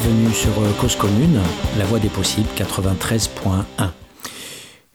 [0.00, 1.40] bienvenue sur euh, Cause Commune,
[1.76, 3.64] la voie des possibles 93.1.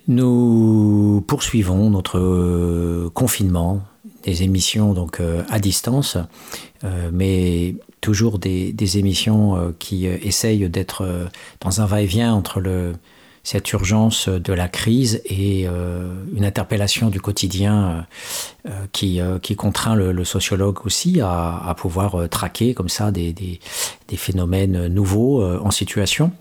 [0.08, 3.82] Nous poursuivons notre euh, confinement,
[4.24, 6.18] des émissions donc euh, à distance,
[7.12, 11.30] mais toujours des, émissions qui essayent d'être
[11.60, 12.94] dans un va-et-vient entre le,
[13.44, 18.06] cette urgence de la crise et euh, une interpellation du quotidien
[18.66, 23.60] euh, qui, euh, qui contraint le, sociologue aussi à, pouvoir traquer comme ça des, des,
[24.08, 26.32] des phénomènes nouveaux en situation.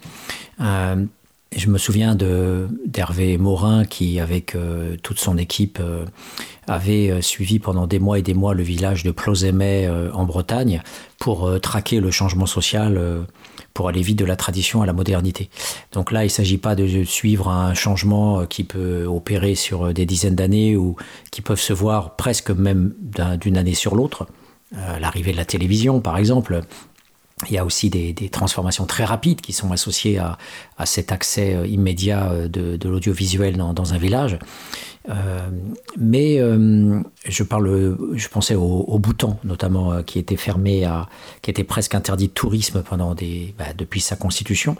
[0.60, 4.56] je me souviens d'Hervé Morin qui, avec
[5.02, 5.80] toute son équipe,
[6.68, 10.80] avait suivi pendant des mois et des mois le village de Plosémet en Bretagne
[11.18, 13.26] pour traquer le changement social
[13.74, 15.48] pour aller vite de la tradition à la modernité.
[15.92, 19.86] Donc là, il ne s'agit pas de suivre un changement euh, qui peut opérer sur
[19.86, 20.96] euh, des dizaines d'années ou
[21.30, 22.94] qui peuvent se voir presque même
[23.40, 24.26] d'une année sur l'autre.
[24.74, 26.60] Euh, l'arrivée de la télévision, par exemple,
[27.48, 30.38] il y a aussi des, transformations très rapides qui sont associées à,
[30.84, 34.38] cet accès immédiat de, l'audiovisuel dans, un village.
[35.08, 35.48] Euh,
[35.98, 37.96] mais euh, je parle,
[38.30, 40.88] pensais au, au Bhoutan notamment, euh, qui était fermé,
[41.42, 44.76] qui était presque interdit de tourisme pendant bah, depuis sa constitution.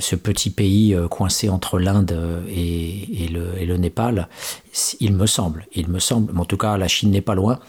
[0.00, 2.18] Ce petit pays coincé entre l'Inde
[2.48, 4.28] et, le, Népal,
[4.98, 7.60] il me semble, il me semble, en tout cas la Chine n'est pas loin.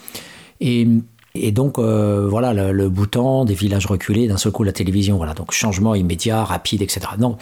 [0.62, 0.88] Et,
[1.36, 5.34] et donc voilà, le, le, Bhoutan, des villages reculés, d'un seul coup la télévision, voilà,
[5.34, 7.02] donc changement immédiat, rapide, etc.
[7.18, 7.38] Non.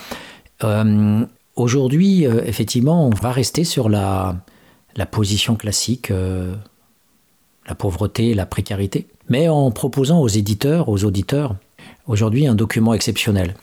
[1.56, 4.36] Aujourd'hui, euh, effectivement, on va rester sur la,
[5.12, 6.56] position classique, euh,
[7.68, 11.56] la pauvreté, la précarité, mais en proposant aux éditeurs, aux auditeurs,
[12.08, 13.56] aujourd'hui un document exceptionnel.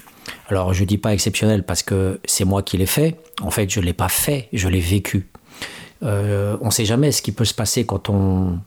[0.49, 3.69] Alors je ne dis pas exceptionnel parce que c'est moi qui l'ai fait, en fait
[3.69, 5.29] je ne l'ai pas fait, je l'ai vécu.
[6.05, 8.61] Euh, on ne sait jamais ce qui peut se passer quand on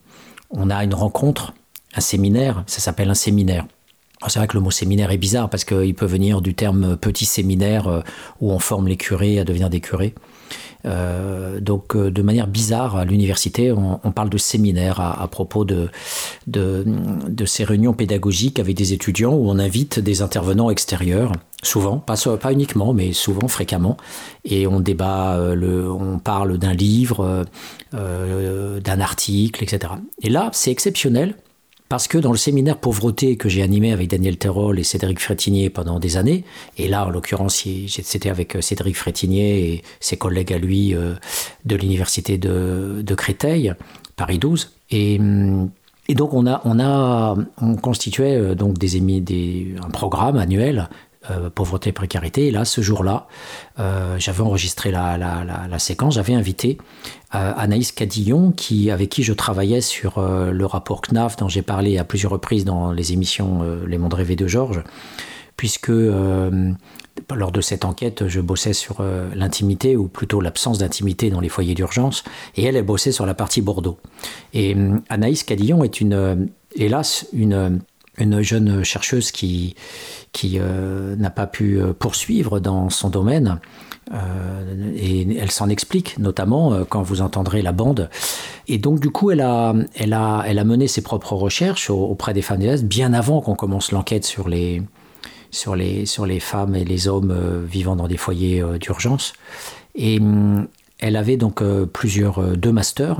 [0.70, 1.54] a une rencontre,
[1.96, 3.66] un séminaire, ça s'appelle un séminaire.
[4.26, 6.96] Ah, c'est vrai que le mot séminaire est bizarre parce qu'il peut venir du terme
[6.96, 8.00] petit séminaire euh,
[8.40, 10.16] où on forme les curés à devenir des curés.
[10.86, 15.90] Euh, donc euh, de manière bizarre, à l'université, on, parle de séminaire à, propos de,
[17.46, 22.16] ces réunions pédagogiques avec des étudiants où on invite des intervenants extérieurs, souvent, pas,
[22.54, 23.98] uniquement, mais souvent, fréquemment,
[24.46, 27.46] et on débat, on parle d'un livre,
[27.92, 29.94] d'un article, etc.
[30.22, 31.36] Et là, c'est exceptionnel
[31.94, 35.70] parce que dans le séminaire pauvreté que j'ai animé avec Daniel Terrol et Cédric Frétinier
[35.70, 36.44] pendant des années,
[36.76, 41.14] et là en l'occurrence c'était avec euh, Cédric Frétinier et ses collègues à lui euh,
[41.66, 43.76] de l'université de, Créteil,
[44.16, 45.70] Paris 12, et, hum,
[46.08, 50.90] et donc on a on euh, donc des, des un programme annuel
[51.32, 52.48] euh, pauvreté précarité.
[52.48, 53.28] Et là, ce jour-là,
[53.80, 56.78] euh, j'avais enregistré la, séquence, j'avais invité
[57.34, 61.98] euh, Anaïs Cadillon, qui, avec qui je travaillais sur le rapport CNAF, dont j'ai parlé
[61.98, 64.84] à plusieurs reprises dans les émissions Les Mondes rêvés de Georges,
[65.56, 69.02] puisque lors de cette enquête, je bossais sur
[69.34, 72.26] l'intimité, ou plutôt l'absence d'intimité dans les foyers d'urgence,
[72.58, 73.98] et elle, elle bossait sur la partie Bordeaux.
[74.54, 74.76] Et
[75.08, 77.80] Anaïs Cadillon est une, hélas, une
[78.18, 79.76] une jeune chercheuse qui,
[80.34, 83.60] qui euh, n'a pas pu euh, poursuivre dans son domaine.
[84.14, 88.10] Euh, et elle s'en explique, notamment quand vous entendrez la bande.
[88.68, 92.34] Et donc, du coup, elle a, elle a, elle a mené ses propres recherches auprès
[92.34, 94.82] des femmes des bien avant qu'on commence l'enquête sur les,
[95.52, 99.34] sur, les, sur les femmes et les hommes vivant dans des foyers d'urgence.
[99.96, 100.68] Et hum,
[101.00, 101.64] elle avait donc
[101.94, 103.20] plusieurs, deux masters.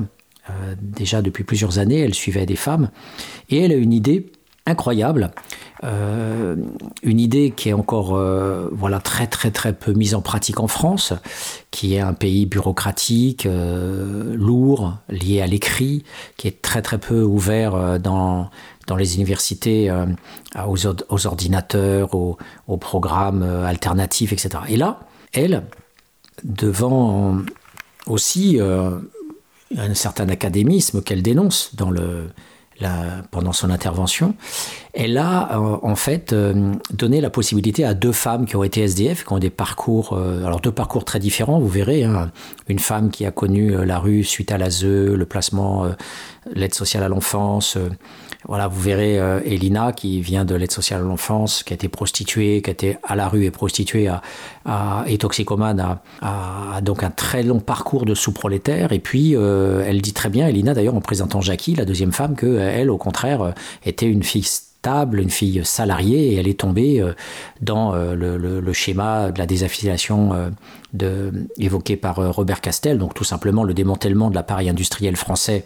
[0.82, 2.90] déjà depuis plusieurs années, elle suivait des femmes.
[3.50, 4.32] Et elle a une idée
[4.66, 5.32] incroyable.
[5.84, 6.56] Euh,
[7.02, 10.68] une idée qui est encore euh, voilà très très très peu mise en pratique en
[10.68, 11.14] France,
[11.72, 16.04] qui est un pays bureaucratique, euh, lourd, lié à l'écrit,
[16.38, 18.50] qui est très très peu ouvert dans,
[18.88, 19.94] dans les universités
[20.66, 22.38] aux, ordinateurs, aux,
[22.68, 24.64] aux programmes alternatifs, etc.
[24.70, 25.02] Et là,
[25.34, 25.64] elle,
[26.44, 27.38] devant
[28.08, 32.30] aussi un certain académisme qu'elle dénonce dans le
[33.32, 34.36] pendant son intervention,
[34.94, 38.82] elle a euh, en fait euh, donné la possibilité à deux femmes qui ont été
[38.82, 42.32] SDF, qui ont des parcours, euh, alors deux parcours très différents, vous verrez, hein.
[42.68, 45.86] une femme qui a connu la rue suite à l'ASE, le placement,
[46.54, 47.78] l'aide sociale à l'enfance,
[48.48, 51.88] voilà, vous verrez euh, Elina qui vient de l'aide sociale à l'enfance, qui a été
[51.88, 54.10] prostituée, qui a été à la rue et prostituée
[54.66, 58.92] à, et toxicomane, a, donc un très long parcours de sous-prolétaire.
[58.92, 62.36] Et puis, euh, elle dit très bien, Elina d'ailleurs, en présentant Jackie, la deuxième femme,
[62.36, 63.52] que elle, au contraire, euh,
[63.86, 67.02] était une fille stable, une fille salariée, et elle est tombée
[67.62, 70.32] dans le, schéma de la désaffiliation
[70.94, 75.64] de, évoqué par Robert Castel, donc tout simplement le démantèlement de l'appareil industriel français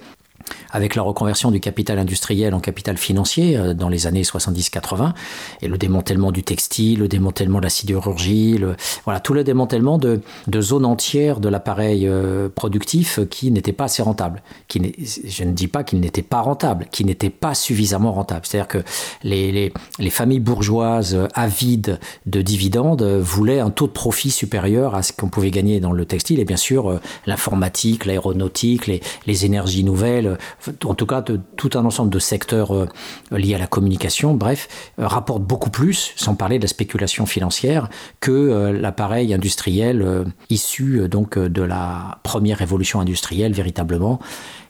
[0.71, 5.13] avec la reconversion du capital industriel en capital financier euh, dans les années 70-80,
[5.61, 8.59] et le démantèlement du textile, le démantèlement de la sidérurgie,
[9.05, 10.21] voilà, tout le démantèlement de,
[10.59, 14.41] zones entières de l'appareil euh, productif qui n'était pas assez rentable.
[14.73, 18.45] Je ne dis pas qu'il n'était pas rentable, qui n'était pas suffisamment rentable.
[18.45, 18.79] C'est-à-dire que
[19.23, 25.03] les, les, les, familles bourgeoises avides de dividendes voulaient un taux de profit supérieur à
[25.03, 29.83] ce qu'on pouvait gagner dans le textile, et bien sûr euh, l'informatique, l'aéronautique, les énergies
[29.83, 30.36] nouvelles,
[30.83, 32.87] en tout cas de, tout un ensemble de secteurs euh,
[33.31, 34.67] liés à la communication, bref,
[34.99, 37.89] euh, rapportent beaucoup plus, sans parler de la spéculation financière,
[38.19, 44.19] que euh, l'appareil industriel issu donc de la première révolution industrielle véritablement.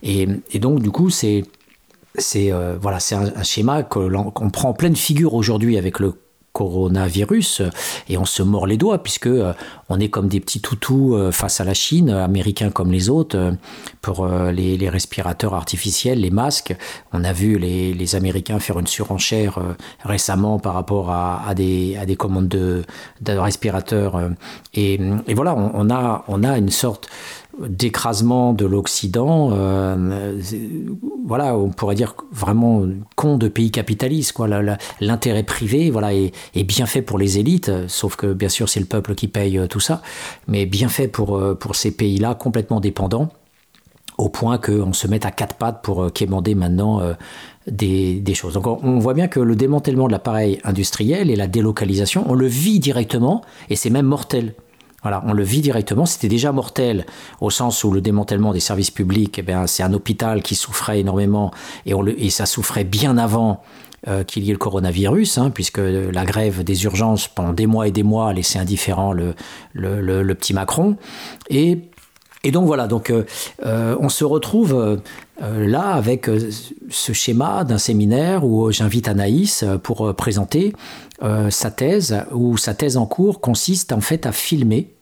[0.03, 1.43] Et, donc du coup, c'est
[2.81, 6.13] voilà, c'est un, schéma qu'on prend en pleine figure aujourd'hui avec le
[6.57, 7.61] coronavirus
[8.09, 9.53] et on se mord les doigts puisque euh,
[9.89, 13.37] on est comme des petits toutous euh, face à la Chine, américains comme les autres,
[13.37, 13.51] euh,
[14.01, 16.75] pour les, respirateurs artificiels, les masques.
[17.13, 19.59] On a vu les, Américains faire une surenchère
[20.03, 22.83] récemment par rapport à, des, commandes de,
[23.27, 24.29] respirateurs.
[24.73, 24.97] Et,
[25.35, 27.09] voilà, on, a, on a une sorte
[27.59, 30.39] d'écrasement de l'Occident, euh,
[31.25, 32.83] voilà, on pourrait dire vraiment
[33.15, 34.33] con de pays capitalistes.
[34.33, 34.47] Quoi.
[35.01, 36.33] L'intérêt privé, voilà, est,
[36.63, 39.67] bien fait pour les élites, sauf que bien sûr c'est le peuple qui paye euh,
[39.67, 40.01] tout ça,
[40.47, 43.29] mais bien fait pour, euh, pour ces pays-là complètement dépendants,
[44.17, 47.01] au point qu'on se mette à quatre pattes pour quémander maintenant
[47.67, 48.53] des, des, choses.
[48.53, 52.47] Donc on, voit bien que le démantèlement de l'appareil industriel et la délocalisation, on le
[52.47, 54.55] vit directement et c'est même mortel.
[55.03, 56.05] Voilà, on le vit directement.
[56.05, 57.05] C'était déjà mortel
[57.39, 61.51] au sens où le démantèlement des services publics, eh c'est un hôpital qui souffrait énormément
[61.85, 63.61] et, ça souffrait bien avant
[64.07, 67.87] euh, qu'il y ait le coronavirus, hein, puisque la grève des urgences pendant des mois
[67.87, 69.33] et des mois a laissé indifférent le,
[70.33, 70.97] petit Macron.
[71.49, 71.79] Et
[72.43, 73.23] et donc voilà, donc euh,
[73.65, 75.01] euh, on se retrouve
[75.41, 76.29] là avec
[76.89, 80.73] ce schéma d'un séminaire où j'invite Anaïs pour présenter
[81.21, 84.93] sa thèse, où sa thèse en cours consiste en fait à filmer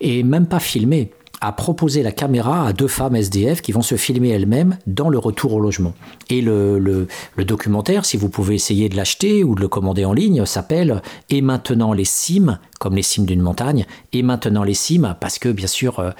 [0.00, 3.96] et même pas filmer, à proposer la caméra à deux femmes SDF qui vont se
[3.96, 5.94] filmer elles-mêmes dans le retour au logement.
[6.30, 7.06] Et le,
[7.38, 11.42] documentaire, si vous pouvez essayer de l'acheter ou de le commander en ligne, s'appelle Et
[11.42, 15.66] maintenant les cimes, comme les cimes d'une montagne, et maintenant les cimes, parce que bien
[15.66, 16.10] sûr, euh,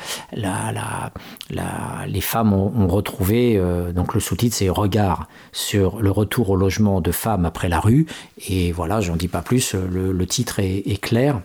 [2.07, 7.01] les femmes ont, retrouvé, euh, donc le sous-titre c'est Regard sur le retour au logement
[7.01, 8.07] de femmes après la rue,
[8.49, 11.41] et voilà, j'en dis pas plus, le, titre est clair.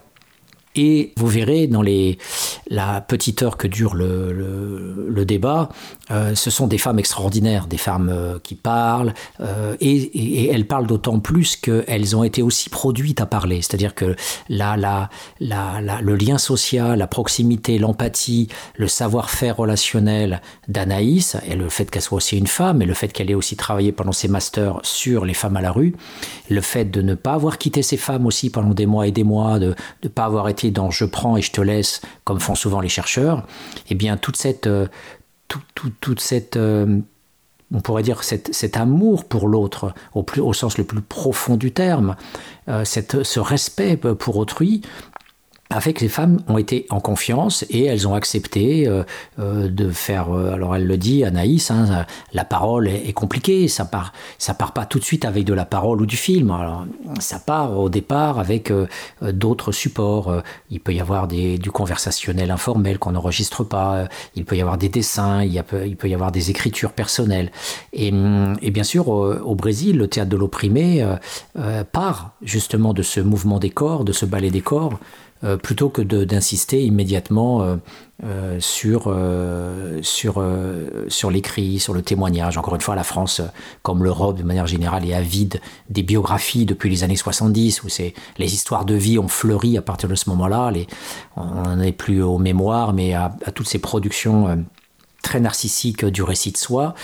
[0.76, 2.18] Et vous verrez dans les,
[2.70, 5.70] la petite heure que dure le, débat,
[6.12, 10.88] euh, ce sont des femmes extraordinaires, des femmes euh, qui parlent, euh, et, elles parlent
[10.88, 13.62] d'autant plus qu'elles ont été aussi produites à parler.
[13.62, 14.16] C'est-à-dire que
[14.48, 22.02] la, le lien social, la proximité, l'empathie, le savoir-faire relationnel d'Anaïs, et le fait qu'elle
[22.02, 25.26] soit aussi une femme, et le fait qu'elle ait aussi travaillé pendant ses masters sur
[25.26, 25.96] les femmes à la rue,
[26.50, 29.24] le fait de ne pas avoir quitté ces femmes aussi pendant des mois et des
[29.24, 32.56] mois, de ne pas avoir été dans je prends et je te laisse, comme font
[32.60, 33.46] souvent les chercheurs,
[33.90, 34.88] eh bien toute cette, euh,
[35.48, 37.00] toute cette euh,
[37.74, 41.72] on pourrait dire cet, cet amour pour l'autre au, au sens le plus profond du
[41.72, 42.16] terme,
[42.68, 44.82] euh, cette, ce respect pour autrui,
[45.72, 49.04] a fait que les femmes ont été en confiance et elles ont accepté euh,
[49.38, 50.36] euh, de faire.
[50.36, 54.74] Euh, alors elle le dit, Anaïs, hein, la parole est, compliquée, ça part, ça part
[54.74, 56.50] pas tout de suite avec de la parole ou du film.
[56.50, 56.88] Alors
[57.20, 58.74] ça part au départ avec
[59.22, 60.42] d'autres supports.
[60.72, 64.08] Il peut y avoir du conversationnel informel qu'on n'enregistre pas.
[64.36, 65.44] Il peut y avoir des dessins.
[65.44, 67.52] Il, peut y avoir des écritures personnelles.
[67.94, 68.12] Et,
[68.62, 71.06] et bien sûr, au, Brésil, le théâtre de l'opprimé
[71.92, 75.00] part justement de ce mouvement des corps, de ce ballet des corps.
[75.46, 77.78] Euh, plutôt que d'insister immédiatement euh,
[78.26, 79.16] euh, sur,
[80.02, 82.58] sur, l'écrit, sur le témoignage.
[82.58, 83.42] Encore une fois, la France,
[83.82, 87.88] comme l'Europe de manière générale, est avide des biographies depuis les années 70, où
[88.38, 90.74] les histoires de vie ont fleuri à partir de ce moment-là.
[91.38, 94.66] On n'en est plus aux mémoires, mais à, à toutes ces productions
[95.22, 96.96] très narcissique du récit de soi,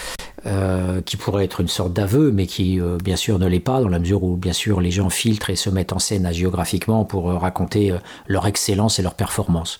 [0.47, 3.81] euh, qui pourrait être une sorte d'aveu, mais qui euh, bien sûr ne l'est pas,
[3.81, 7.03] dans la mesure où bien sûr les gens filtrent et se mettent en scène géographiquement
[7.03, 7.93] pour euh, raconter
[8.27, 9.79] leur excellence et leur performance.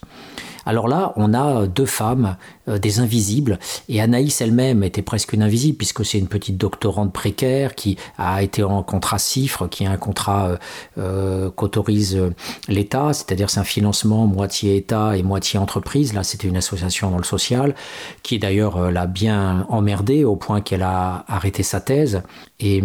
[0.65, 5.43] Alors là, on a deux femmes, euh, des invisibles, et Anaïs elle-même était presque une
[5.43, 9.87] invisible, puisque c'est une petite doctorante précaire qui a été en contrat CIFRE, qui est
[9.87, 10.57] un contrat euh,
[10.97, 12.33] euh qu'autorise euh,
[12.67, 16.13] l'État, c'est-à-dire c'est un financement moitié État et moitié entreprise.
[16.13, 17.75] Là, c'était une association dans le social,
[18.23, 22.23] qui d'ailleurs l'a bien emmerdée au point qu'elle a arrêté sa thèse.
[22.59, 22.81] Et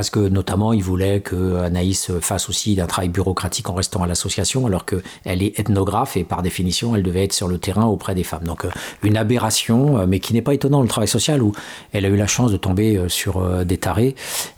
[0.00, 4.06] parce que notamment il voulait que Anaïs fasse aussi d'un travail bureaucratique en restant à
[4.06, 8.14] l'association, alors qu'elle est ethnographe et par définition elle devait être sur le terrain auprès
[8.14, 8.44] des femmes.
[8.44, 8.64] Donc
[9.02, 11.52] une aberration, mais qui n'est pas étonnant le travail social où
[11.92, 14.14] elle a eu la chance de tomber sur des tarés,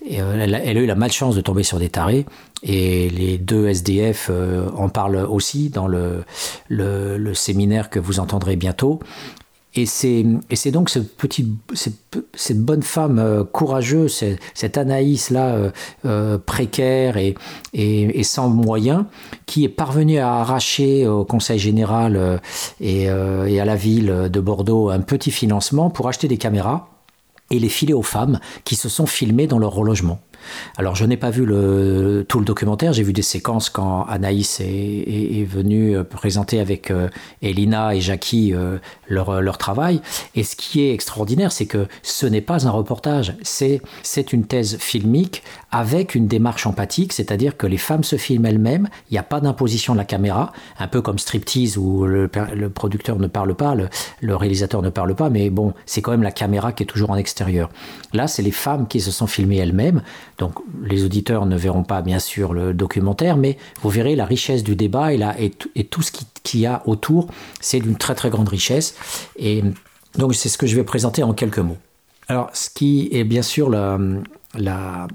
[0.06, 2.24] et elle, a, eu la malchance de tomber sur des tarés.
[2.62, 4.30] Et les deux SDF
[4.76, 6.22] en parlent aussi dans le,
[7.34, 9.00] séminaire que vous entendrez bientôt.
[9.74, 10.22] Et c'est,
[10.70, 15.70] donc cette, bonne femme euh, courageuse, cette Anaïs-là, euh,
[16.04, 19.04] euh, précaire et, sans moyens,
[19.46, 22.40] qui est parvenue à arracher au Conseil général
[22.80, 26.88] et, et à la ville de Bordeaux un petit financement pour acheter des caméras
[27.50, 30.20] et les filer aux femmes qui se sont filmées dans leur relogement.
[30.76, 34.60] Alors je n'ai pas vu le, tout le documentaire, j'ai vu des séquences quand Anaïs
[34.60, 37.08] est, venue euh, présenter avec euh,
[37.42, 40.00] Elina et Jackie euh, leur, leur, travail.
[40.34, 44.78] Et ce qui est extraordinaire, c'est que ce n'est pas un reportage, c'est une thèse
[44.78, 49.22] filmique avec une démarche empathique, c'est-à-dire que les femmes se filment elles-mêmes, il n'y a
[49.22, 52.28] pas d'imposition de la caméra, un peu comme striptease où le,
[52.68, 56.30] producteur ne parle pas, le, réalisateur ne parle pas, mais bon, c'est quand même la
[56.30, 57.70] caméra qui est toujours en extérieur.
[58.12, 60.02] Là, c'est les femmes qui se sont filmées elles-mêmes,
[60.42, 64.64] donc les auditeurs ne verront pas bien sûr le documentaire, mais vous verrez la richesse
[64.64, 66.10] du débat et, et, tout ce
[66.42, 67.28] qu'il y a autour,
[67.60, 68.96] c'est d'une très très grande richesse.
[69.36, 69.62] Et
[70.18, 71.78] donc c'est ce que je vais présenter en quelques mots.
[72.26, 74.00] Alors ce qui est bien sûr la,
[74.56, 75.06] la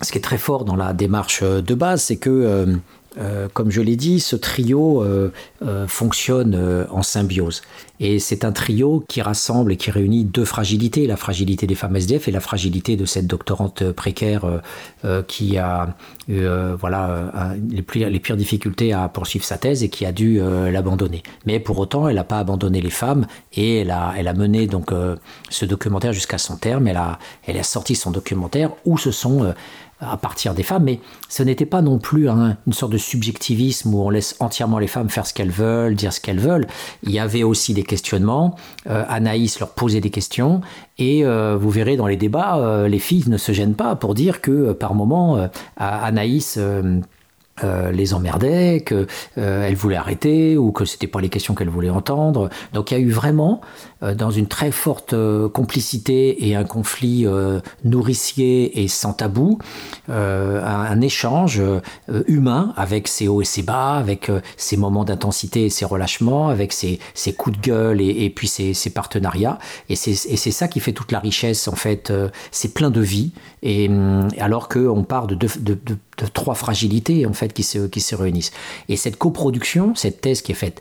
[0.00, 2.74] ce qui est très fort dans la démarche de base, c'est que, euh,
[3.18, 5.30] euh, comme je l'ai dit, ce trio euh,
[5.86, 7.62] fonctionne en symbiose.
[8.00, 11.94] Et c'est un trio qui rassemble et qui réunit deux fragilités, la fragilité des femmes
[11.94, 14.60] SDF et la fragilité de cette doctorante précaire
[15.28, 15.94] qui a
[16.26, 16.44] eu
[16.80, 20.40] voilà, les, pires difficultés à poursuivre sa thèse et qui a dû
[20.72, 21.22] l'abandonner.
[21.46, 24.66] Mais pour autant, elle n'a pas abandonné les femmes et elle a, elle a mené
[24.66, 24.90] donc,
[25.48, 26.88] ce documentaire jusqu'à son terme.
[26.88, 29.54] Elle a, elle a sorti son documentaire où ce sont
[30.02, 34.02] à partir des femmes, mais ce n'était pas non plus une sorte de subjectivisme où
[34.02, 36.66] on laisse entièrement les femmes faire ce qu'elles veulent, dire ce qu'elles veulent.
[37.04, 38.56] Il y avait aussi des questionnements.
[38.88, 40.60] Euh, Anaïs leur posait des questions
[40.98, 44.14] et euh, vous verrez dans les débats, euh, les filles ne se gênent pas pour
[44.14, 46.58] dire que par moment, Anaïs
[47.62, 49.06] euh, les emmerdait, qu'elle
[49.36, 52.48] euh, voulait arrêter ou que c'était pas les questions qu'elle voulait entendre.
[52.72, 53.60] Donc il y a eu vraiment,
[54.02, 55.14] euh, dans une très forte
[55.52, 57.26] complicité et un conflit
[57.84, 59.58] nourricier et sans tabou,
[60.08, 61.60] un, échange
[62.26, 66.72] humain avec ses hauts et ses bas, avec ses moments d'intensité et ses relâchements, avec
[66.72, 66.98] ses,
[67.36, 69.58] coups de gueule et, puis ses, partenariats.
[69.90, 72.12] Et c'est ça qui fait toute la richesse en fait.
[72.50, 73.32] c'est plein de vie.
[73.62, 75.96] Et hum, alors qu'on part de, de
[76.32, 78.52] trois fragilités en fait qui se, qui se réunissent.
[78.88, 80.80] Et cette coproduction, cette thèse qui est faite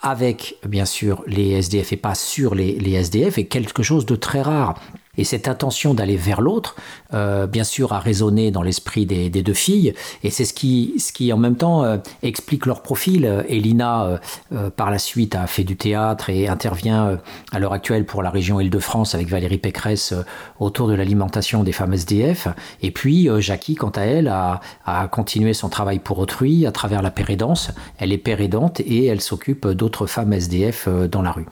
[0.00, 4.16] avec bien sûr les SDF et pas sur les, les SDF est quelque chose de
[4.16, 4.80] très rare.
[5.18, 6.74] Et cette intention d'aller vers l'autre,
[7.12, 9.92] euh, bien sûr, a résonné dans l'esprit des, deux filles,
[10.24, 13.44] et c'est ce qui, ce qui en même temps euh, explique leur profil.
[13.46, 14.18] Elina,
[14.52, 17.18] euh, par la suite, a fait du théâtre et intervient
[17.52, 20.14] à l'heure actuelle pour la région Île-de-France avec Valérie Pécresse
[20.58, 22.48] autour de l'alimentation des femmes SDF.
[22.80, 27.02] Et puis, Jackie, quant à elle, a, a, continué son travail pour autrui à travers
[27.02, 27.70] la pérédance.
[27.98, 31.46] Elle est pérédante et elle s'occupe d'autres femmes SDF dans la rue.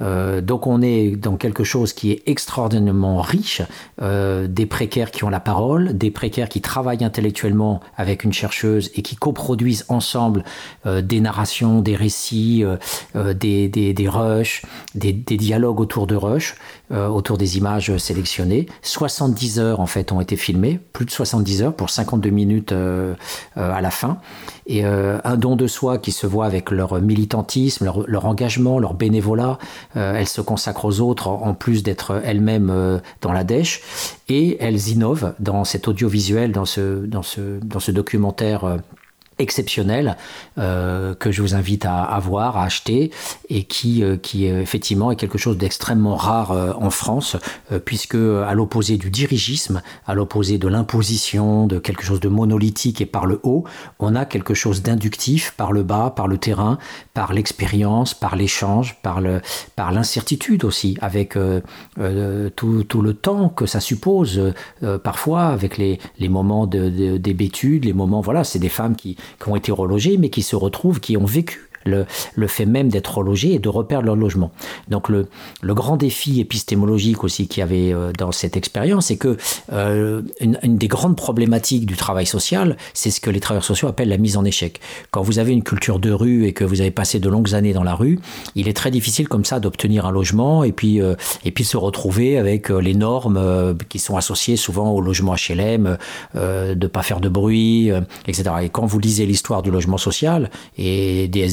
[0.00, 3.62] Euh, donc on est dans quelque chose qui est extraordinairement riche,
[4.00, 8.90] euh, des précaires qui ont la parole, des précaires qui travaillent intellectuellement avec une chercheuse
[8.94, 10.44] et qui coproduisent ensemble
[10.86, 12.64] euh, des narrations, des récits,
[13.14, 14.62] des, des, rushs,
[14.94, 16.14] des, des, dialogues autour de
[16.90, 18.66] rush, autour des images sélectionnées.
[18.82, 22.74] 70 heures en fait ont été filmées, plus de 70 heures pour 52 minutes
[23.56, 24.18] à la fin
[24.70, 28.94] et euh, un don de soi qui se voit avec leur militantisme, leur, engagement, leur
[28.94, 29.58] bénévolat.
[29.96, 33.82] Euh, elles se consacrent aux autres en plus d'être elles-mêmes euh, dans la dèche
[34.28, 38.78] et elles innovent dans cet audiovisuel, dans ce documentaire
[39.40, 40.16] exceptionnel
[40.58, 43.10] euh, que je vous invite à, voir, à acheter
[43.48, 47.36] et qui, euh, qui effectivement est quelque chose d'extrêmement rare euh, en France
[47.84, 53.06] puisque à l'opposé du dirigisme, à l'opposé de l'imposition, de quelque chose de monolithique et
[53.06, 53.64] par le haut,
[53.98, 56.78] on a quelque chose d'inductif par le bas, par le terrain,
[57.14, 59.20] par l'expérience, par l'échange, par
[59.76, 61.36] par l'incertitude aussi, avec
[62.56, 64.52] tout, tout, le temps que ça suppose
[65.02, 69.16] parfois, avec les, les moments de, de, des les moments, voilà, c'est des femmes qui,
[69.42, 72.06] qui ont été relogés, mais qui se retrouvent, qui ont vécu le,
[72.46, 74.50] fait même d'être relogés et de reperdre leur logement.
[74.88, 75.28] Donc le,
[75.62, 79.36] le grand défi épistémologique aussi qu'il y avait euh, dans cette expérience, c'est que
[79.72, 84.08] euh, une, des grandes problématiques du travail social, c'est ce que les travailleurs sociaux appellent
[84.08, 84.80] la mise en échec.
[85.10, 87.72] Quand vous avez une culture de rue et que vous avez passé de longues années
[87.72, 88.18] dans la rue,
[88.54, 91.76] il est très difficile comme ça d'obtenir un logement et puis, euh, et puis se
[91.76, 95.96] retrouver avec les normes qui sont associées souvent au logement HLM,
[96.34, 97.90] de ne pas faire de bruit,
[98.26, 98.50] etc.
[98.62, 101.48] Et quand vous lisez l'histoire du logement social et des,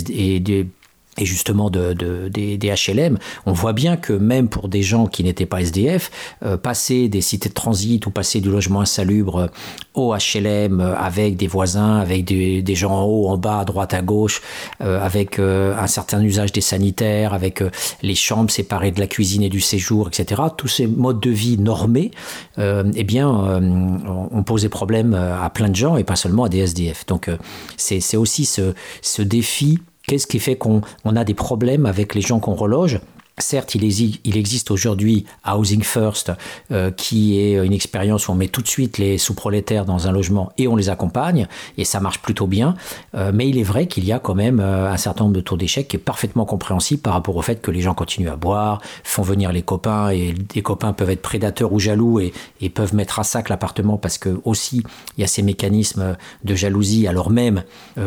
[1.18, 5.24] et justement de, de, des, HLM, on voit bien que même pour des gens qui
[5.24, 6.12] n'étaient pas SDF,
[6.44, 9.50] euh, passer des cités de transit ou passer du logement insalubre
[9.96, 14.02] au HLM avec des voisins, avec des, gens en haut, en bas, à droite, à
[14.02, 14.42] gauche,
[14.82, 17.72] euh, avec euh, un certain usage des sanitaires, avec euh,
[18.04, 20.42] les chambres séparées de la cuisine et du séjour, etc.
[20.56, 22.12] Tous ces modes de vie normés,
[22.60, 26.60] euh, eh bien, ont posé problème à plein de gens et pas seulement à des
[26.60, 27.06] SDF.
[27.06, 27.30] Donc
[27.78, 32.56] c'est aussi ce défi Qu'est-ce qui fait qu'on a des problèmes avec les gens qu'on
[32.56, 33.02] reloge?
[33.40, 36.32] Certes, il, existe aujourd'hui Housing First,
[36.72, 40.12] euh, qui est une expérience où on met tout de suite les sous-prolétaires dans un
[40.12, 42.74] logement et on les accompagne, et ça marche plutôt bien.
[43.14, 45.42] Euh, mais il est vrai qu'il y a quand même euh, un certain nombre de
[45.42, 48.36] taux d'échec qui est parfaitement compréhensible par rapport au fait que les gens continuent à
[48.36, 52.34] boire, font venir les copains, et les copains peuvent être prédateurs ou jaloux et,
[52.74, 54.84] peuvent mettre à sac l'appartement parce que aussi
[55.18, 57.64] il y a ces mécanismes de jalousie alors même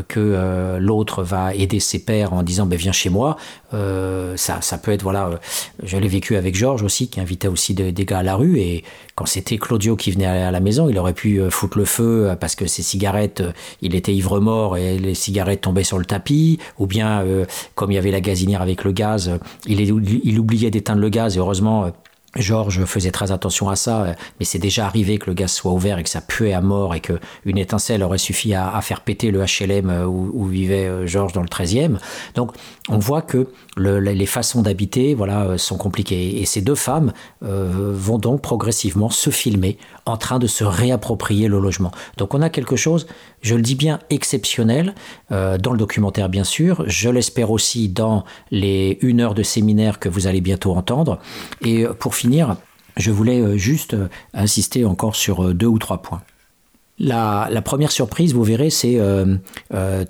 [0.07, 3.37] que l'autre va aider ses pères en disant ben, viens chez moi.
[3.73, 5.37] Ça, ça peut être voilà euh,
[5.83, 8.59] je l'ai vécu avec Georges aussi, qui invitait aussi des, gars à la rue.
[8.59, 8.85] Et
[9.15, 12.35] quand c'était Claudio qui venait à la maison, il aurait pu euh, foutre le feu
[12.41, 13.43] parce que ses cigarettes,
[13.83, 16.59] il était ivre-mort et les cigarettes tombaient sur le tapis.
[16.79, 20.71] Ou bien, euh, comme il y avait la gazinière avec le gaz, il, il oubliait
[20.71, 21.37] d'éteindre le gaz.
[21.37, 21.93] Et heureusement,
[22.37, 25.99] Georges faisait très attention à ça, mais c'est déjà arrivé que le gaz soit ouvert
[25.99, 29.41] et que ça puait à mort et qu'une étincelle aurait suffi à, faire péter le
[29.41, 31.99] HLM où, où vivait Georges dans le 13e.
[32.35, 32.53] Donc
[32.89, 36.41] on voit que le, les façons d'habiter voilà, sont compliquées.
[36.41, 37.13] Et ces deux femmes
[37.45, 41.93] euh, vont donc progressivement se filmer en train de se réapproprier le logement.
[42.17, 43.07] Donc on a quelque chose,
[43.43, 44.95] je le dis bien, exceptionnel
[45.31, 49.99] euh, dans le documentaire bien sûr, je l'espère aussi dans les une heure de séminaire
[49.99, 51.19] que vous allez bientôt entendre.
[51.65, 52.57] Et pour finir,
[52.97, 56.23] je voulais euh, juste euh, insister encore sur euh, deux ou trois points.
[57.03, 59.01] La, première surprise, vous verrez, c'est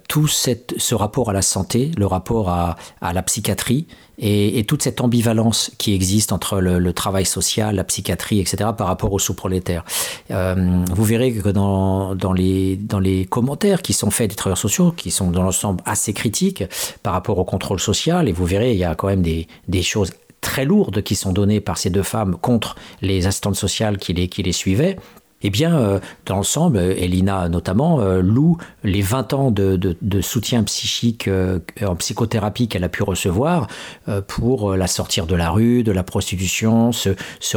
[0.08, 3.86] tout ce rapport à la santé, le rapport à, la psychiatrie
[4.18, 9.12] et, toute cette ambivalence qui existe entre le, travail social, la psychiatrie, etc., par rapport
[9.12, 9.84] aux sous-prolétaires.
[10.30, 14.90] Vous verrez que dans, dans, les, dans les commentaires qui sont faits des travailleurs sociaux,
[14.90, 16.64] qui sont dans l'ensemble assez critiques
[17.04, 19.82] par rapport au contrôle social, et vous verrez, il y a quand même des, des
[19.82, 24.12] choses très lourdes qui sont données par ces deux femmes contre les assistantes sociales qui
[24.12, 24.96] les, qui les suivaient,
[25.42, 31.28] eh bien, euh, dans l'ensemble, Elina notamment euh, loue les 20 ans de, soutien psychique
[31.28, 33.66] euh, en psychothérapie qu'elle a pu recevoir
[34.08, 37.56] euh, pour la sortir de la rue, de la prostitution, se, se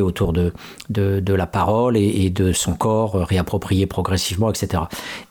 [0.00, 0.52] autour de,
[1.34, 4.84] la parole et, de son corps réapproprié progressivement, etc.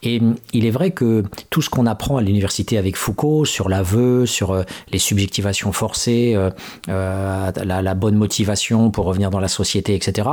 [0.03, 0.21] Et
[0.53, 4.51] il est vrai que tout ce qu'on apprend à l'université avec Foucault sur l'aveu, sur
[4.51, 6.49] euh, les subjectivations forcées, euh,
[6.87, 10.27] la, la bonne motivation pour revenir dans la société, etc.,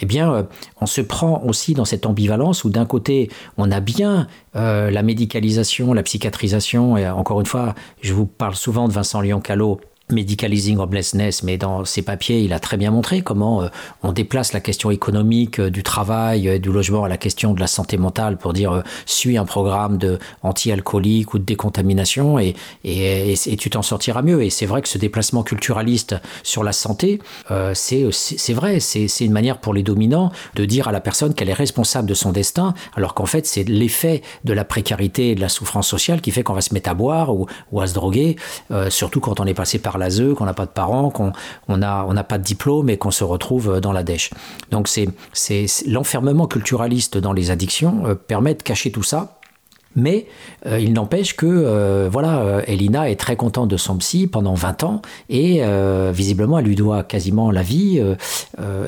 [0.00, 0.46] eh bien,
[0.80, 5.02] on se prend aussi dans cette ambivalence où d'un côté on a bien euh, la
[5.02, 10.78] médicalisation, la psychiatrisation, et encore une fois, je vous parle souvent de Vincent Lyon-Callot Medicalizing
[10.78, 13.68] Homelessness, mais dans ses papiers, il a très bien montré comment euh,
[14.02, 17.60] on déplace la question économique euh, du travail, euh, du logement à la question de
[17.60, 23.32] la santé mentale pour dire suis un programme de anti-alcoolique ou de décontamination et, et,
[23.32, 24.42] et, et tu t'en sortiras mieux.
[24.42, 27.20] Et c'est vrai que ce déplacement culturaliste sur la santé,
[27.74, 31.54] c'est vrai, c'est une manière pour les dominants de dire à la personne qu'elle est
[31.54, 35.48] responsable de son destin, alors qu'en fait c'est l'effet de la précarité et de la
[35.48, 38.36] souffrance sociale qui fait qu'on va se mettre à boire ou, ou à se droguer,
[38.88, 41.32] surtout quand on est passé par l'ASE, qu'on n'a pas de parents, qu'on
[41.68, 44.30] on on n'a pas de diplôme et qu'on se retrouve dans la dèche.
[44.70, 45.08] Donc c'est
[45.86, 49.37] l'enfermement culturaliste dans les addictions euh, permet de cacher tout ça
[49.96, 50.26] mais
[50.66, 54.54] euh, il n'empêche que euh, voilà, euh, Elina est très contente de son psy pendant
[54.54, 55.62] 20 ans et
[56.12, 58.02] visiblement elle lui doit quasiment la vie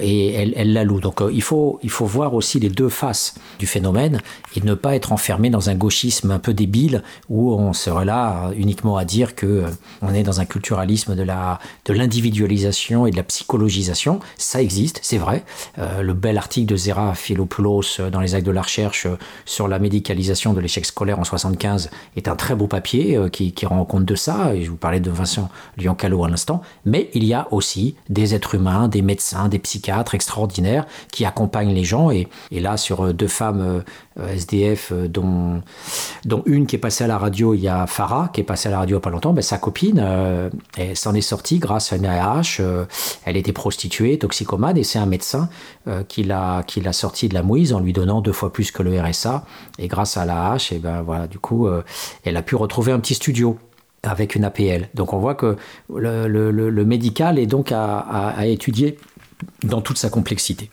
[0.01, 1.01] et elle, elle la loue.
[1.01, 4.21] Donc il, faut, il faut voir aussi les deux faces du phénomène
[4.55, 8.51] et ne pas être enfermé dans un gauchisme un peu débile où on serait là
[8.57, 9.65] uniquement à dire que
[10.03, 14.21] on est dans un culturalisme de la de l'individualisation et de la psychologisation.
[14.37, 15.45] Ça existe, c'est vrai.
[15.79, 19.07] le bel article de Zera Philopoulos dans les actes de la recherche
[19.45, 23.55] sur la médicalisation de l'échec scolaire en 75 est un très beau papier euh, qui,
[23.65, 25.49] rend compte de ça, et je vous parlais de Vincent
[25.79, 30.15] Lyon-Callot à l'instant, mais il y a aussi des êtres humains, des médecins, des psychiatres
[30.15, 33.81] extraordinaires qui accompagnent les gens, et, et là sur euh, deux femmes euh,
[34.35, 35.63] SDF dont
[36.25, 38.69] dont une qui est passée à la radio, il y a Farah qui est passée
[38.69, 39.99] à la radio pas longtemps, ben, sa copine,
[40.77, 42.61] elle s'en est sortie grâce à une AH,
[43.25, 45.49] elle était prostituée, toxicomane, et c'est un médecin
[46.09, 49.45] qui l'a sorti de la mouise en lui donnant deux fois plus que le RSA,
[49.79, 51.69] et grâce à la et ben voilà, du coup,
[52.25, 53.59] elle a pu retrouver un petit studio
[54.03, 54.89] avec une APL.
[54.95, 55.57] Donc on voit que
[55.95, 58.99] le, médical est donc à, étudier
[59.63, 60.71] dans toute sa complexité.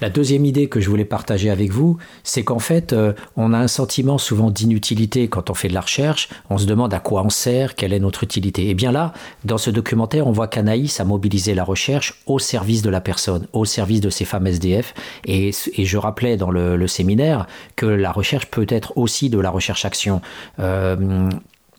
[0.00, 3.58] La deuxième idée que je voulais partager avec vous, c'est qu'en fait, euh, on a
[3.58, 6.28] un sentiment souvent d'inutilité quand on fait de la recherche.
[6.48, 8.70] On se demande à quoi on sert, quelle est notre utilité.
[8.70, 9.12] Et bien là,
[9.44, 13.46] dans ce documentaire, on voit qu'Anaïs a mobilisé la recherche au service de la personne,
[13.52, 14.94] au service de ces femmes SDF.
[15.26, 20.20] Et, je rappelais dans le, séminaire que la recherche peut être aussi de la recherche-action.
[20.58, 21.28] Euh,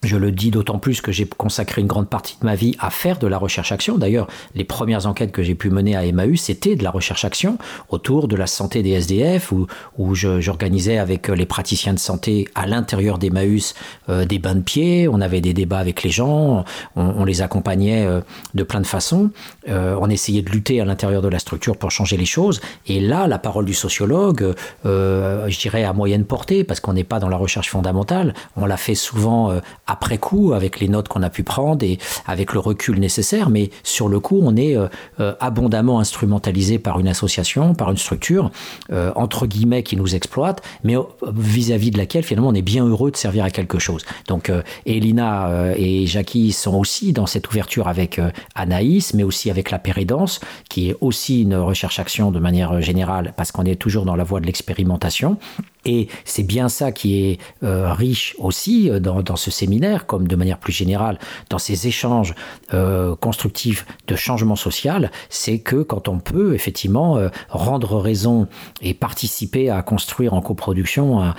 [0.04, 2.90] je le dis d'autant plus que j'ai consacré une grande partie de ma vie à
[2.90, 4.00] faire de la recherche-action.
[4.00, 7.60] D'ailleurs, les premières enquêtes que j'ai pu mener à Emmaüs, c'était de la recherche-action
[7.90, 9.68] autour de la santé des SDF, où,
[10.16, 13.76] j'organisais avec les praticiens de santé à l'intérieur d'Emmaüs
[14.10, 18.06] euh, des bains de pied, on avait des débats avec les gens, on, les accompagnait
[18.06, 18.22] euh,
[18.56, 19.30] de plein de façons,
[19.70, 22.62] euh, on essayait de lutter à l'intérieur de la structure pour changer les choses.
[22.88, 27.20] Et là, la parole du sociologue, je dirais à moyenne portée, parce qu'on n'est pas
[27.20, 29.54] dans la recherche fondamentale, on l'a fait souvent
[29.88, 33.70] après coup, avec les notes qu'on a pu prendre et avec le recul nécessaire, mais
[33.84, 34.88] sur le coup, on est euh,
[35.20, 38.52] euh, abondamment instrumentalisé par une association, par une structure,
[38.92, 40.96] euh, entre guillemets, qui nous exploite, mais
[41.34, 44.06] vis-à-vis de laquelle, finalement, on est bien heureux de servir à quelque chose.
[44.28, 44.52] Donc,
[44.86, 48.20] Elina et Jackie sont aussi dans cette ouverture avec
[48.56, 53.52] Anaïs, mais aussi avec la pérédance, qui est aussi une recherche-action de manière générale, parce
[53.52, 55.38] qu'on est toujours dans la voie de l'expérimentation.
[55.86, 60.58] Et c'est bien ça qui est riche aussi dans, dans ce séminaire comme de manière
[60.58, 61.18] plus générale
[61.50, 62.34] dans ces échanges
[62.74, 68.48] euh, constructifs de changement social, c'est que quand on peut effectivement euh, rendre raison
[68.82, 71.34] et participer à construire en coproduction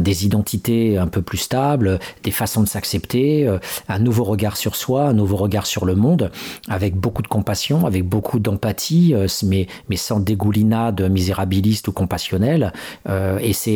[0.00, 4.76] des identités un peu plus stables, des façons de s'accepter, euh, un nouveau regard sur
[4.76, 6.30] soi, un nouveau regard sur le monde,
[6.68, 9.14] avec beaucoup de compassion, avec beaucoup d'empathie,
[9.44, 12.72] mais, mais sans dégoulinade misérabiliste ou compassionnelle.
[13.40, 13.69] et c'est,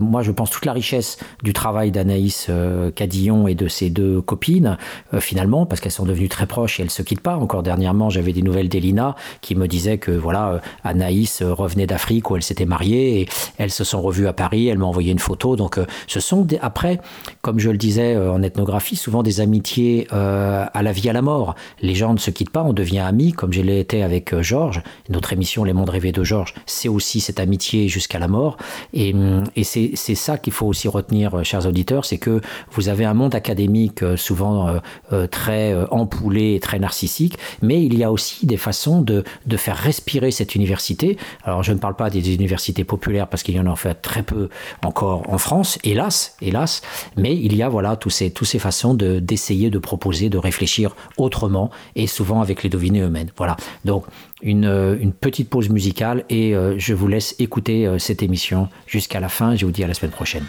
[0.00, 2.50] moi, je pense, toute la richesse du travail d'Anaïs
[2.94, 4.76] Cadillon et de ses deux copines,
[5.14, 7.36] euh, finalement, parce qu'elles sont devenues très proches et elles se quittent pas.
[7.36, 11.86] Encore dernièrement, j'avais des nouvelles d'Elina qui me disait que voilà, euh, Anaïs euh, revenait
[11.86, 14.68] d'Afrique où elle s'était mariée et elles se sont revues à Paris.
[14.68, 15.56] Elle m'a envoyé une photo.
[15.56, 17.00] Donc, ce sont après,
[17.40, 21.54] comme je le disais en ethnographie, souvent des amitiés à la vie à la mort.
[21.80, 24.82] Les gens ne se quittent pas, on devient amis, comme je l'ai été avec Georges.
[25.08, 28.56] Notre émission Les Mondes rêvés de Georges, c'est aussi cette amitié jusqu'à la mort.
[28.92, 29.14] Et,
[29.56, 33.34] et c'est ça qu'il faut aussi retenir, chers auditeurs, c'est que vous avez un monde
[33.34, 34.78] académique euh, souvent euh,
[35.12, 39.56] euh, très empoulé et très narcissique, mais il y a aussi des façons de, de
[39.56, 41.16] faire respirer cette université.
[41.44, 43.94] Alors je ne parle pas des universités populaires parce qu'il y en a en fait
[43.94, 44.48] très peu
[44.84, 46.82] encore en France, hélas, hélas,
[47.16, 50.94] mais il y a voilà tous ces, tous ces façons d'essayer de, proposer, de réfléchir
[51.16, 53.28] autrement et souvent avec les devinés eux-mêmes.
[53.36, 53.56] Voilà.
[53.84, 54.04] Donc
[54.42, 54.64] une,
[55.00, 59.56] une, petite pause musicale et je vous laisse écouter cette émission jusqu'à la fin.
[59.56, 60.44] Je vous dis à la semaine prochaine.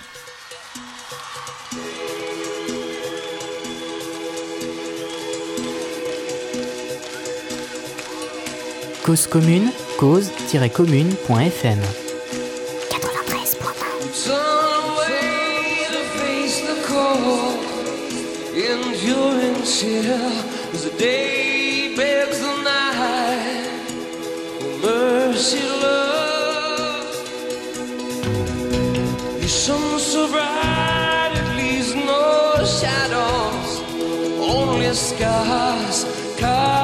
[9.04, 11.80] Cause commune, cause-commune.fm.
[21.00, 21.53] 93.1
[24.84, 27.16] mercy, love.
[29.40, 33.72] Your sun so bright, it leaves no shadows,
[34.40, 36.06] only scars
[36.40, 36.83] carved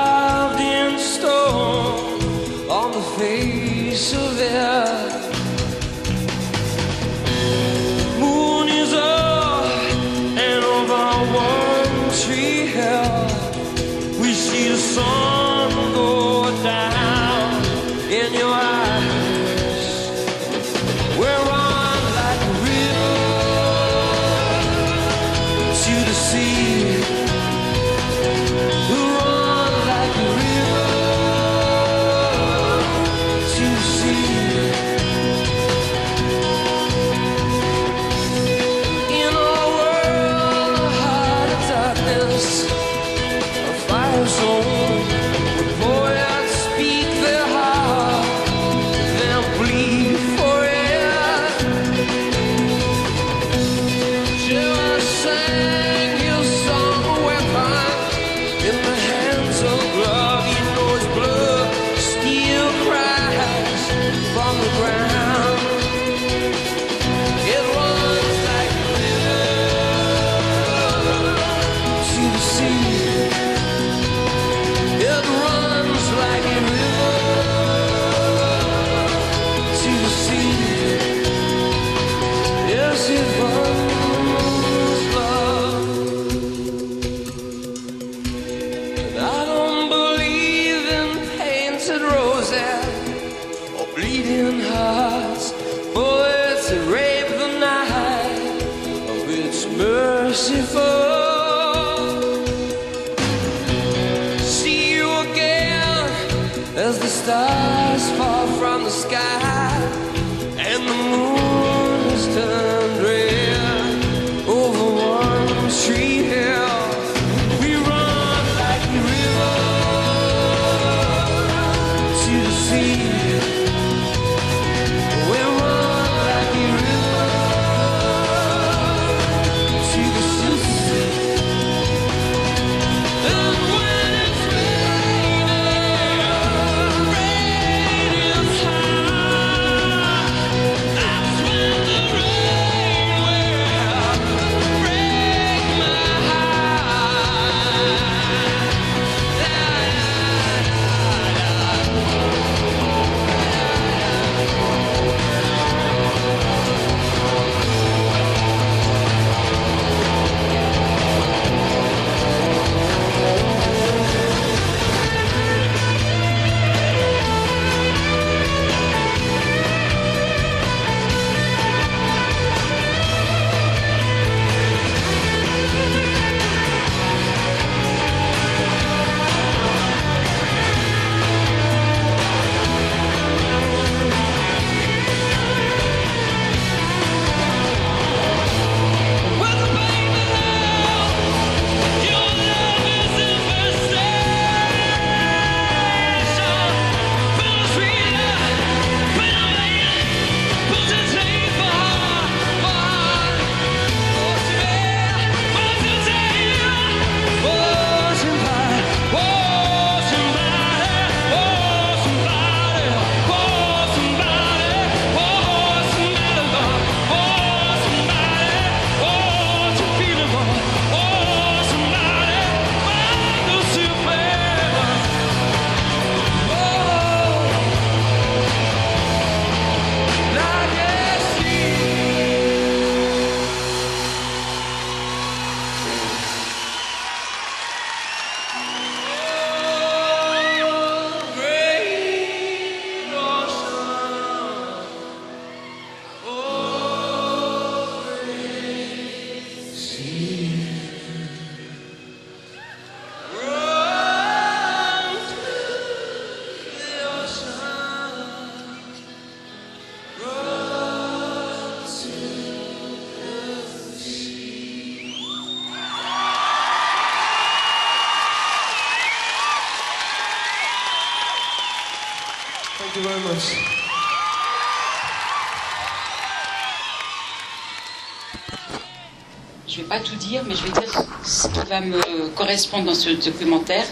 [279.90, 283.86] pas tout dire, mais je vais dire ce qui va me correspondre dans ce documentaire.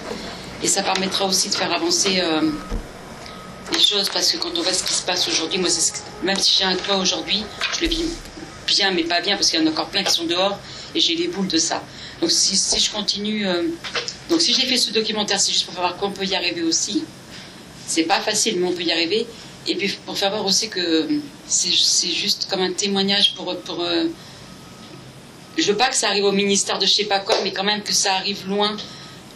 [0.63, 2.49] Et ça permettra aussi de faire avancer euh,
[3.73, 5.91] les choses, parce que quand on voit ce qui se passe aujourd'hui, moi, ce
[6.23, 7.43] même si j'ai un toit aujourd'hui,
[7.75, 8.05] je le vis
[8.67, 10.57] bien, mais pas bien, parce qu'il y en a encore plein qui sont dehors,
[10.95, 11.83] et j'ai les boules de ça.
[12.21, 13.47] Donc si, je continue...
[13.47, 13.63] euh,
[14.29, 17.03] donc si j'ai fait ce documentaire, c'est juste pour voir qu'on peut y arriver aussi.
[17.86, 19.27] C'est pas facile, mais on peut y arriver.
[19.67, 21.07] Et puis pour faire voir aussi que
[21.47, 23.55] c'est c'est juste comme un témoignage pour...
[23.60, 24.05] pour euh,
[25.63, 27.63] je veux pas que ça arrive au ministère de je sais pas quoi, mais quand
[27.63, 28.76] même que ça arrive loin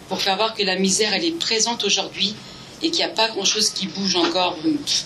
[0.09, 2.35] pour faire voir que la misère, elle est présente aujourd'hui
[2.83, 4.57] et qu'il n'y a pas grand-chose qui bouge encore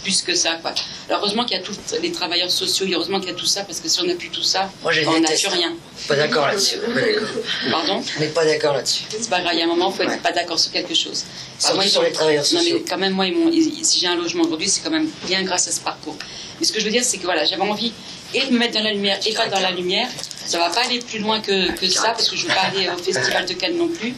[0.01, 0.53] plus que ça.
[0.61, 0.73] Quoi.
[1.09, 3.63] Alors, heureusement qu'il y a tous les travailleurs sociaux, heureusement qu'il y a tout ça,
[3.65, 5.73] parce que si on n'a plus tout ça, Moi, on n'a plus rien.
[6.07, 6.77] Pas d'accord là-dessus.
[7.71, 9.03] Pardon On n'est pas d'accord là-dessus.
[9.09, 10.17] C'est pas grave, il y a un moment, il faut être Ouais.
[10.19, 11.25] pas d'accord sur quelque chose.
[11.59, 12.77] Surtout ils sur les travailleurs Non, sociaux.
[12.79, 15.09] mais quand même, moi, ils m'ont- ils- si j'ai un logement aujourd'hui, c'est quand même
[15.27, 16.15] bien grâce à ce parcours.
[16.59, 17.91] Mais ce que je veux dire, c'est que voilà, j'avais envie
[18.33, 20.09] et de me mettre dans la lumière et pas dans la lumière.
[20.45, 22.87] Ça va pas aller plus loin que, que ça, parce que je veux pas aller
[22.89, 24.13] au festival de Cannes non plus.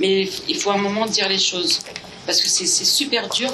[0.00, 1.80] Mais il faut un moment dire les choses.
[2.26, 3.50] Parce que c'est super dur.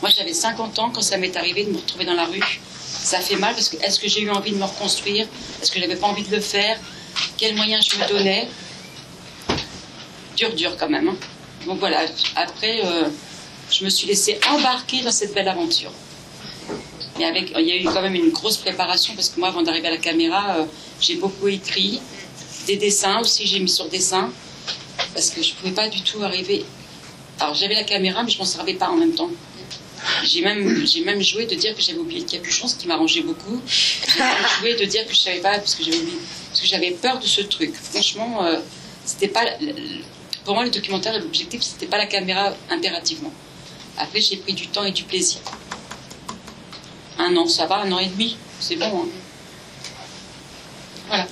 [0.00, 2.60] Moi, j'avais 50 ans quand ça m'est arrivé de me retrouver dans la rue.
[3.02, 5.26] Ça fait mal parce que est-ce que j'ai eu envie de me reconstruire?
[5.60, 6.78] Est-ce que j'avais pas envie de le faire?
[7.36, 8.48] Quels moyens je me donnais?
[10.36, 11.08] Dur, dur quand même.
[11.08, 11.16] hein.
[11.66, 12.00] Donc voilà,
[12.36, 13.04] après, euh,
[13.70, 15.90] je me suis laissée embarquer dans cette belle aventure.
[17.18, 19.62] Mais avec, il y a eu quand même une grosse préparation parce que moi, avant
[19.62, 20.64] d'arriver à la caméra, euh,
[21.00, 22.00] j'ai beaucoup écrit,
[22.66, 24.32] des dessins aussi, j'ai mis sur dessin
[25.12, 26.64] parce que je pouvais pas du tout arriver.
[27.40, 29.30] Alors j'avais la caméra, mais je m'en servais pas en même temps.
[30.24, 33.22] J'ai même, j'ai même joué de dire que j'avais oublié le capuchon, ce qui m'arrangeait
[33.22, 33.60] beaucoup.
[33.66, 35.82] J'ai joué de dire que je savais pas parce que
[36.62, 37.74] j'avais peur de ce truc.
[37.74, 38.58] Franchement, euh,
[39.04, 39.44] c'était pas,
[40.44, 43.32] pour moi le documentaire, l'objectif, c'était pas la caméra impérativement.
[43.96, 45.40] Après, j'ai pris du temps et du plaisir.
[47.18, 48.86] Un an, ça va, un an et demi, c'est bon.
[48.86, 49.08] hein.
[51.08, 51.26] Voilà.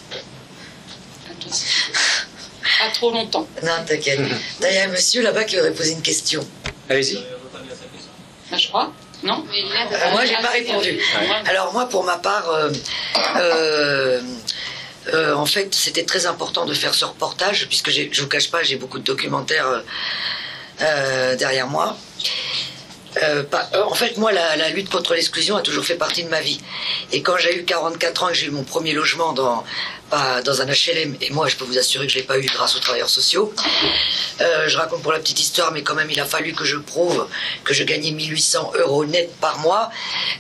[1.48, 1.64] aussi.
[2.78, 3.46] Pas trop longtemps.
[3.62, 4.20] Non, t'inquiète.
[4.60, 6.46] D'ailleurs, il y a un monsieur là-bas qui aurait posé une question.
[6.88, 7.18] Allez-y.
[8.50, 8.92] Ben, je crois.
[9.22, 9.44] Non?
[9.48, 10.90] Euh, moi, j'ai pas répondu.
[10.90, 11.48] Ouais.
[11.48, 12.70] Alors moi, pour ma part, euh,
[13.36, 14.20] euh,
[15.14, 18.62] euh, en fait, c'était très important de faire ce reportage, puisque je vous cache pas,
[18.64, 19.82] j'ai beaucoup de documentaires
[20.80, 21.96] euh, derrière moi.
[23.22, 23.42] Euh,
[23.75, 26.40] euh, en fait, moi, la, la lutte contre l'exclusion a toujours fait partie de ma
[26.40, 26.61] vie.
[27.12, 29.64] Et quand j'ai eu 44 ans et que j'ai eu mon premier logement dans,
[30.11, 32.46] pas dans un HLM, et moi, je peux vous assurer que je l'ai pas eu
[32.46, 33.53] grâce aux travailleurs sociaux,
[34.40, 36.77] euh, je raconte pour la petite histoire, mais quand même, il a fallu que je
[36.77, 37.27] prouve
[37.64, 39.90] que je gagnais 1800 euros net par mois.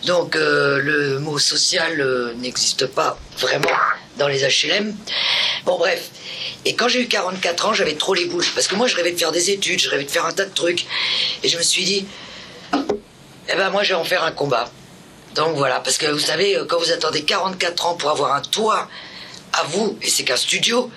[0.04, 3.76] Donc, euh, le mot social euh, n'existe pas vraiment
[4.18, 4.94] dans les HLM.
[5.64, 6.10] Bon, bref.
[6.64, 8.52] Et quand j'ai eu 44 ans, j'avais trop les bouches.
[8.54, 10.44] Parce que moi, je rêvais de faire des études, je rêvais de faire un tas
[10.44, 10.86] de trucs.
[11.42, 12.06] Et je me suis dit,
[12.74, 14.70] eh ben, moi, je vais en faire un combat.
[15.34, 18.42] Donc voilà, parce que vous savez, euh, quand vous attendez 44 ans pour avoir un
[18.42, 18.88] toit
[19.52, 20.90] à vous, et c'est qu'un studio,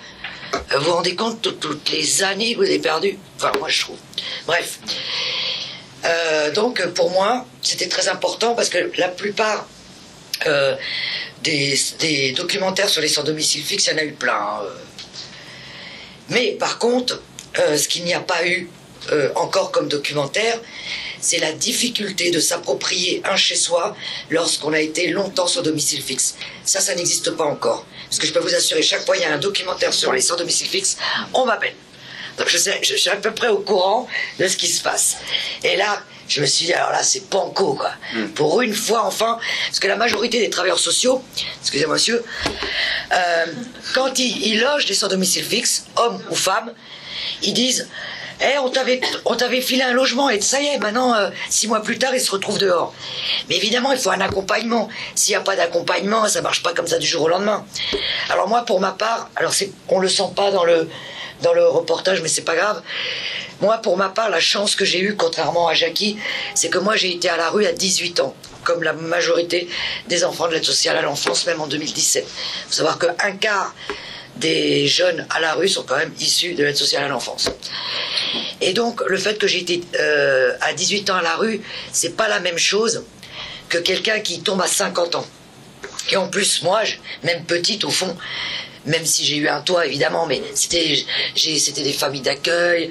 [0.54, 3.68] euh, vous vous rendez compte de toutes les années que vous avez perdues Enfin, moi,
[3.68, 3.98] je trouve.
[4.46, 4.78] Bref.
[6.04, 9.66] Euh, donc, pour moi, c'était très important parce que la plupart
[11.42, 14.34] des, documentaires sur les sans domicile fixe, il y en a eu plein.
[14.34, 14.62] hein.
[16.28, 17.22] Mais par contre,
[17.54, 18.68] ce qu'il n'y a pas eu
[19.34, 20.58] encore comme documentaire,
[21.26, 23.96] c'est la difficulté de s'approprier un chez-soi
[24.30, 26.36] lorsqu'on a été longtemps sans domicile fixe.
[26.64, 27.84] Ça, ça n'existe pas encore.
[28.04, 30.20] Parce que je peux vous assurer, chaque fois il y a un documentaire sur les
[30.20, 30.96] sans domicile fixe,
[31.34, 31.74] on m'appelle.
[32.38, 34.06] Donc je, sais, je suis à peu près au courant
[34.38, 35.16] de ce qui se passe.
[35.64, 37.90] Et là, je me suis dit, alors là, c'est panko, quoi.
[38.36, 41.24] Pour une fois, enfin, parce que la majorité des travailleurs sociaux,
[41.60, 42.22] excusez-moi, monsieur,
[43.12, 43.46] euh,
[43.94, 46.72] quand ils, ils logent des sans domicile fixe, hommes ou femmes,
[47.42, 47.88] ils disent,
[48.40, 51.68] eh, on t'avait, on t'avait filé un logement et ça y est, maintenant, euh, six
[51.68, 52.94] mois plus tard, ils se retrouvent dehors.
[53.48, 54.88] Mais évidemment, il faut un accompagnement.
[55.14, 57.64] S'il n'y a pas d'accompagnement, ça marche pas comme ça du jour au lendemain.
[58.28, 60.88] Alors moi, pour ma part, alors c'est, on le sent pas dans le,
[61.42, 62.82] dans le reportage, mais c'est pas grave.
[63.60, 66.18] Moi, pour ma part, la chance que j'ai eue, contrairement à Jackie,
[66.54, 69.68] c'est que moi, j'ai été à la rue à 18 ans, comme la majorité
[70.08, 72.26] des enfants de l'aide sociale à l'enfance, même en 2017.
[72.26, 73.74] Il faut savoir qu'un quart
[74.36, 77.50] des jeunes à la rue sont quand même issus de l'aide sociale à l'enfance.
[78.60, 81.60] Et donc, le fait que j'ai été euh, à 18 ans à la rue,
[81.92, 83.04] c'est pas la même chose
[83.68, 85.26] que quelqu'un qui tombe à 50 ans.
[86.10, 86.82] Et en plus, moi,
[87.24, 88.16] même petite au fond,
[88.86, 92.90] même si j'ai eu un toit évidemment, mais c'était c'était des familles d'accueil.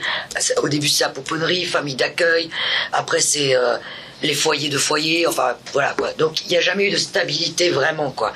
[0.58, 2.50] Au début, c'est la pouponnerie, famille d'accueil.
[2.92, 3.78] Après, c'est euh,
[4.22, 5.26] les foyers de foyer.
[5.26, 6.12] Enfin, voilà quoi.
[6.14, 8.34] Donc, il n'y a jamais eu de stabilité vraiment quoi.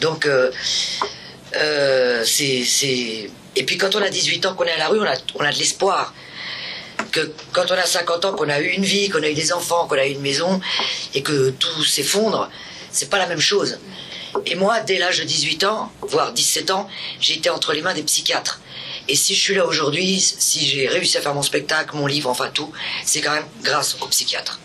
[0.00, 0.50] Donc, euh,
[1.56, 5.04] euh, c'est et puis quand on a 18 ans qu'on est à la rue, on
[5.04, 6.14] a on a de l'espoir
[7.10, 9.52] que quand on a 50 ans, qu'on a eu une vie, qu'on a eu des
[9.52, 10.60] enfants, qu'on a eu une maison,
[11.14, 12.48] et que tout s'effondre,
[12.90, 13.78] c'est pas la même chose.
[14.46, 16.88] Et moi, dès l'âge de 18 ans, voire 17 ans,
[17.20, 18.60] j'ai été entre les mains des psychiatres.
[19.08, 22.30] Et si je suis là aujourd'hui, si j'ai réussi à faire mon spectacle, mon livre,
[22.30, 22.70] enfin tout,
[23.04, 24.60] c'est quand même grâce aux psychiatres.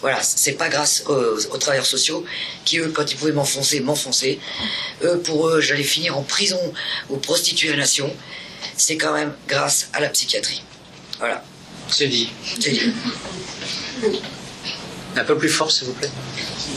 [0.00, 2.24] Voilà, c'est pas grâce aux, aux travailleurs sociaux
[2.64, 4.38] qui, eux, quand ils pouvaient m'enfoncer, m'enfoncer.
[5.02, 6.60] Eux, pour eux, j'allais finir en prison
[7.08, 8.12] ou prostituée à nation.
[8.76, 10.62] C'est quand même grâce à la psychiatrie.
[11.18, 11.42] Voilà,
[11.88, 12.30] C'est dit.
[12.60, 12.92] c'est dit.
[15.16, 16.10] Un peu plus fort, s'il vous plaît.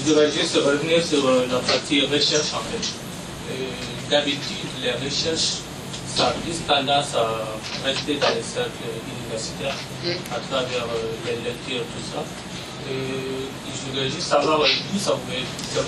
[0.06, 2.88] Je voudrais juste revenir sur euh, la partie recherche en fait.
[3.52, 3.54] Euh,
[4.10, 4.40] D'habitude,
[4.82, 5.60] les recherches,
[6.16, 7.46] ça a plus tendance à
[7.86, 8.88] rester dans les cercles
[9.20, 9.76] universitaires
[10.34, 12.24] à travers euh, les lectures, tout ça.
[12.90, 15.80] Euh, je voudrais juste savoir d'où ça, vous est-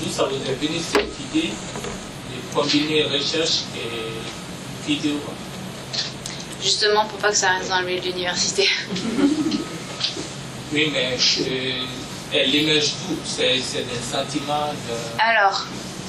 [0.00, 5.20] d'où ça vous est venu cette idée de combiner recherche et vidéo.
[6.62, 8.68] Justement pour pas que ça reste dans le milieu de l'université.
[10.72, 11.16] Oui, mais
[12.32, 13.16] elle émerge d'où?
[13.24, 15.20] C'est des sentiments de...
[15.22, 15.64] Alors,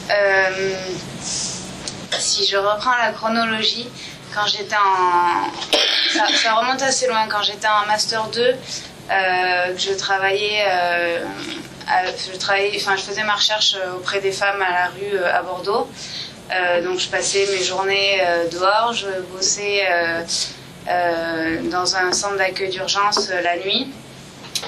[0.09, 0.75] euh,
[1.21, 3.87] si je reprends la chronologie,
[4.33, 5.51] quand j'étais en...
[6.13, 8.57] Ça, ça remonte assez loin, quand j'étais en Master 2, euh, que
[9.09, 10.63] je travaillais...
[10.67, 11.25] euh,
[11.87, 15.33] à- je, travaillais, je faisais ma recherche euh, auprès des femmes à la rue euh,
[15.37, 15.87] à Bordeaux.
[16.51, 20.21] Euh, donc je passais mes journées euh, dehors, je bossais euh,
[20.87, 23.87] euh, dans un centre d'accueil d'urgence euh, la nuit.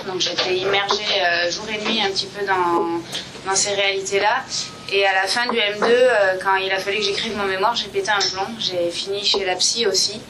[0.06, 4.44] Donc j'étais immergée euh, jour et nuit un petit peu dans, ces réalités-là.
[4.92, 7.76] Et à la fin du M2, euh, quand il a fallu que j'écrive mon mémoire,
[7.76, 8.48] j'ai pété un plomb.
[8.60, 10.22] J'ai fini chez la psy aussi.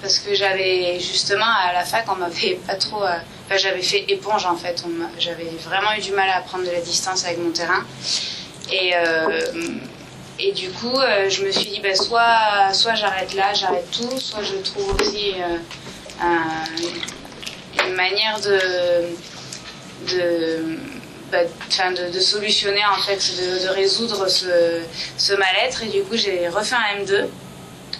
[0.00, 3.04] Parce que j'avais justement à la fac, on m'avait pas trop.
[3.04, 3.18] euh,
[3.56, 4.82] j'avais fait éponge en fait.
[5.18, 7.84] J'avais vraiment eu du mal à prendre de la distance avec mon terrain.
[8.70, 9.40] Et, euh,
[10.54, 14.42] du coup, euh, je me suis dit, bah, soit, soit j'arrête là, j'arrête tout, soit
[14.42, 15.56] je trouve aussi euh,
[16.20, 18.58] un- une manière de,
[21.30, 23.18] bah, de, de solutionner, en fait,
[23.62, 25.82] de, résoudre ce, mal-être.
[25.84, 27.26] Et du coup, j'ai refait un M2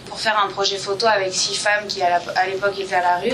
[0.07, 3.32] pour faire un projet photo avec six femmes qui à l'époque étaient à la rue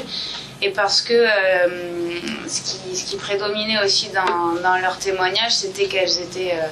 [0.61, 6.53] et parce que euh, ce, qui, prédominait aussi dans, dans leurs témoignages, c'était qu'elles étaient,
[6.53, 6.67] euh,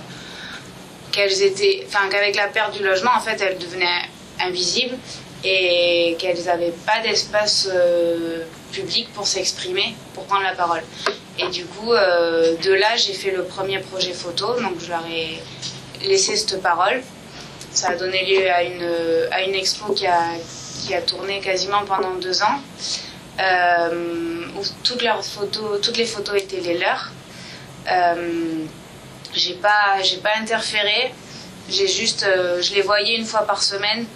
[1.12, 4.03] qu'elles étaient, enfin qu'avec la perte du logement, en fait, elles devenaient
[4.41, 4.97] invisibles
[5.45, 10.82] et qu'elles n'avaient pas d'espace euh, public pour s'exprimer, pour prendre la parole.
[11.39, 15.39] Et du coup, de là, j'ai fait le premier projet photo, donc je leur ai
[16.03, 17.03] laissé cette parole.
[17.72, 20.30] Ça a donné lieu à une, à une expo qui a,
[20.80, 22.59] qui a tourné quasiment pendant deux ans,
[23.39, 27.11] où toutes, leurs photos, toutes les photos étaient les leurs.
[27.91, 28.64] Euh,
[29.34, 31.12] j'ai pas, j'ai pas interféré,
[31.68, 34.07] j'ai juste, euh, je les voyais une fois par semaine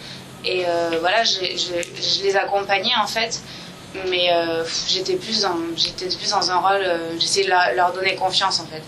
[0.45, 3.41] et euh, voilà, je, les accompagnais en fait,
[4.09, 8.14] mais euh, j'étais plus dans, j'étais plus dans un rôle, euh, j'essayais de leur, donner
[8.14, 8.83] confiance en fait.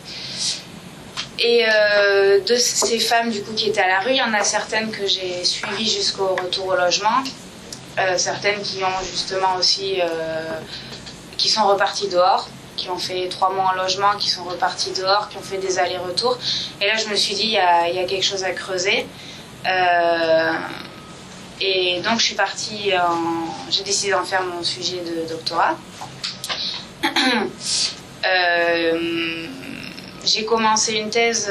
[1.38, 4.32] Et euh, de ces femmes du coup qui étaient à la rue, il y en
[4.32, 7.22] a certaines que j'ai suivies jusqu'au retour au logement,
[7.98, 10.06] euh, certaines qui ont justement aussi, euh,
[11.36, 15.28] qui sont reparties dehors, qui ont fait trois mois en logement, qui sont reparties dehors,
[15.28, 16.38] qui ont fait des allers-retours.
[16.80, 19.06] Et là, je me suis dit, il y a, quelque chose à creuser.
[19.66, 20.52] Euh,
[21.60, 22.92] et donc, je suis partie,
[23.68, 25.76] j'ai décidé d'en faire mon sujet de doctorat.
[30.24, 31.50] J'ai commencé une thèse,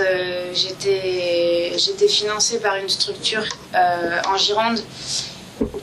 [0.53, 4.81] j'étais financée par une structure en Gironde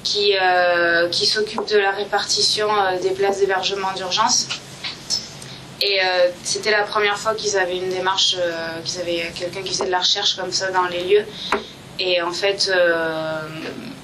[0.04, 4.48] qui, euh, qui s'occupe de la répartition euh, des places d'hébergement d'urgence.
[5.80, 8.36] Et euh, c'était la première fois qu'ils avaient une démarche,
[8.84, 11.24] qu'ils avaient quelqu'un qui faisait de la recherche comme ça dans les lieux.
[12.00, 13.40] Et en fait, euh,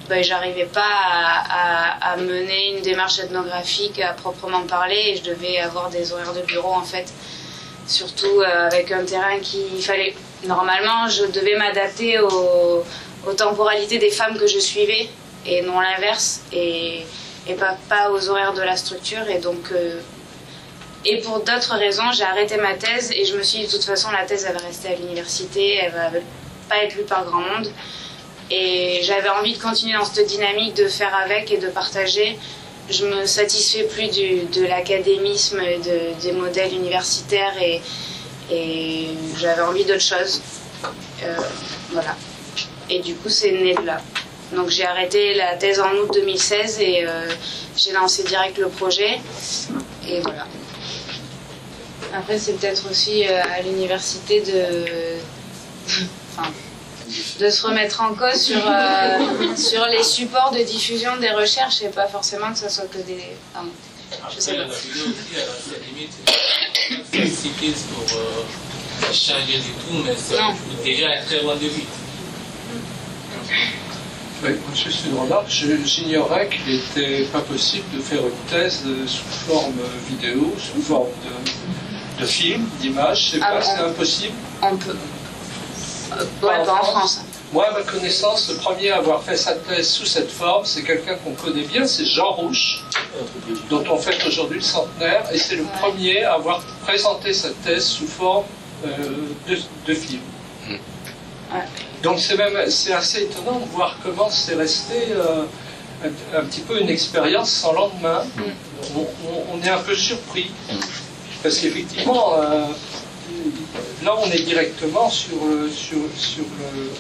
[0.09, 6.12] ben, j'arrivais pas à, mener une démarche ethnographique à proprement parler je devais avoir des
[6.12, 7.12] horaires de bureau en fait.
[7.87, 10.14] Surtout avec un terrain qui fallait.
[10.45, 12.85] Normalement, je devais m'adapter aux,
[13.27, 15.11] aux temporalités des femmes que je suivais
[15.47, 16.40] et non l'inverse.
[16.53, 17.05] Et,
[17.47, 19.28] et pas, pas aux horaires de la structure.
[19.28, 19.70] Et donc.
[19.72, 20.01] euh,
[21.07, 23.84] et pour d'autres raisons, j'ai arrêté ma thèse et je me suis dit de toute
[23.84, 26.09] façon la thèse elle va rester à l'université, elle va
[26.66, 27.70] pas être lue par grand monde.
[28.51, 32.38] Et j'avais envie de continuer dans cette dynamique de faire avec et de partager.
[32.88, 37.82] Je me satisfais plus de l'académisme de- des modèles universitaires et,
[38.51, 40.40] et j'avais envie d'autre chose.
[41.22, 41.36] Euh,
[41.92, 42.16] voilà.
[42.88, 44.01] Et du coup, c'est né de là.
[44.55, 47.28] Donc j'ai arrêté la thèse en août 2016 et euh,
[47.76, 49.20] j'ai lancé direct le projet.
[50.07, 50.46] Et voilà.
[52.14, 54.64] Après, c'est peut-être aussi euh, à l'université de.
[56.36, 56.50] enfin,
[57.38, 61.88] de se remettre en cause sur, euh, sur les supports de diffusion des recherches et
[61.88, 63.36] pas forcément que ce soit que des.
[63.52, 63.70] pardon.
[64.34, 64.59] Je sais pas.
[64.59, 66.12] la vidéo aussi, elle a ses limites.
[67.12, 71.68] C'est cycliste pour euh, changer du tout, mais déjà très loin de
[74.49, 74.59] lui.
[74.68, 75.47] Oui, juste une remarque.
[75.49, 79.74] Je- J'ignorais qu'il n'était pas possible de faire une thèse euh, sous forme
[80.09, 83.30] vidéo, sous forme de, de film, d'image.
[83.32, 84.34] C'est Ah pas, bon c'est impossible?
[84.62, 84.97] On peut.
[86.12, 87.20] Euh, ouais, pas en France.
[87.53, 90.82] Moi, à ma connaissance, le premier à avoir fait sa thèse sous cette forme, c'est
[90.82, 92.80] quelqu'un qu'on connaît bien, c'est Jean Rouche,
[93.70, 97.84] dont on fête aujourd'hui le centenaire, et c'est le premier à avoir présenté sa thèse
[97.86, 98.45] sous forme
[98.84, 98.88] euh,
[99.49, 100.20] de, de film.
[100.68, 100.78] Ouais.
[102.05, 105.44] Donc c'est même c'est assez étonnant de voir comment c'est resté euh,
[106.05, 108.22] un, un petit peu une expérience sans lendemain.
[108.96, 110.50] On, on- on est un peu surpris
[111.42, 112.66] parce qu'effectivement euh,
[114.05, 116.90] là on est directement sur le, sur, sur le,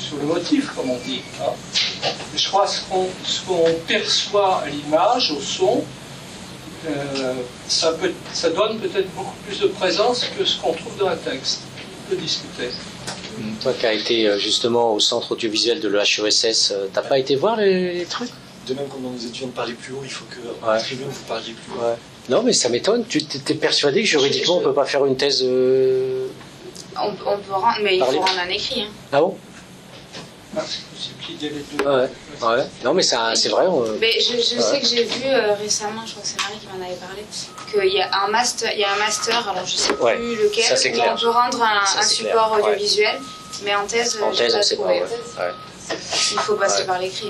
[0.00, 1.22] sur le motif comme on dit.
[1.40, 1.52] hein.
[2.36, 5.84] Je crois ce qu'on ce qu'on perçoit à l'image, au son,
[6.88, 7.34] euh,
[7.68, 11.16] ça, peut, ça donne peut-être beaucoup plus de présence que ce qu'on trouve dans un
[11.16, 11.60] texte.
[12.06, 12.70] On peut discuter.
[13.62, 17.36] Toi qui as été euh, justement au centre audiovisuel de l'EHESS, euh, t'as pas été
[17.36, 18.30] voir les, les trucs?
[18.66, 20.76] De même comme dans nos étudiants de parler plus haut, il faut que Ouais.
[20.76, 21.82] en tribune vous parliez plus haut.
[21.84, 21.94] Ouais.
[22.28, 23.04] Non, mais ça m'étonne.
[23.08, 26.26] Tu t'es persuadé que juridiquement on peut pas faire une thèse euh,
[26.96, 28.82] On, on peut rendre, mais il faut rendre un écrit.
[28.82, 28.88] hein.
[29.12, 29.36] Ah bon?
[30.56, 31.84] Ah, c'est possible qu'il y ait les deux.
[31.84, 32.08] Ouais.
[32.42, 32.64] Ouais.
[32.84, 33.66] Non, mais ça- c'est vrai.
[33.66, 34.62] on- Mais je, je Ouais.
[34.62, 37.24] sais que j'ai vu euh, récemment, je crois que c'est Marie qui m'en avait parlé,
[37.70, 40.36] qu'il y a un master, il y a un master, alors je sais Ouais, plus
[40.36, 41.14] lequel, ça, où clair.
[41.16, 42.72] on peut rendre un, Ça, un c'est support clair, ouais.
[42.74, 43.18] audiovisuel,
[43.64, 44.74] mais en thèse, En j'ai thèse, pas pas.
[44.74, 44.94] trouvé.
[45.00, 45.00] ouais.
[45.38, 45.52] Ouais.
[46.32, 46.86] Il faut passer Ouais.
[46.86, 47.28] par l'écrit.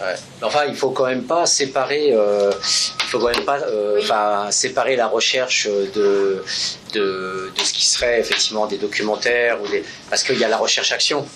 [0.00, 0.14] Ouais.
[0.42, 2.12] Enfin, il faut quand même pas séparer.
[2.12, 2.52] euh,
[3.00, 4.52] il faut quand même pas, euh, Oui.
[4.52, 6.44] séparer la recherche de,
[6.92, 10.58] de de ce qui serait effectivement des documentaires ou des, parce qu'il y a la
[10.58, 11.26] recherche-action.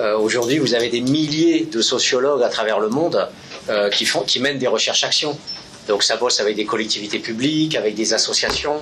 [0.00, 3.28] Euh, Aujourd'hui, vous avez des milliers de sociologues à travers le monde
[3.68, 5.38] euh, qui font, qui mènent des recherches-actions.
[5.88, 8.80] Donc ça bosse avec des collectivités publiques, avec des associations.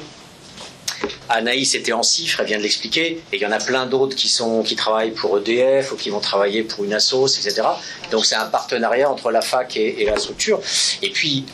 [1.28, 4.16] Anaïs était en cifre, elle vient de l'expliquer, et il y en a plein d'autres
[4.16, 4.32] qui,
[4.64, 7.62] qui travaillent pour EDF ou qui vont travailler pour une assos, etc.
[8.10, 10.60] Donc c'est un partenariat entre la fac et, et la structure.
[11.02, 11.44] Et puis,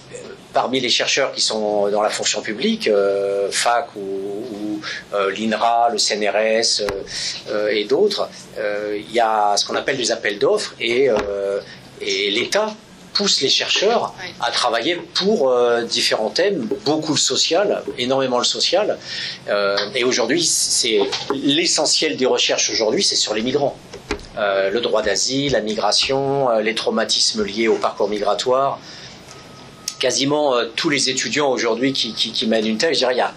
[0.55, 4.81] parmi les chercheurs qui sont dans la fonction publique, euh, fac ou,
[5.13, 6.83] euh, l'INRA, le CNRS
[7.51, 11.11] euh, et d'autres, il y a ce qu'on appelle des appels d'offres et,
[12.01, 12.75] l'État
[13.15, 15.53] pousse les chercheurs à travailler pour
[15.89, 18.99] différents thèmes, beaucoup le social, énormément le social.
[19.95, 21.01] Et aujourd'hui, c'est
[21.33, 23.77] l'essentiel des recherches aujourd'hui, c'est sur les migrants.
[24.37, 28.81] Le droit d'asile, la migration, les traumatismes liés au parcours migratoire.
[29.99, 33.19] Quasiment euh, tous les étudiants aujourd'hui qui, qui, qui mènent une thèse, je dirais, il
[33.19, 33.33] y a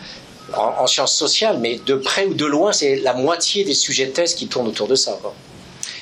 [0.53, 4.05] en, en sciences sociales, mais de près ou de loin, c'est la moitié des sujets
[4.05, 5.17] de thèse qui tournent autour de ça.
[5.21, 5.33] Quoi.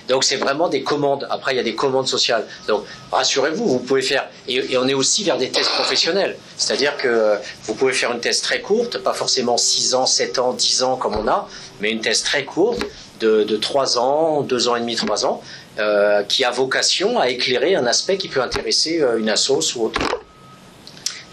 [0.08, 1.28] Donc c'est vraiment des commandes.
[1.30, 2.46] Après, il y a des commandes sociales.
[2.68, 4.28] Donc rassurez-vous, vous pouvez faire.
[4.48, 6.38] Et, et, on est aussi vers des tests professionnels.
[6.58, 10.54] C'est-à-dire que vous pouvez faire une thèse très courte, pas forcément 6 ans, 7 ans,
[10.54, 11.48] 10 ans comme on a,
[11.80, 12.80] mais une thèse très courte
[13.20, 15.42] de, de 3 ans, 2 ans et demi, 3 ans,
[15.80, 19.86] euh, qui a vocation à éclairer un aspect qui peut intéresser euh, une assoce ou
[19.86, 20.00] autre.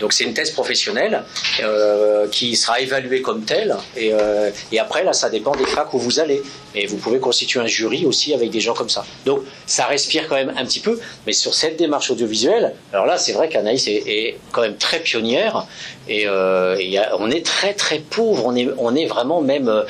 [0.02, 1.22] Donc c'est une thèse professionnelle
[1.60, 3.76] euh, qui sera évaluée comme telle.
[3.96, 6.42] Et, euh, et, après, là, ça dépend des facs où vous allez.
[6.74, 9.04] Et vous pouvez constituer un jury aussi avec des gens comme ça.
[9.26, 10.98] Donc ça respire quand même un petit peu.
[11.24, 14.98] Mais sur cette démarche audiovisuelle, alors là, c'est vrai qu'Anaïs est, est, quand même très
[14.98, 15.66] pionnière.
[16.08, 16.76] Et, euh,
[17.20, 18.44] on est très très pauvre.
[18.44, 19.84] On est, vraiment même...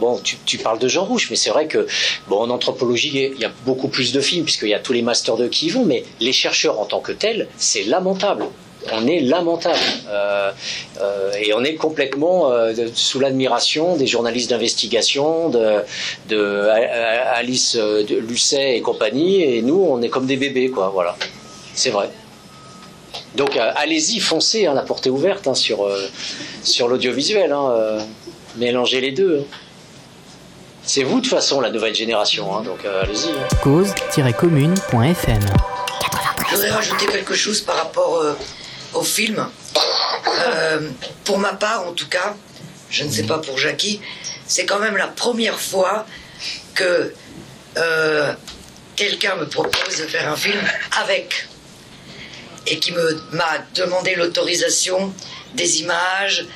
[0.00, 1.86] Bon, tu, parles de Jean Rouge, mais c'est vrai que
[2.26, 5.02] bon, en anthropologie, il y a beaucoup plus de films puisqu'il y a tous les
[5.02, 5.84] masters de qui y vont.
[5.84, 8.46] Mais les chercheurs en tant que tels, c'est lamentable
[8.92, 9.78] on est lamentable
[10.08, 10.50] euh,
[11.00, 15.80] euh, et on est complètement euh, de, sous l'admiration des journalistes d'investigation de,
[16.28, 16.68] de,
[17.34, 21.16] Alice de Lucet et compagnie et nous on est comme des bébés quoi voilà.
[21.74, 22.10] C'est vrai.
[23.36, 25.88] Donc allez-y foncez hein, la porte est ouverte hein, sur
[26.62, 27.98] sur l'audiovisuel hein,
[28.56, 29.44] mélangez les deux
[30.82, 33.30] c'est vous de toute façon la nouvelle génération donc allez-y
[33.62, 35.40] cause-commune.fm
[36.48, 38.22] je voudrais rajouter quelque chose par rapport
[38.94, 39.46] au film.
[40.26, 40.90] Euh,
[41.24, 42.34] pour ma part, en tout cas,
[42.90, 44.00] je ne sais pas pour Jackie,
[44.46, 46.06] c'est quand même la première fois
[46.74, 47.12] que
[47.76, 48.32] euh,
[48.96, 50.60] quelqu'un me propose de faire un film
[51.02, 51.48] avec
[52.66, 55.12] et qui m'a demandé l'autorisation
[55.54, 56.46] des images,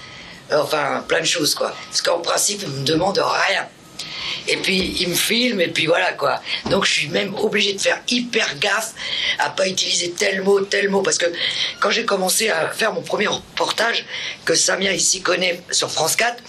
[0.50, 1.74] euh, enfin plein de choses quoi.
[1.88, 3.68] Parce qu'en principe, il me demande rien
[4.46, 6.40] et puis il me filme et puis voilà quoi.
[6.70, 8.94] Donc je suis même obligée de faire hyper gaffe
[9.38, 11.26] à pas utiliser tel mot, tel mot parce que
[11.80, 14.04] quand j'ai commencé à faire mon premier reportage
[14.44, 16.42] que Samia ici connaît sur France 4,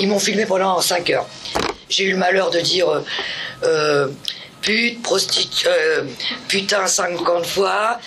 [0.00, 1.28] ils m'ont filmé pendant 5 heures.
[1.88, 3.00] J'ai eu le malheur de dire euh,
[3.64, 4.08] euh,
[4.62, 6.04] pute, prostituée, euh,
[6.48, 7.98] putain 50 fois,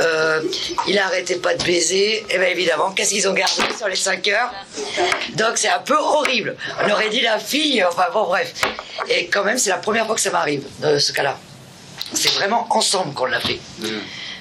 [0.00, 0.42] euh,
[0.88, 4.26] il arrêtait pas de baiser, et bien évidemment, qu'est-ce qu'ils ont gardé sur les 5
[4.28, 4.52] heures?
[5.34, 6.56] Donc c'est un peu horrible.
[6.84, 8.52] On aurait dit la fille, enfin bon bref.
[9.08, 11.38] Et quand même, c'est la première fois que ça m'arrive, de ce cas-là.
[12.14, 13.60] C'est vraiment ensemble qu'on l'a fait.
[13.80, 13.98] Mmh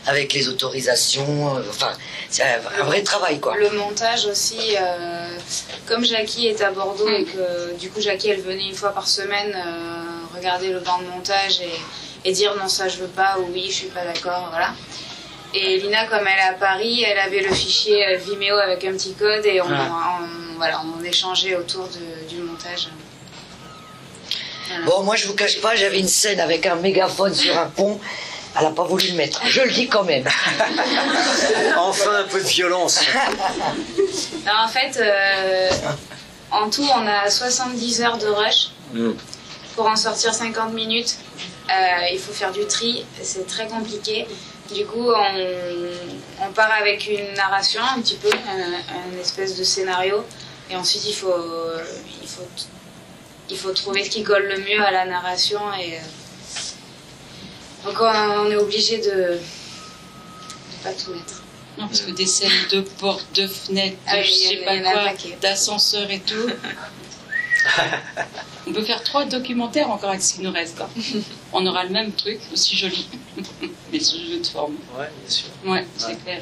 [0.08, 1.56] avec les autorisations.
[1.56, 1.92] Euh, enfin,
[2.30, 3.56] c'est un, vrai travail, quoi.
[3.58, 5.38] Le montage aussi, euh,
[5.86, 9.08] comme Jackie est à Bordeaux et que du coup Jackie elle venait une fois par
[9.08, 13.38] semaine euh, regarder le banc de montage et, et, dire non ça je veux pas
[13.40, 14.74] ou oui je suis pas d'accord, voilà.
[15.54, 19.14] Et Lina, comme elle est à Paris, elle avait le fichier Vimeo avec un petit
[19.14, 20.20] code et on, ah.
[20.22, 22.90] on voilà, on échangeait autour de, du montage.
[24.68, 24.86] Voilà.
[24.86, 28.00] Bon, moi je vous cache pas, j'avais une scène avec un mégaphone sur un pont
[28.58, 29.42] elle n'a pas voulu le mettre.
[29.46, 30.26] Je le dis quand même.
[31.78, 33.02] enfin un peu de violence.
[34.50, 35.70] En fait, euh,
[36.52, 38.70] en tout, on a 70 heures de rush.
[38.94, 39.12] Mm.
[39.76, 41.18] Pour en sortir 50 minutes,
[41.70, 41.74] euh,
[42.12, 43.06] il faut faire du tri.
[43.22, 44.26] C'est très compliqué.
[44.74, 49.64] Du coup, on, on, part avec une narration, un petit peu, un, un, espèce de
[49.64, 50.24] scénario.
[50.70, 51.34] Et ensuite, il faut,
[52.22, 52.48] il faut,
[53.50, 55.60] il faut trouver ce qui colle le mieux à la narration.
[55.80, 56.00] Et,
[57.86, 61.44] donc on est obligé de ne pas tout mettre.
[61.78, 65.14] Non, parce que des scènes de portes, de fenêtres, de ah, je sais pas quoi,
[65.42, 66.50] d'ascenseurs et tout.
[68.68, 70.82] on peut faire trois documentaires encore avec ce qui nous reste.
[70.82, 70.90] Hein.
[71.54, 73.08] On aura le même truc, aussi joli,
[73.92, 74.76] mais sous jeu de forme.
[74.98, 75.48] Ouais, bien sûr.
[75.66, 76.42] Ouais, c'est clair.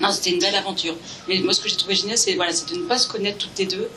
[0.00, 0.96] Non, c'était une belle aventure.
[1.28, 3.58] Mais moi, ce que j'ai trouvé génial, c'est voilà, de ne pas se connaître toutes
[3.58, 3.88] les deux.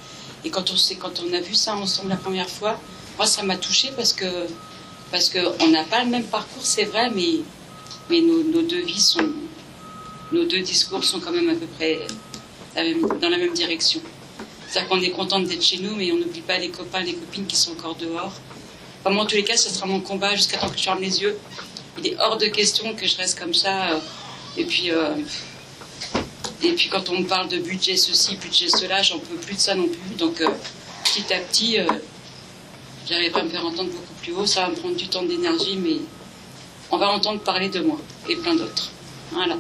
[0.43, 2.79] Et quand on, quand on a vu ça ensemble la première fois,
[3.17, 4.47] moi, ça m'a touchée parce que
[5.15, 9.31] parce qu'on n'a pas le même parcours, c'est vrai, mais, nos, deux vies sont.
[10.33, 12.05] Nos deux discours sont quand même à peu près
[13.21, 14.01] dans la même direction.
[14.67, 17.45] C'est-à-dire qu'on est content d'être chez nous, mais on n'oublie pas les copains, les copines
[17.45, 18.33] qui sont encore dehors.
[19.05, 21.21] Enfin, en tous les cas, ce sera mon combat jusqu'à temps que je ferme les
[21.21, 21.37] yeux.
[21.97, 23.93] Il est hors de question que je reste comme ça.
[23.93, 23.99] Euh,
[24.57, 24.91] et puis.
[24.91, 25.15] Euh,
[26.63, 29.59] Et puis quand on me parle de budget ceci, budget cela, j'en peux plus de
[29.59, 30.15] ça non plus.
[30.17, 30.49] Donc euh,
[31.03, 31.77] petit à petit,
[33.07, 34.45] j'arriverai à me faire entendre beaucoup plus haut.
[34.45, 35.97] Ça va me prendre du temps d'énergie, mais
[36.91, 37.97] on va entendre parler de moi
[38.27, 38.91] et plein d'autres.
[39.31, 39.55] Voilà.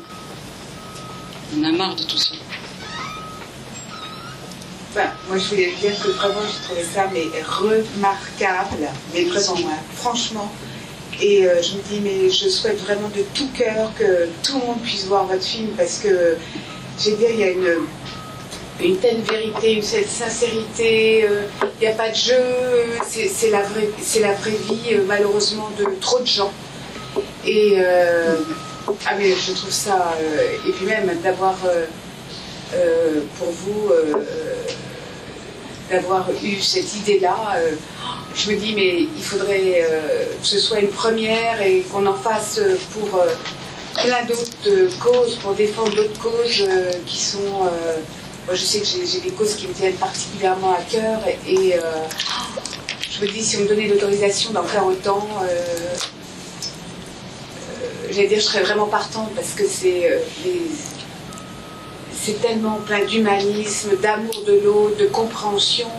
[1.57, 2.33] On a marre de tout ça.
[5.27, 10.49] Moi, je voulais dire que vraiment, j'ai trouvé ça mais remarquable, mais vraiment, hein, franchement.
[11.21, 14.65] Et euh, je me dis, mais je souhaite vraiment de tout cœur que tout le
[14.65, 17.85] monde puisse voir votre film parce que, veux dire, il y a une,
[18.83, 21.43] une telle vérité, une telle sincérité, euh,
[21.81, 23.89] il n'y a pas de jeu, euh, c'est la, vraie-
[24.67, 26.51] vie, euh, malheureusement, de trop de gens.
[27.45, 28.35] Et, euh,
[29.05, 31.55] ah, mais je trouve ça, euh, et puis même d'avoir.
[31.65, 31.85] euh,
[32.73, 34.23] euh, pour vous euh,
[35.91, 37.35] d'avoir eu cette idée-là.
[37.57, 37.71] euh,
[38.35, 42.15] je me dis, mais il faudrait euh, que ce soit une première et qu'on en
[42.15, 43.27] fasse euh, pour euh,
[44.03, 47.37] plein d'autres euh, causes, pour défendre d'autres causes euh, qui sont.
[48.45, 51.79] Moi, je sais que j'ai des causes qui me tiennent particulièrement à cœur et euh,
[53.11, 55.95] je me dis, si on me donnait l'autorisation d'en faire autant, euh, euh,
[58.11, 60.21] j'allais dire, je serais vraiment partante parce que c'est
[62.41, 65.89] tellement plein d'humanisme, d'amour de l'autre, de compréhension,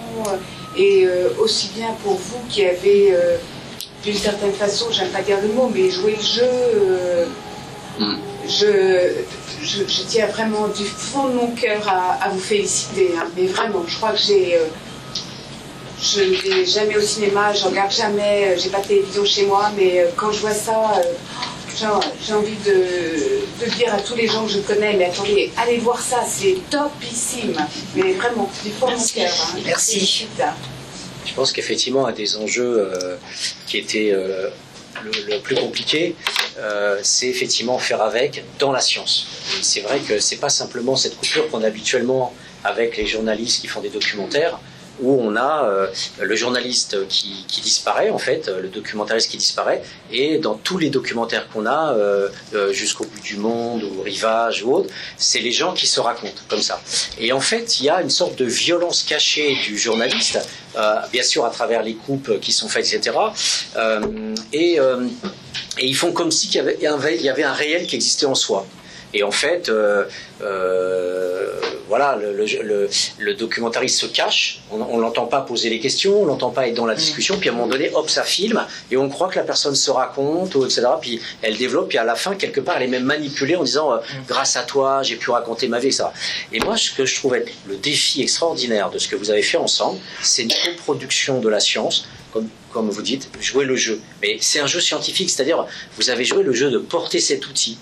[0.76, 3.14] et aussi bien pour vous qui avez,
[4.04, 6.48] d'une certaine façon, j'aime pas dire le mot, mais joué le jeu.
[8.00, 8.14] euh,
[8.48, 9.12] je,
[9.62, 13.46] je, je tiens vraiment du fond de mon cœur à, à vous féliciter, hein, mais
[13.46, 14.56] vraiment, je crois que j'ai.
[14.56, 14.64] euh,
[16.00, 19.46] je ne vais jamais au cinéma, je regarde jamais, euh, j'ai pas de télévision chez
[19.46, 21.02] moi, mais euh, quand je vois ça, euh,
[22.22, 25.78] j'ai envie de, de dire à tous les gens que je connais, mais attendez, allez
[25.78, 27.56] voir ça, c'est topissime.
[27.94, 29.32] Mais vraiment, du fond de mon cœur.
[29.54, 29.58] hein.
[29.64, 30.28] Merci.
[31.24, 33.16] Je pense qu'effectivement, un des enjeux euh,
[33.66, 34.48] qui était euh,
[35.04, 36.16] le, le plus compliqué,
[36.58, 39.26] euh, c'est effectivement faire avec dans la science.
[39.62, 42.34] C'est vrai que c'est pas simplement cette coupure qu'on a habituellement
[42.64, 44.58] avec les journalistes qui font des documentaires,
[45.00, 45.86] où on a euh,
[46.20, 50.90] le journaliste qui, qui disparaît, en fait, le documentariste qui disparaît, et dans tous les
[50.90, 55.52] documentaires qu'on a, euh, euh, jusqu'au bout du monde, ou Rivage ou autre, c'est les
[55.52, 56.80] gens qui se racontent comme ça.
[57.18, 60.38] Et en fait, il y a une sorte de violence cachée du journaliste,
[60.76, 63.16] euh, bien sûr à travers les coupes qui sont faites, etc.
[63.76, 65.06] Euh, et, euh,
[65.78, 68.66] et ils font comme si il y y avait un réel qui existait en soi.
[69.14, 70.04] Et en fait, euh,
[70.42, 72.88] euh, voilà, le, le- le-
[73.18, 76.74] le documentariste se cache, on on l'entend pas poser les questions, on l'entend pas être
[76.74, 79.36] dans la discussion, puis à un moment donné, hop, ça filme, et on croit que
[79.36, 80.82] la personne se raconte, ou etc.
[81.00, 83.92] Puis elle développe, puis à la fin, quelque part, elle est même manipulée en disant,
[83.92, 83.98] euh,
[84.28, 86.12] grâce à toi, j'ai pu raconter ma vie, ça.
[86.52, 89.42] Et moi, ce que je trouve être le défi extraordinaire de ce que vous avez
[89.42, 94.00] fait ensemble, c'est une coproduction de la science, comme, comme vous dites, jouer le jeu.
[94.20, 95.64] Mais c'est un jeu scientifique, c'est-à-dire,
[95.96, 97.78] vous avez joué le jeu de porter cet outil,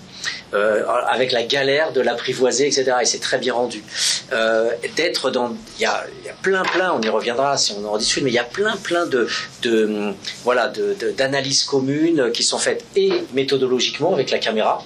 [0.53, 2.93] euh, avec la galère de l'apprivoiser, etc.
[3.01, 3.83] Et c'est très bien rendu.
[4.31, 6.05] Euh, D'être dans, il y a,
[6.41, 6.93] plein, plein.
[6.93, 9.27] On y reviendra si on en discute, mais il y a plein, plein de,
[9.63, 10.13] de
[10.45, 10.71] voilà,
[11.17, 14.81] d'analyses communes qui sont faites et méthodologiquement avec la caméra.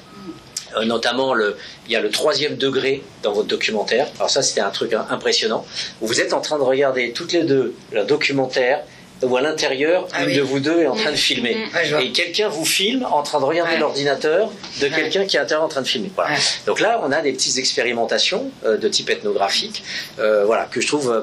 [0.75, 1.55] Euh, notamment, le,
[1.85, 4.07] il y a le troisième degré dans votre documentaire.
[4.17, 5.67] Alors ça, c'était un truc hein, impressionnant.
[6.01, 8.81] Vous êtes en train de regarder toutes les deux le documentaire
[9.21, 10.35] où à l'intérieur, Ah une oui.
[10.37, 11.55] de vous deux est en train de filmer.
[11.73, 12.01] Ouais, je vois.
[12.03, 13.79] Et quelqu'un vous filme en train de regarder Ouais.
[13.79, 14.91] l'ordinateur de Ouais.
[14.91, 16.11] quelqu'un qui est à l'intérieur en train de filmer.
[16.15, 16.31] Voilà.
[16.31, 16.37] Ouais.
[16.65, 19.83] Donc là, on a des petites expérimentations euh, de type ethnographique,
[20.19, 21.21] euh, voilà, que je trouve euh,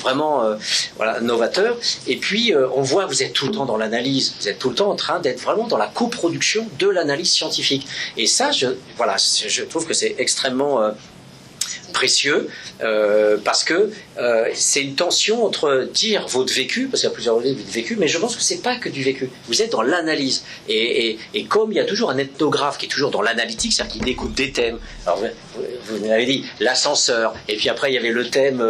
[0.00, 0.56] vraiment euh,
[0.96, 1.76] voilà, novateur.
[2.06, 4.70] Et puis, euh, on voit, vous êtes tout le temps dans l'analyse, vous êtes tout
[4.70, 7.86] le temps en train d'être vraiment dans la coproduction de l'analyse scientifique.
[8.16, 10.92] Et ça, je, voilà, je trouve que c'est extrêmement euh,
[12.00, 12.48] précieux
[12.82, 13.78] euh, parce que
[14.18, 17.70] euh, c'est une tension entre dire votre vécu, parce qu'il y a plusieurs volets de
[17.80, 19.30] vécu, mais je pense que c'est pas que du vécu.
[19.48, 20.44] Vous êtes dans l'analyse.
[20.68, 23.72] Et, et, et comme il y a toujours un ethnographe qui est toujours dans l'analytique,
[23.72, 24.78] c'est-à-dire qu'il découpe des thèmes.
[25.06, 25.26] Alors vous,
[25.88, 28.60] vous m'avez dit l'ascenseur, et puis après il y avait le thème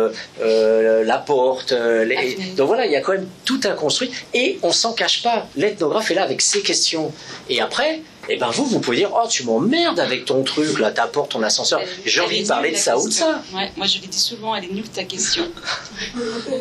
[0.41, 1.73] euh, la porte.
[1.73, 5.23] les- donc voilà, il y a quand même tout un construit, et on s'en cache
[5.25, 5.49] pas.
[5.57, 7.13] L'ethnographe est là avec ses questions.
[7.51, 10.91] Et après, eh ben vous, vous pouvez dire, oh tu m'emmerdes avec ton truc, là,
[10.91, 11.81] ta porte, ton ascenseur.
[12.05, 13.43] J'ai envie de parler de ça ou de ça.
[13.55, 15.45] Ouais, moi, je lui dis souvent, elle est nulle ta question.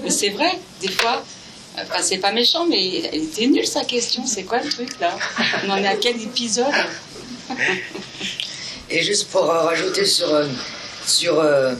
[0.03, 1.23] mais c'est vrai, des fois,
[1.75, 4.25] enfin, c'est pas méchant, mais elle était nulle sa question.
[4.25, 5.17] C'est quoi le truc là?
[5.65, 6.65] On en est à quel épisode?
[8.89, 10.45] Et juste pour euh, rajouter sur, euh,
[11.05, 11.73] sur euh,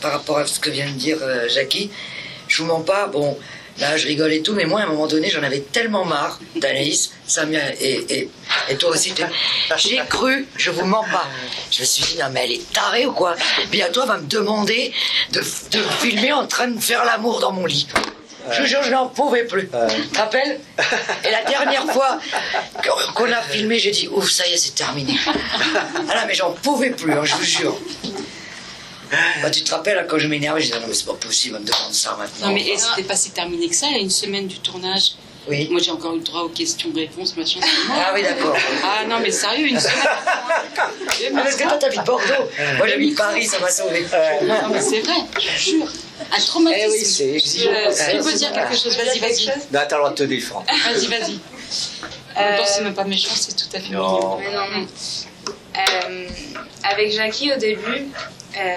[0.00, 1.90] par rapport à ce que vient de dire euh, Jackie,
[2.48, 3.36] je vous mens pas, bon,
[3.78, 6.38] là je rigole et tout, mais moi à un moment donné j'en avais tellement marre
[6.56, 8.30] d'Anaïs, Samia et, et,
[8.68, 9.12] et toi aussi,
[9.76, 11.26] j'ai cru, je vous mens pas,
[11.70, 13.34] je me suis dit non mais elle est tarée ou quoi?
[13.70, 14.92] Bientôt elle va me demander
[15.32, 17.86] de, de filmer en train de faire l'amour dans mon lit.
[18.50, 19.68] Je jure, je n'en pouvais plus.
[19.88, 20.58] Tu te rappelles?
[21.24, 22.18] Et la dernière fois
[22.82, 25.14] qu'on- qu'on a filmé, j'ai dit, ouf, ça y est, c'est terminé.
[26.08, 27.76] Ah là, mais j'en pouvais plus, hein, je vous jure.
[29.42, 31.56] Bah, tu te rappelles, hein, quand je m'énerve, je disais non, mais c'est pas possible,
[31.56, 32.48] on me demande ça maintenant.
[32.48, 34.58] Non, mais et c'était pas si terminé que ça, il y a une semaine du
[34.58, 35.12] tournage.
[35.48, 35.66] Oui.
[35.72, 37.58] Moi, j'ai encore eu le droit aux questions-réponses, machin.
[37.90, 38.56] Ah oui, d'accord.
[38.84, 39.96] Ah non, mais sérieux, une semaine.
[40.06, 40.88] Ah,
[41.34, 42.48] parce que toi, t'habites Bordeaux.
[42.78, 44.06] Moi, j'habite Paris, ça m'a sauvé.
[44.44, 45.88] Non, mais c'est vrai, je jure.
[46.32, 46.84] Un traumatisme.
[46.86, 47.70] Eh oui, c'est exigeant.
[47.70, 49.46] Euh, Est-ce que tu peux dire quelque chose Vas-y, vas-y.
[49.48, 50.64] Non, t'as le droit de te défendre.
[50.68, 51.40] Vas-y, vas-y.
[52.36, 54.38] En même temps, c'est même pas méchant, c'est tout à fait Non.
[54.38, 54.86] Mais non, non.
[55.76, 56.28] Euh,
[56.84, 58.08] avec Jackie, au début,
[58.58, 58.76] euh,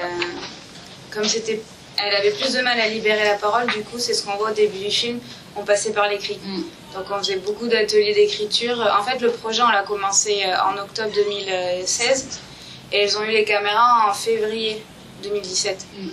[1.11, 1.61] comme c'était,
[1.97, 4.51] elle avait plus de mal à libérer la parole, du coup, c'est ce qu'on voit
[4.51, 5.19] au début du film,
[5.55, 6.39] on passait par l'écrit.
[6.43, 6.63] Mm.
[6.93, 8.79] Donc on faisait beaucoup d'ateliers d'écriture.
[8.97, 12.39] En fait, le projet, on l'a commencé euh, en octobre 2016
[12.93, 14.81] et elles ont eu les caméras en février
[15.23, 15.85] 2017.
[15.97, 16.07] Mm.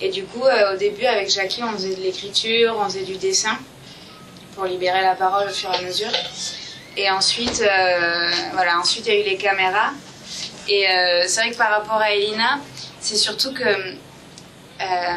[0.00, 3.16] Et du coup, euh, au début, avec Jackie, on faisait de l'écriture, on faisait du
[3.16, 3.56] dessin
[4.54, 6.10] pour libérer la parole au fur et à mesure.
[6.96, 9.92] Et ensuite, euh, voilà, ensuite il y a eu les caméras.
[10.68, 12.58] Et euh, c'est vrai que par rapport à Elina,
[13.00, 15.16] c'est surtout que, euh,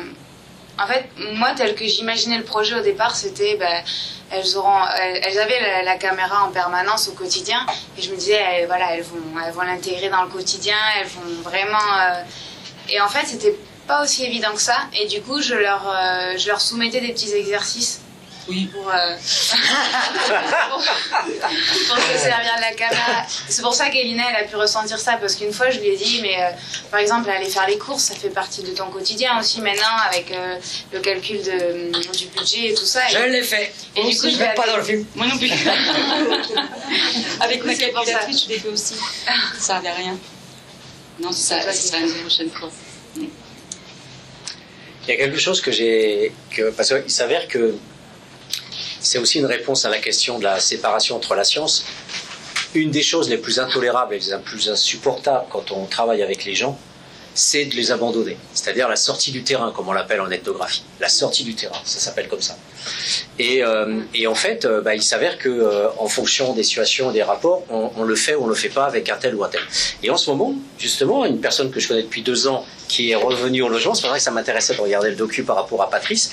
[0.77, 3.83] en fait, moi, tel que j'imaginais le projet au départ, c'était, ben,
[4.31, 7.65] elles auront, elles, avaient la, caméra en permanence au quotidien,
[7.97, 11.07] et je me disais, elles, voilà, elles vont, elles vont l'intégrer dans le quotidien, elles
[11.07, 11.77] vont vraiment.
[12.01, 12.23] euh,
[12.89, 13.55] Et en fait, c'était
[13.87, 15.81] pas aussi évident que ça, et du coup, je leur,
[16.37, 18.01] je leur soumettais des petits exercices.
[18.47, 18.65] Oui.
[18.73, 19.15] Pour, euh,
[20.69, 20.81] pour,
[21.87, 23.25] pour se servir de la caméra.
[23.47, 25.97] C'est pour ça qu'Elina, elle a pu ressentir ça, parce qu'une fois, je lui ai
[25.97, 26.49] dit, mais euh,
[26.89, 30.31] par exemple, aller faire les courses, ça fait partie de ton quotidien aussi maintenant, avec
[30.31, 30.55] euh,
[30.91, 33.01] le calcul de, du budget et tout ça.
[33.09, 33.71] Et- Je l'ai fait.
[33.95, 35.05] Et du coup, je je vais pas dans le film.
[35.15, 35.51] Moi non plus.
[37.41, 37.91] Avec ma C'est ça.
[37.91, 38.95] calculatrice, je l'ai fait aussi.
[39.57, 40.17] Ça servait à rien.
[41.19, 42.69] Non, ça, ça sera une prochaine fois.
[43.15, 43.27] Il
[45.07, 46.31] y a quelque chose que j'ai.
[46.51, 47.75] Que, parce qu'il s'avère que
[48.99, 51.85] c'est aussi une réponse à la question de la séparation entre la science.
[52.75, 56.55] Une des choses les plus intolérables et les plus insupportables quand on travaille avec les
[56.55, 56.77] gens,
[57.39, 58.37] c'est de les abandonner.
[58.53, 60.83] C'est-à-dire la sortie du terrain, comme on l'appelle en ethnographie.
[60.99, 62.57] La sortie du terrain, ça s'appelle comme ça.
[63.39, 67.23] Et, euh, en fait, euh, bah, il s'avère que euh, en fonction des situations des
[67.23, 69.61] rapports, on, le fait ou on le fait pas avec un tel ou un tel.
[70.03, 73.15] Et en ce moment, justement, une personne que je connais depuis deux ans qui est
[73.15, 75.89] revenue au logement, c'est vrai que ça m'intéressait de regarder le docu par rapport à
[75.89, 76.31] Patrice.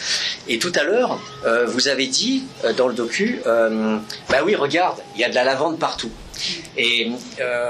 [0.48, 1.20] Et tout à l'heure,
[1.66, 2.44] vous avez dit
[2.76, 6.10] dans le docu, bah oui, regarde, il y a de la lavande partout.
[6.76, 7.10] Et
[7.40, 7.68] euh,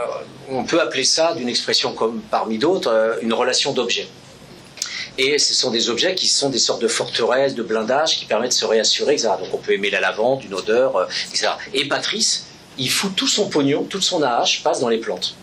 [0.50, 4.08] on peut appeler ça, d'une expression comme parmi d'autres, euh, une relation d'objet.
[5.18, 8.50] Et ce sont des objets qui sont des sortes de forteresses, de blindages qui permettent
[8.50, 9.30] de se réassurer, etc.
[9.38, 11.48] Donc on peut aimer la lavande, une odeur, euh, etc.
[11.72, 12.46] Et Patrice,
[12.78, 15.34] il fout tout son pognon, toute son AH passe dans les plantes.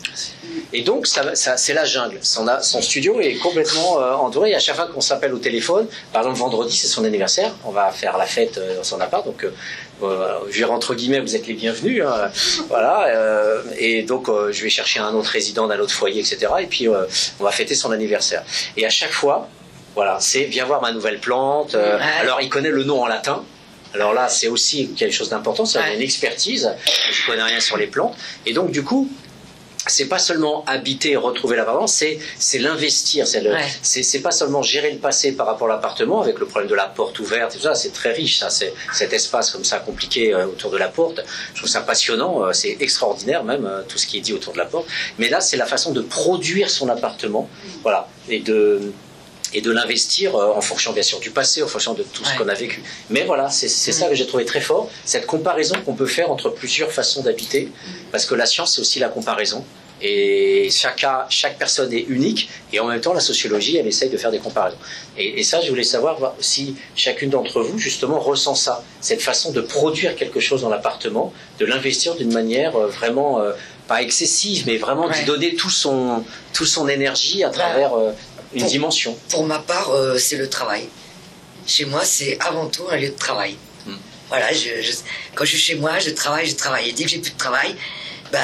[0.72, 2.20] Et donc, ça, c'est la jungle.
[2.22, 4.52] Son, son studio est complètement entouré.
[4.52, 7.72] Et à chaque fois qu'on s'appelle au téléphone, par exemple vendredi, c'est son anniversaire, on
[7.72, 9.26] va faire la fête dans son appart.
[9.26, 9.46] Donc,
[10.50, 12.04] je dirais entre guillemets, vous êtes les bienvenus.
[12.06, 12.30] hein.
[12.70, 13.08] voilà.
[13.08, 16.52] euh, et donc, euh, je vais chercher un autre résident d'un autre foyer, etc.
[16.62, 17.06] Et puis, euh,
[17.40, 18.44] on va fêter son anniversaire.
[18.78, 19.48] Et à chaque fois,
[19.96, 21.76] voilà, c'est viens voir ma nouvelle plante.
[21.76, 22.04] euh, Ouais.
[22.22, 23.44] Alors, il connaît le nom en latin.
[23.94, 25.96] Alors là, c'est aussi quelque chose d'important, c'est Ouais.
[25.96, 26.74] une expertise.
[27.12, 28.16] Je connais rien sur les plantes.
[28.48, 29.08] Et donc, du coup,
[29.88, 33.28] c'est pas seulement habiter et retrouver l'appartement, c'est c'est l'investir.
[33.28, 33.60] C'est Ouais.
[33.82, 36.76] c'est c'est pas seulement gérer le passé par rapport à l'appartement avec le problème de
[36.76, 37.76] la porte ouverte et tout ça.
[37.76, 38.50] C'est très riche, ça.
[38.50, 41.22] C'est cet espace comme ça compliqué euh, autour de la porte.
[41.54, 42.44] Je trouve ça passionnant.
[42.46, 44.88] euh, c'est extraordinaire même euh, tout ce qui est dit autour de la porte.
[45.20, 47.50] Mais là, c'est la façon de produire son appartement,
[47.82, 48.92] voilà, et de
[49.54, 52.32] et de l'investir euh, en fonction bien sûr du passé, en fonction de tout ce
[52.32, 52.38] Ouais.
[52.38, 52.84] qu'on a vécu.
[53.10, 56.50] Mais voilà, c'est ça que j'ai trouvé très fort, cette comparaison qu'on peut faire entre
[56.50, 57.70] plusieurs façons d'habiter,
[58.12, 59.64] parce que la science c'est aussi la comparaison.
[60.06, 64.32] Et chaque, personne est unique, et en même temps, la sociologie, elle essaye de faire
[64.32, 64.76] des comparaisons.
[65.18, 69.22] Et, et ça, je voulais savoir voir si chacune d'entre vous, justement, ressent ça, cette
[69.22, 73.54] façon de produire quelque chose dans l'appartement, de l'investir d'une manière euh, vraiment, euh,
[73.88, 75.18] pas excessive, mais vraiment Ouais.
[75.20, 78.12] d'y donner tout son, tout son énergie à travers euh,
[78.54, 79.18] une Pour- dimension.
[79.30, 80.88] Pour ma part, euh, c'est le travail.
[81.66, 83.56] Chez moi, c'est avant tout un lieu de travail.
[83.86, 83.96] Hmm.
[84.30, 84.92] Voilà, je, je-
[85.36, 86.90] quand je suis chez moi, je travaille, je travaille.
[86.90, 87.76] Et dès que j'ai plus de travail,
[88.32, 88.40] bah,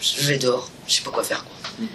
[0.00, 0.68] je vais dehors.
[0.86, 1.44] Je sais pas quoi faire.
[1.44, 1.86] Quoi.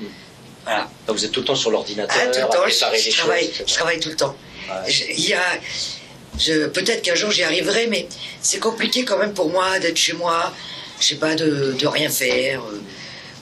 [0.65, 0.89] Voilà.
[1.07, 2.79] Donc vous êtes tout le temps sur l'ordinateur, Ah, tout le temps, je, choses,
[3.15, 3.63] travaille, etc.
[3.67, 4.35] je travaille tout le temps.
[4.69, 4.91] Ouais.
[4.91, 5.43] Je- Il y a,
[6.39, 8.07] je, peut-être qu'un jour j'y arriverai, mais
[8.41, 10.53] c'est compliqué quand même pour moi d'être chez moi,
[11.01, 12.61] je sais pas, de, de rien faire.
[12.61, 12.81] euh,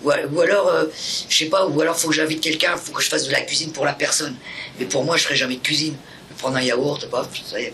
[0.03, 0.85] ou, alors, euh,
[1.29, 3.41] je sais pas, ou alors faut que j'invite quelqu'un, faut que je fasse de la
[3.41, 4.35] cuisine pour la personne.
[4.79, 5.95] Mais pour moi, je ferai jamais de cuisine.
[6.29, 7.73] Je vais prendre un yaourt, paf, ça y est.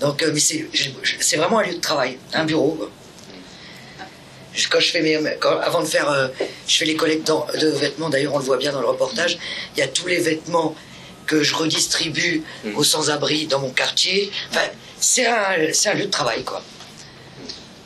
[0.00, 2.72] Donc, euh, mais c'est, vraiment un lieu de travail, un bureau.
[2.72, 2.90] quoi.
[4.70, 6.28] Quand je fais mes, quand- avant de faire, euh,
[6.66, 7.26] je fais les collectes
[7.60, 8.08] de vêtements.
[8.08, 9.36] D'ailleurs, on le voit bien dans le reportage.
[9.76, 10.74] Il y a tous les vêtements
[11.26, 12.76] que je redistribue Mm.
[12.76, 14.30] aux sans-abri dans mon quartier.
[14.50, 14.62] Enfin,
[14.98, 16.62] c'est un, c'est un lieu de travail, quoi.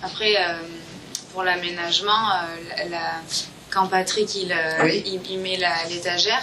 [0.02, 0.58] Après, euh,
[1.32, 3.20] pour l'aménagement, euh, la- la-
[3.70, 5.02] quand Patrick il, euh, Oui.
[5.06, 6.42] il, il met la- l'étagère.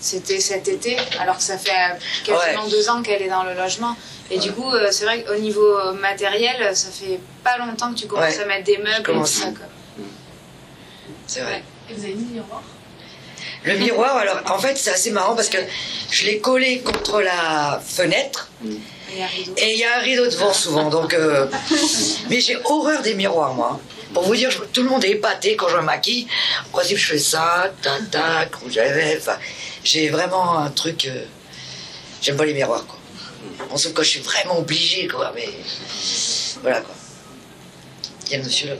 [0.00, 2.70] C'était cet été, alors que ça fait euh, quasiment Ouais.
[2.70, 3.96] deux ans qu'elle est dans le logement.
[4.30, 8.06] Et du coup, euh, c'est vrai qu'au niveau matériel, ça fait pas longtemps que tu
[8.06, 8.42] commences Ouais.
[8.42, 9.46] à mettre des meubles et tout ça.
[11.26, 11.62] C'est vrai.
[11.90, 12.62] Et vous avez mis le miroir?
[13.64, 15.58] Le miroir, alors en fait c'est assez marrant parce que
[16.10, 18.50] je l'ai collé contre la fenêtre
[19.10, 19.52] rideau.
[19.56, 20.88] et il y a un rideau devant souvent.
[20.90, 21.46] Donc, euh,
[22.30, 23.80] mais j'ai horreur des miroirs moi.
[24.14, 26.26] Pour vous dire, tout le monde est épaté quand je me maquille.
[26.66, 29.38] En principe, je fais ça, tac, tac, rouge à lèvres.
[29.84, 31.06] J'ai vraiment un truc.
[31.06, 31.24] euh,
[32.22, 32.98] J'aime pas les miroirs quoi.
[33.70, 35.32] Bon, sauf quand je suis vraiment obligée quoi.
[35.34, 35.48] Mais
[36.62, 36.94] voilà quoi.
[38.26, 38.74] Il y a le monsieur là.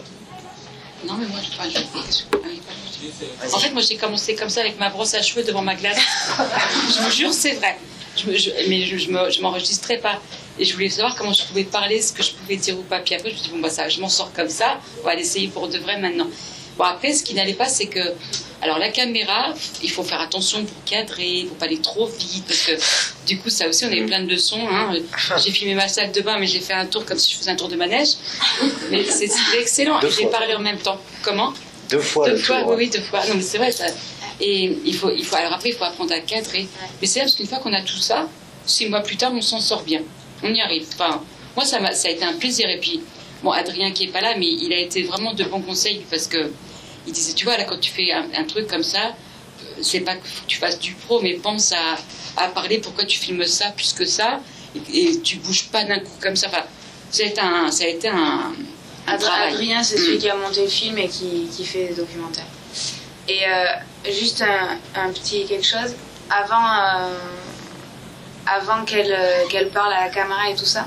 [1.05, 1.49] Non, mais moi, je
[2.45, 3.55] oui, pardon.
[3.55, 5.99] En fait, moi, j'ai commencé comme ça avec ma brosse à cheveux devant ma glace.
[6.97, 7.79] je vous jure, c'est vrai.
[8.17, 10.21] Je me- je- mais je, je m'enregistrais pas.
[10.59, 12.99] Et je voulais savoir comment je pouvais parler, ce que je pouvais dire pas.
[13.01, 14.81] Puis après, je me suis dit, bon, bah, ça, je m'en sors comme ça.
[15.03, 16.27] On va l'essayer pour de vrai maintenant.
[16.77, 18.01] Bon, après, ce qui n'allait pas, c'est que.
[18.61, 19.55] Alors, la caméra,
[19.85, 22.45] il faut faire attention pour cadrer, il faut pas aller trop vite.
[22.45, 22.73] Parce que,
[23.27, 24.59] du coup, ça aussi, on avait plein de leçons.
[24.69, 24.97] hein.
[25.45, 27.53] J'ai filmé ma salle de bain, mais j'ai fait un tour comme si je faisais
[27.53, 28.09] un tour de manège.
[28.91, 30.01] Mais c'était excellent.
[30.01, 31.01] Deux Et j'ai parlé en même temps.
[31.23, 31.55] Comment?
[31.89, 32.71] Deux fois deux le fois, tour.
[32.71, 33.25] oui, oui, deux fois.
[33.29, 33.85] Non, mais c'est vrai, ça.
[34.41, 36.67] Et il faut, il faut, alors après, il faut apprendre à cadrer.
[37.01, 38.29] Mais c'est vrai, parce qu'une fois qu'on a tout ça,
[38.67, 40.03] six mois plus tard, on s'en sort bien.
[40.43, 40.87] On y arrive.
[40.95, 41.23] Enfin,
[41.57, 42.69] moi, ça, a été un plaisir.
[42.69, 43.01] Et puis,
[43.43, 46.27] bon, Adrien qui est pas là, mais il a été vraiment de bons conseils parce
[46.27, 46.51] que
[47.07, 49.15] il disait, tu vois, là, quand tu fais un, un truc comme ça,
[49.81, 51.97] c'est pas que tu fasses du pro, mais pense à,
[52.37, 54.41] à parler pourquoi tu filmes ça plus que ça,
[54.93, 56.49] et, et tu bouges pas d'un coup comme ça.
[56.49, 56.65] Enfin,
[57.11, 58.53] ça a été un, ça a été un,
[59.07, 59.53] un Adr- travail.
[59.55, 60.03] Adrien, c'est Mm.
[60.05, 62.45] celui qui a monté le film et qui, qui fait des documentaires.
[63.27, 65.95] Et euh, juste un, un petit quelque chose.
[66.31, 67.15] Avant, euh,
[68.57, 70.87] avant qu'elle euh, qu'elle parle à la caméra et tout ça,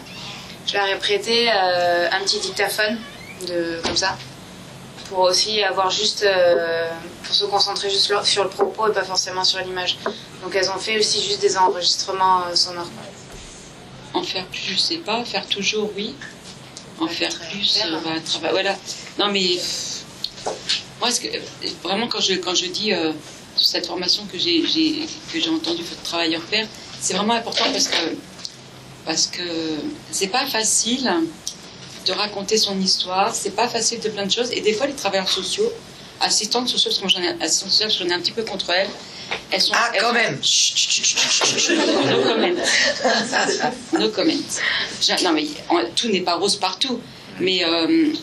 [0.68, 2.98] je leur ai prêté euh, un petit dictaphone
[3.48, 4.18] de, comme ça.
[5.10, 6.24] Pour aussi avoir juste.
[6.24, 6.90] euh,
[7.26, 9.98] pour se concentrer juste sur- le propos et pas forcément sur l'image.
[10.44, 12.90] Donc elles ont fait aussi juste des enregistrements euh, sonores.
[14.14, 15.24] En faire plus, je sais pas.
[15.26, 16.16] Faire toujours, oui.
[17.00, 18.76] En faire plus, faire, euh, bah, trava- Voilà.
[19.18, 19.58] Non, mais
[21.00, 21.28] moi, ce que,
[21.84, 22.92] vraiment, quand je, quand je dis
[23.56, 26.68] sur cette formation que j'ai, que j'ai entendue, travailleur père,
[27.02, 27.98] c'est vraiment important parce que
[29.06, 29.42] parce que
[30.12, 31.10] c'est pas facile
[32.06, 34.52] de raconter son histoire, c'est pas facile de plein de choses.
[34.52, 35.72] Et des fois, les travailleurs sociaux,
[36.20, 38.70] assistantes sociales, parce que moi j'en ai, assistantes sociales, j'en ai un petit peu contre
[38.72, 38.90] elles.
[39.50, 40.40] Elles sont, Ah, elles quand sont- même.
[40.44, 41.78] Chut, chut, chut.
[41.78, 42.48] No comment.
[44.00, 44.34] No comment.
[45.24, 45.48] Non, mais
[45.96, 47.00] tout n'est pas rose partout.
[47.40, 48.14] Mais euh,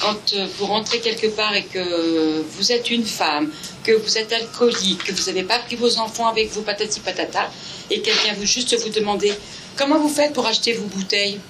[0.00, 3.50] quand euh, vous rentrez quelque part et que vous êtes une femme,
[3.82, 7.50] que vous êtes alcoolique, que vous n'avez pas pris vos enfants avec vous, patati patata,
[7.90, 9.32] et vient vous juste vous demander
[9.76, 11.40] comment vous faites pour acheter vos bouteilles?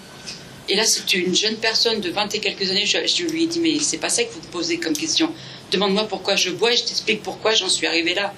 [0.68, 2.86] Et là, c'est une jeune personne de 20 et quelques années.
[2.86, 5.32] Je, lui ai dit, mais c'est pas ça que vous posez comme question.
[5.72, 8.32] Demande-moi pourquoi je bois et je t'explique pourquoi j'en suis arrivée là.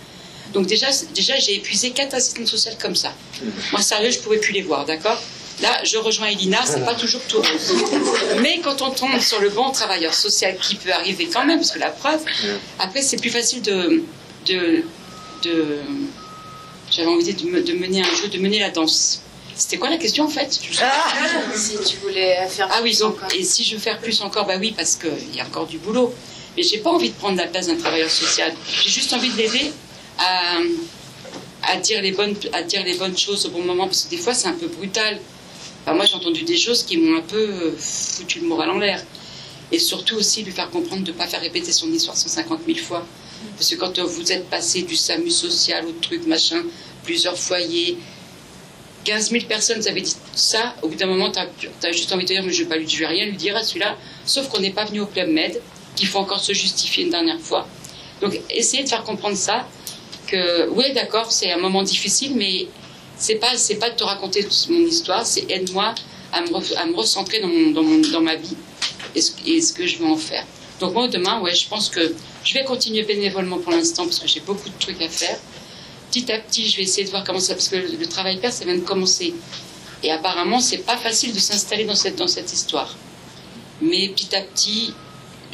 [0.55, 3.15] Donc déjà, déjà j'ai épuisé quatre assistantes sociales comme ça.
[3.73, 5.21] Moi, sérieux, je pouvais plus les voir, d'accord?
[5.61, 7.43] Là, je rejoins Elina, c'est pas toujours tout.
[8.41, 11.71] Mais quand on tombe sur le bon travailleur social qui peut arriver quand même, parce
[11.71, 12.21] que la preuve,
[12.79, 14.03] après, c'est plus facile de,
[14.47, 14.85] de,
[15.45, 15.81] de
[16.95, 19.23] j'avais envie de, me- de mener un jeu, de mener la danse.
[19.57, 20.59] C'était quoi la question en fait?
[20.63, 20.79] Je-
[21.59, 23.29] Si tu voulais faire ah oui, donc, encore.
[23.37, 25.79] et si je veux faire plus encore, bah oui, parce qu'il y a encore du
[25.79, 26.13] boulot.
[26.57, 28.53] Mais j'ai pas envie de prendre la place d'un travailleur social.
[28.83, 29.73] J'ai juste envie de l'aider
[30.19, 30.59] à,
[31.63, 34.19] à, dire les bonnes, à dire les bonnes choses au bon moment, parce que des
[34.19, 35.19] fois c'est un peu brutal.
[35.85, 38.79] Enfin, moi j'ai entendu des choses qui m'ont un peu euh, foutu le moral en
[38.79, 39.03] l'air.
[39.71, 42.79] Et surtout aussi lui faire comprendre de ne pas faire répéter son histoire 150 000
[42.79, 43.07] fois.
[43.57, 46.63] Parce que quand vous êtes passé du SAMU social au truc, machin,
[47.05, 47.99] plusieurs foyers,
[49.05, 51.39] 15 000 personnes vous avez dit ça, au bout d'un moment, tu
[51.87, 53.63] as, juste envie de dire, mais je ne vais, pas lui- rien lui dire à
[53.63, 55.61] celui-là, sauf qu'on n'est pas venu au Club Med,
[55.97, 57.67] qu'il faut encore se justifier une dernière fois.
[58.21, 59.69] Donc, essayez de faire comprendre ça,
[60.27, 62.69] que, oui, d'accord, c'est un moment difficile, mais
[63.17, 65.95] c'est pas, pas de te raconter mon histoire, c'est aide-moi
[66.33, 68.57] à me, recentrer dans, dans ma vie
[69.15, 70.47] et ce, et ce que je veux en faire?
[70.83, 72.13] Donc, moi, demain, ouais, je pense que
[72.43, 75.39] je vais continuer bénévolement pour l'instant parce que j'ai beaucoup de trucs à faire
[76.13, 78.53] petit à petit, je vais essayer de voir comment ça, parce que le, travail père,
[78.53, 79.33] ça vient de commencer.
[80.03, 82.97] Et apparemment, c'est pas facile de s'installer dans cette, dans cette histoire.
[83.81, 84.93] Mais petit à petit,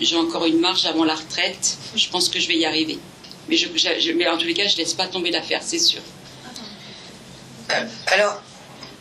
[0.01, 1.76] j'ai encore une marge avant la retraite.
[1.95, 2.99] Je pense que je vais y arriver.
[3.49, 3.68] Mais, je,
[4.12, 6.01] mais en tous les cas, je laisse pas tomber l'affaire, c'est sûr.
[7.70, 8.43] Euh, alors,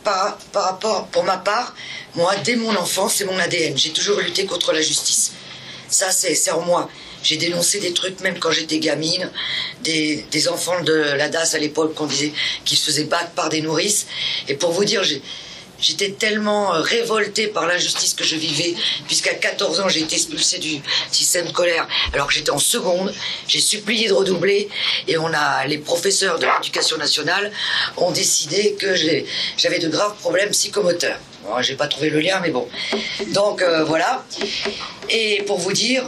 [0.04, 1.74] par, par rapport, pour ma part,
[2.14, 3.76] moi, dès mon enfance, c'est mon ADN.
[3.76, 5.32] J'ai toujours lutté contre la justice.
[5.88, 6.88] Ça, c'est en moi.
[7.22, 9.30] J'ai dénoncé des trucs, même quand j'étais gamine,
[9.82, 12.32] des, des enfants de la DAS à l'époque qu'on disait
[12.64, 14.06] qui se faisaient battre par des nourrices.
[14.48, 15.02] Et pour vous dire,
[15.80, 18.74] J'étais tellement euh, révoltée par l'injustice que je vivais,
[19.06, 20.80] puisqu'à 14 ans, j'ai été expulsée du
[21.12, 23.14] système scolaire, alors que j'étais en seconde.
[23.46, 24.68] J'ai supplié de redoubler,
[25.06, 27.52] et on a, les professeurs de l'éducation nationale
[27.96, 28.94] ont décidé que
[29.56, 31.20] j'avais de graves problèmes psychomoteurs.
[31.44, 32.68] Bon, j'ai pas trouvé le lien, mais bon.
[33.28, 34.24] Donc, euh, voilà.
[35.08, 36.04] Et pour vous dire,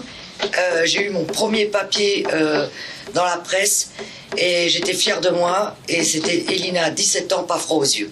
[0.58, 2.66] euh, j'ai eu mon premier papier euh,
[3.14, 3.92] dans la presse,
[4.36, 8.10] et j'étais fière de moi, et c'était Elina, 17 ans, pas froid aux yeux.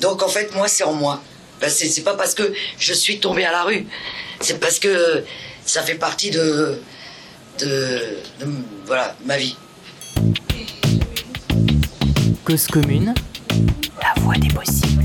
[0.00, 1.22] Donc en fait, moi, c'est en moi.
[1.60, 3.86] Ben, c'est c'est pas parce que je suis tombée à la rue,
[4.40, 5.22] c'est parce que
[5.64, 6.80] ça fait partie de,
[7.60, 7.66] de,
[8.40, 8.46] de-
[8.86, 9.56] voilà, ma vie.
[12.44, 13.14] Cause commune,
[14.00, 15.04] la voix des possibles.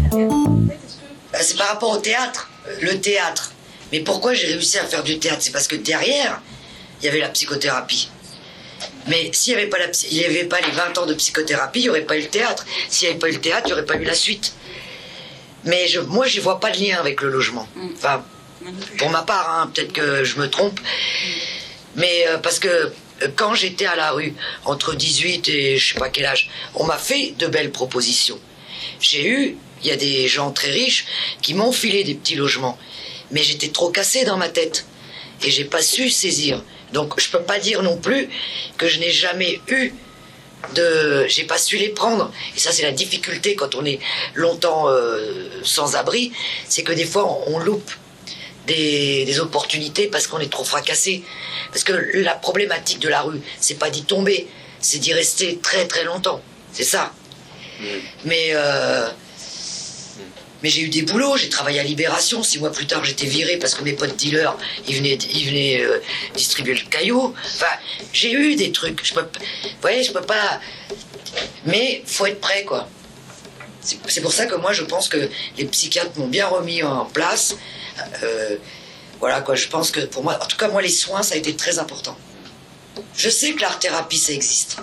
[1.38, 2.50] Ben, C'est par rapport au théâtre,
[2.82, 3.52] le théâtre.
[3.92, 5.40] Mais pourquoi j'ai réussi à faire du théâtre?
[5.42, 6.42] C'est parce que derrière,
[7.02, 8.10] il y avait la psychothérapie.
[9.08, 11.14] Mais s'il n'y avait, pas la psy- il y avait pas les 20 ans de
[11.14, 12.66] psychothérapie, il n'y aurait pas eu le théâtre.
[12.90, 14.54] S'il n'y avait pas eu le théâtre, il n'y aurait pas eu la suite.
[15.64, 17.68] Mais je, moi, je vois pas de lien avec le logement.
[17.96, 18.24] Enfin,
[18.98, 20.80] pour ma part, hein, peut-être que je me trompe.
[21.96, 24.34] Mais euh, parce que euh, quand j'étais à la rue,
[24.66, 28.40] entre 18 et je sais pas quel âge, on m'a fait de belles propositions.
[29.00, 31.06] J'ai eu, il y a des gens très riches
[31.42, 32.78] qui m'ont filé des petits logements.
[33.32, 34.86] Mais j'étais trop cassé dans ma tête.
[35.44, 36.64] Et j'ai pas su saisir.
[36.94, 38.30] Donc je peux pas dire non plus
[38.78, 39.94] que je n'ai jamais eu
[40.74, 41.26] de.
[41.28, 42.32] J'ai pas su les prendre.
[42.56, 44.00] Et ça, c'est la difficulté quand on est
[44.34, 46.32] longtemps euh, sans abri.
[46.68, 47.92] C'est que des fois, on, loupe
[48.66, 51.24] des, des opportunités parce qu'on est trop fracassé.
[51.72, 54.48] Parce que la problématique de la rue, c'est pas d'y tomber,
[54.80, 56.42] c'est d'y rester très très longtemps.
[56.72, 57.14] C'est ça.
[58.26, 59.10] Mais euh,
[60.64, 62.41] mais j'ai eu des boulots, j'ai travaillé à Libération.
[62.43, 64.55] Six mois plus tard, j'étais viré parce que mes potes dealers,
[64.88, 65.99] ils venaient, ils venaient euh,
[66.36, 67.34] distribuer le caillou.
[67.55, 67.74] Enfin,
[68.12, 69.05] j'ai eu des trucs.
[69.05, 70.60] Je peux, vous voyez, je peux pas.
[71.66, 72.89] Mais faut être prêt, quoi.
[73.82, 77.55] C'est pour ça que moi, je pense que les psychiatres m'ont bien remis en place.
[78.24, 78.58] Euh,
[79.20, 79.55] voilà, quoi.
[79.55, 81.80] Je pense que pour moi, en tout cas, moi, les soins, ça a été très
[81.80, 82.18] important.
[83.16, 84.78] Je sais que l'art-thérapie, ça existe.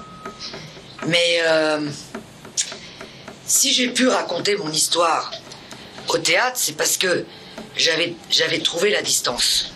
[1.07, 1.87] Mais euh,
[3.47, 5.33] si j'ai pu raconter mon histoire
[6.15, 7.25] au théâtre, c'est parce que
[7.77, 9.71] j'avais j'avais trouvé la distance.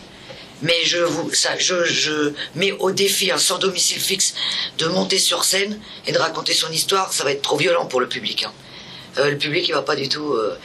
[0.63, 4.35] Mais je vous ça je, je mets au défi un sans domicile fixe
[4.79, 8.01] de monter sur scène et de raconter son histoire, ça va être trop violent pour
[8.01, 8.45] le public.
[8.45, 8.53] hein.
[9.19, 10.33] Euh, le public il va pas du tout.
[10.35, 10.57] euh,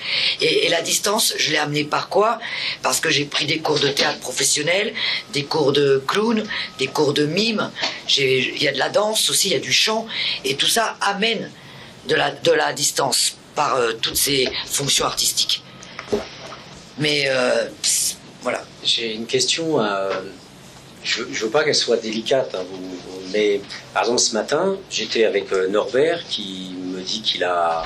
[0.42, 2.40] Et, la distance, je l'ai amenée par quoi?
[2.82, 4.94] Parce que j'ai pris des cours de théâtre professionnel,
[5.32, 6.44] des cours de clown,
[6.78, 7.72] des cours de mime.
[8.18, 10.06] Il y a de la danse aussi, il y a du chant,
[10.44, 11.50] et tout ça amène
[12.10, 15.63] de la de la distance par euh, toutes ces fonctions artistiques.
[17.00, 18.64] Mais euh, pss, voilà.
[18.84, 19.82] J'ai une question.
[19.84, 20.12] euh,
[21.04, 23.60] je ne veux pas qu'elle soit délicate, hein, vous- vous- mais
[23.94, 27.84] par exemple ce matin, j'étais avec euh, Norbert qui me dit qu'il a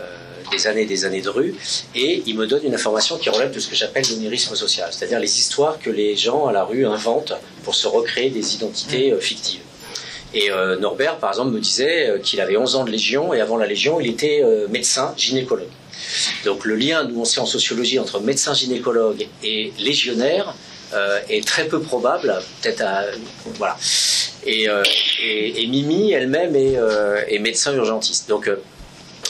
[0.00, 0.04] euh,
[0.50, 1.54] des années et des années de rue
[1.94, 5.18] et il me donne une information qui relève de ce que j'appelle l'onirisme social, c'est-à-dire
[5.18, 7.32] les histoires que les gens à la rue inventent
[7.64, 9.60] pour se recréer des identités euh, fictives.
[10.34, 13.56] Et euh, Norbert, par exemple, me disait qu'il avait 11 ans de Légion et avant
[13.56, 15.70] la Légion, il était euh, médecin gynécologue.
[16.44, 20.54] Donc le lien, nous on sait en sociologie, entre médecin gynécologue et légionnaire
[20.94, 23.02] euh, est très peu probable, peut-être à...
[23.56, 23.76] Voilà.
[24.46, 24.82] Et, euh,
[25.68, 28.28] Mimi elle-même est, euh, est médecin urgentiste.
[28.28, 28.50] Donc,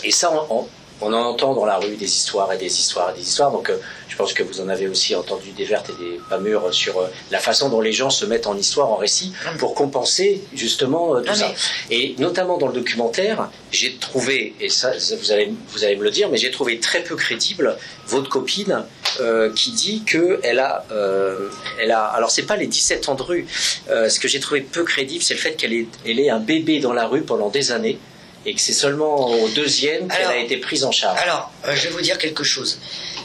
[0.04, 0.68] et ça, on, on-
[1.00, 3.50] en entend dans la rue des histoires et des histoires et des histoires.
[3.52, 3.70] Donc,
[4.18, 7.06] pense que vous en avez aussi entendu des vertes et des pas mûres sur euh,
[7.30, 11.20] la façon dont les gens se mettent en histoire, en récit, pour compenser justement euh,
[11.20, 11.54] tout Ah, ça.
[11.90, 16.10] Et notamment dans le documentaire, j'ai trouvé, et ça, vous, allez, vous allez me le
[16.10, 18.84] dire, mais j'ai trouvé très peu crédible votre copine
[19.20, 21.48] euh, qui dit que elle a, euh,
[21.80, 22.04] elle a.
[22.04, 23.46] Alors c'est pas les 17 ans de rue.
[23.90, 26.40] Euh, ce que j'ai trouvé peu crédible, c'est le fait qu'elle ait, elle ait un
[26.40, 27.98] bébé dans la rue pendant des années
[28.46, 31.18] et que c'est seulement au deuxième qu'elle a été prise en charge.
[31.22, 32.78] Alors, je vais vous dire quelque chose.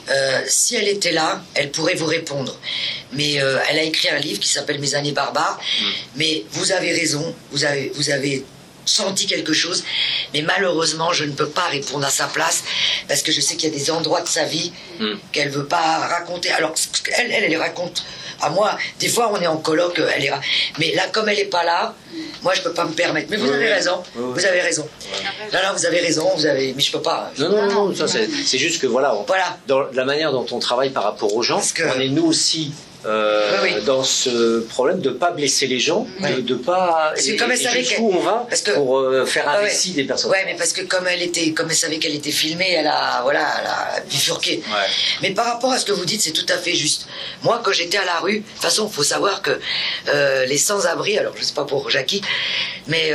[0.09, 2.57] Euh, si elle était là, elle pourrait vous répondre.
[3.13, 5.59] Mais euh, elle a écrit un livre qui s'appelle Mes années barbares.
[6.15, 8.43] Mais vous avez raison, vous avez, vous avez
[8.85, 9.83] senti quelque chose.
[10.33, 12.63] Mais malheureusement, je ne peux pas répondre à sa place
[13.07, 15.15] parce que je sais qu'il y a des endroits de sa vie Hmm.
[15.31, 16.51] qu'elle veut pas raconter.
[16.51, 18.03] Alors, ce qu'elle, elle, elle les raconte
[18.43, 18.77] à moi.
[18.99, 20.31] Des fois, on est en colloque, elle est.
[20.79, 21.93] Mais là, comme elle est pas là,
[22.41, 23.27] moi, je peux pas me permettre.
[23.29, 23.71] Mais vous Oui, avez oui.
[23.73, 24.33] Oui, Oui, oui.
[24.35, 24.87] Vous avez raison.
[25.51, 26.29] Là, là, vous avez raison.
[26.35, 26.73] Vous avez.
[26.73, 27.31] Mais je peux pas.
[27.39, 29.57] Non, non, non, non, ça c'est c'est juste que voilà, on- Voilà.
[29.67, 31.61] dans la manière dont on travaille par rapport aux gens,
[31.95, 32.71] on est nous aussi
[33.05, 33.83] euh, Oui, oui.
[33.83, 37.11] dans ce problème de pas blesser les gens, de, de pas.
[37.13, 39.53] Parce que et- comme elle savait qu'elle- on va parce que- pour euh, faire un
[39.57, 40.31] Ah récit des personnes.
[40.31, 43.21] Ouais, mais parce que comme elle était, comme elle savait qu'elle était filmée, elle a,
[43.23, 44.61] voilà, elle a bifurqué.
[45.21, 47.07] Mais par rapport à ce que vous dites, c'est tout à fait juste.
[47.43, 49.59] Moi, quand j'étais à la rue, de toute façon, il faut savoir que
[50.09, 52.21] euh, les sans-abri, alors je sais pas pour Jackie,
[52.87, 53.11] mais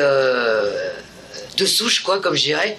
[1.57, 2.76] de souche, quoi, comme je dirais,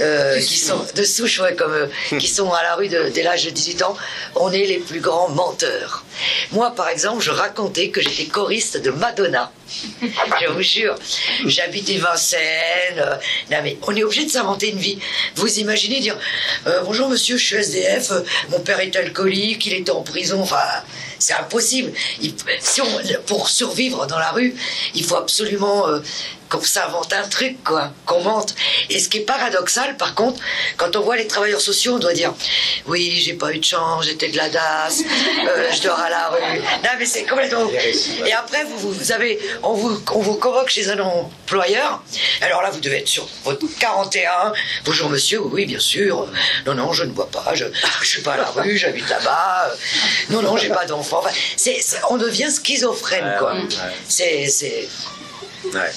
[0.00, 1.86] euh, qui sont de souche, ouais, comme euh,
[2.18, 3.96] qui sont à la rue de- dès l'âge de 18 ans,
[4.34, 6.04] on est les plus grands menteurs.
[6.52, 9.50] Moi, par exemple, je racontais que j'étais choriste de Madonna.
[10.40, 10.94] Je vous jure,
[11.44, 12.98] j'habitais Vincennes.
[12.98, 13.16] euh,
[13.50, 14.98] non mais on est obligé de s'inventer une vie.
[15.34, 16.16] Vous imaginez dire
[16.68, 20.40] euh, bonjour monsieur, je suis SDF, euh, mon père est alcoolique, il était en prison.
[20.40, 20.62] Enfin,
[21.18, 21.92] c'est impossible.
[22.20, 22.86] Il- si on,
[23.26, 24.54] pour survivre dans la rue,
[24.94, 25.86] il faut absolument
[26.48, 28.54] qu'on s'invente un truc, quoi, qu'on mente.
[28.88, 30.38] Et ce qui est paradoxal, par contre,
[30.76, 32.32] quand on voit les travailleurs sociaux, on doit dire
[32.86, 35.02] oui, j'ai pas eu de chance, j'étais de la DAS,
[35.74, 36.58] je dors à la rue.
[36.84, 37.68] Non mais c'est complètement.
[38.24, 42.02] Et après, vous, vous avez, on vous, on vous convoque chez un employeur.
[42.40, 44.52] Alors là, vous devez être sur votre 41.
[44.84, 46.28] Bonjour monsieur, oui, bien sûr.
[46.66, 47.54] Non, non, je ne bois pas.
[47.54, 47.64] Je,
[48.02, 49.70] je suis pas à la rue, j'habite là-bas.
[50.30, 51.18] Non, non, j'ai pas d'enfant.
[51.24, 51.30] Enfin,
[52.10, 53.54] on devient schizophrène, quoi.
[54.08, 54.88] C'est, c'est.
[55.72, 55.90] Ouais.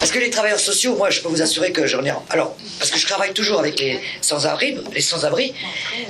[0.00, 2.10] Parce que les travailleurs sociaux, moi, je peux vous assurer que j'en ai.
[2.30, 5.52] Alors, parce que je travaille toujours avec les sans-abri, les sans-abri.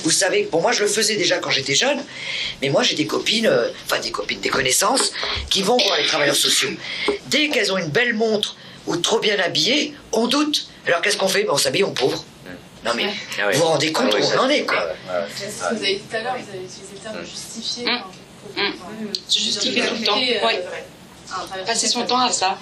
[0.04, 2.00] Vous savez, pour moi, je le faisais déjà quand j'étais jeune.
[2.62, 5.10] Mais moi, j'ai des copines, euh, enfin des copines, des connaissances,
[5.50, 6.70] qui vont voir les travailleurs sociaux.
[7.26, 8.54] Dès qu'elles ont une belle montre
[8.86, 10.68] ou trop bien habillées, on doute.
[10.86, 12.24] Alors, qu'est-ce qu'on fait Ben, On s'habille en pauvre.
[12.84, 13.52] Non mais, Ah ouais.
[13.52, 14.78] vous vous rendez compte Ah ouais, où on ça- en est, quoi.
[14.78, 15.24] ouais, ouais.
[15.36, 17.24] C'est ce que vous avez dit tout à l'heure, vous avez utilisé le terme de
[17.26, 17.84] justifier.
[17.88, 17.98] Hum.
[18.56, 18.64] enfin,
[19.02, 19.12] Hum.
[19.28, 20.16] Se justifier tout le temps.
[20.16, 20.64] euh, Ouais.
[21.66, 22.56] passer son temps à ça.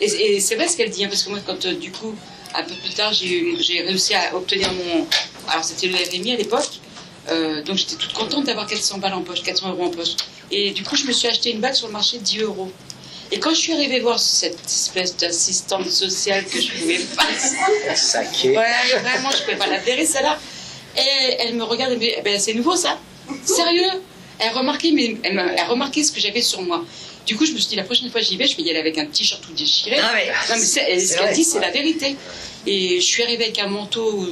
[0.00, 2.14] Et, et c'est vrai ce qu'elle dit, hein, parce que moi, quand euh, du coup,
[2.54, 5.06] un peu plus tard, j'ai réussi à obtenir mon.
[5.48, 6.68] Alors, c'était le RMI à l'époque,
[7.30, 10.10] euh, donc j'étais toute contente d'avoir 400 balles en poche, 400 euros en poche.
[10.50, 12.70] Et du coup, je me suis acheté une bague sur le marché de 10 euros.
[13.30, 17.26] Et quand je suis arrivée voir cette espèce d'assistante sociale que je pouvais pas.
[17.94, 18.56] Saqué.
[18.56, 18.64] Ouais,
[19.02, 20.38] vraiment, je pouvais pas la verrer, celle-là.
[20.96, 22.98] Et elle me regarde et me dit Eh ben, C'est nouveau ça
[23.44, 23.90] Sérieux?
[24.38, 26.82] Elle remarquait, mais elle, m'a- elle remarquait ce que j'avais sur moi.
[27.28, 28.78] Du coup, je me suis dit La prochaine fois j'y vais, je vais y aller
[28.80, 29.98] avec un t-shirt tout déchiré.
[30.02, 30.26] Ah ouais.
[30.48, 30.74] Non, mais ce
[31.18, 32.16] qu'elle dit, c'est la vérité.
[32.66, 34.26] Et je suis arrivée avec un manteau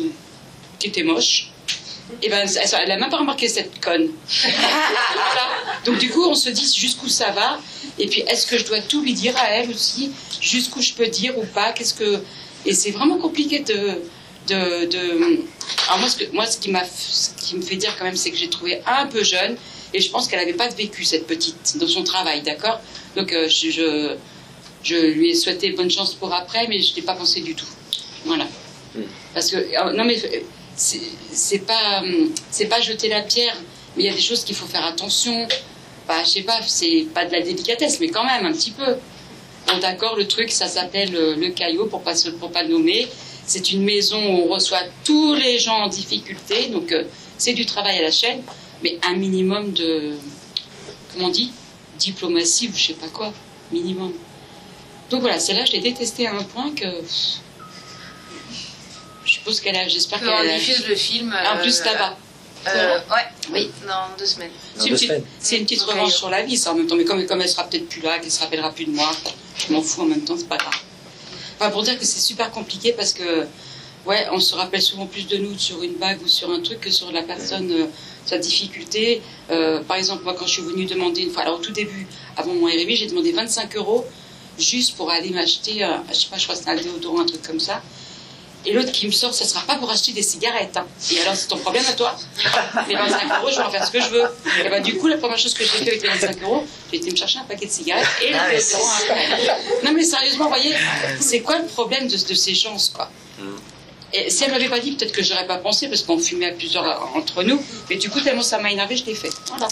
[0.79, 1.51] qui était moche.
[2.23, 4.09] Et ben, elle, elle a même pas remarqué cette conne.
[4.41, 5.47] Voilà.
[5.85, 7.61] Donc du coup, on se dit jusqu'où ça va?
[7.99, 10.11] Et puis, est-ce que je dois tout lui dire à elle aussi?
[10.41, 11.73] Jusqu'où je peux dire ou pas?
[11.73, 12.23] Qu'est-ce que
[12.65, 14.01] Et c'est vraiment compliqué de,
[14.49, 15.41] de, de-
[15.89, 18.17] Alors moi, ce, que- moi, ce qui m'a, ce qui me fait dire quand même,
[18.17, 19.57] c'est que j'ai trouvé un peu jeune.
[19.95, 22.81] Et je pense qu'elle n'avait pas vécu cette petite dans son travail, d'accord?
[23.17, 24.17] Donc euh, je, je,
[24.83, 27.69] je lui ai souhaité bonne chance pour après, mais je n'ai pas pensé du tout.
[28.25, 28.47] Voilà.
[29.35, 30.41] Parce que euh, non mais euh,
[30.77, 32.03] c'est pas
[32.51, 33.57] c'est pas jeter la pierre,
[33.97, 35.47] mais il y a des choses qu'il faut faire attention.
[36.09, 38.97] Bah, je sais pas, c'est pas de la délicatesse, mais quand même un petit peu.
[39.67, 43.09] Bon, d'accord, le truc, ça s'appelle euh, le Caillot, pour pas pour pas le nommer.
[43.45, 47.05] C'est une maison où on reçoit tous les gens en difficulté, donc euh,
[47.39, 48.43] c'est du travail à la chaîne,
[48.83, 50.15] mais un minimum de,
[51.13, 51.53] comment on dit,
[51.99, 53.33] diplomatie ou je sais pas quoi,
[53.73, 54.13] minimum.
[55.11, 56.87] Donc voilà, celle-là, je l'ai détestée à un point que.
[59.25, 60.59] Je suppose qu'elle a, j'espère qu'elle On a.
[60.59, 61.35] diffuse le film.
[61.53, 62.17] En plus, euh, là-bas.
[62.69, 63.71] euh, ouais, Oui.
[63.87, 64.51] dans deux semaines.
[64.77, 64.95] C'est une,
[65.65, 66.97] petite, une revanche sur la vie, ça, en même temps.
[66.97, 69.11] Mais comme, comme elle sera peut-être plus là, qu'elle se rappellera plus de moi,
[69.57, 70.75] je m'en fous en même temps, c'est pas grave.
[71.59, 73.47] Enfin, pour dire que c'est super compliqué parce que,
[74.07, 76.81] ouais, on se rappelle souvent plus de nous sur une bague ou sur un truc
[76.81, 77.87] que sur la personne, euh,
[78.27, 79.23] sa difficulté.
[79.51, 82.07] Euh, par exemple, moi, quand je suis venue demander une fois, alors au tout début,
[82.37, 84.05] avant mon RMI, j'ai demandé 25 euros
[84.59, 87.27] juste pour aller m'acheter, euh, je sais pas, je crois que c'est un déodorant, un
[87.27, 87.83] truc comme ça.
[88.69, 90.77] Et l'autre qui me sort, ça sera pas pour acheter des cigarettes.
[90.77, 90.87] hein.
[91.13, 92.17] Et alors, c'est ton problème à toi.
[92.89, 94.25] Les 25 euros, je vais en faire ce que je veux.
[94.65, 96.97] Et ben, du coup, la première chose que j'ai fait avec les 25 euros, j'ai
[96.99, 99.85] été me chercher un paquet de cigarettes et Ah, le mais déodorant après.
[99.85, 100.75] Non, mais sérieusement, voyez,
[101.21, 103.09] c'est quoi le problème de, de ces gens, quoi?
[104.13, 106.53] Et si elle m'avait pas dit, peut-être que j'aurais pas pensé, parce qu'on fumait à
[106.53, 107.61] plusieurs entre nous.
[107.91, 109.31] Mais du coup, tellement ça m'a énervé, je l'ai fait.
[109.49, 109.69] Voilà.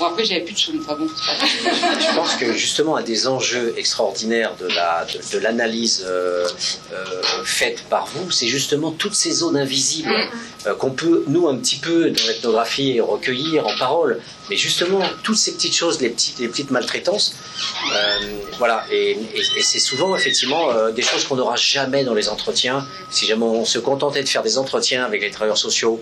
[0.00, 0.72] Bon, après, j'avais plus de sous.
[0.80, 1.08] Enfin bon.
[2.00, 6.46] Je pense que justement un des enjeux extraordinaires de la de, de l'analyse euh,
[6.92, 7.04] euh,
[7.44, 10.14] faite par vous, c'est justement toutes ces zones invisibles
[10.66, 15.36] euh, qu'on peut nous un petit peu dans l'ethnographie recueillir en parole, mais justement toutes
[15.38, 17.34] ces petites choses, les petites les petites maltraitances,
[18.58, 22.86] voilà, et, et- et c'est souvent effectivement des choses qu'on n'aura jamais dans les entretiens.
[23.10, 26.00] Si jamais on se contentait de faire des entretiens avec les travailleurs sociaux.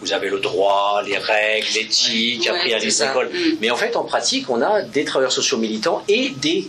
[0.00, 3.30] Vous avez le droit, les règles, l'éthique, Ouais, appris à écoles.
[3.32, 3.56] Mm.
[3.60, 6.68] Mais en fait, en pratique, on a des travailleurs sociaux militants et des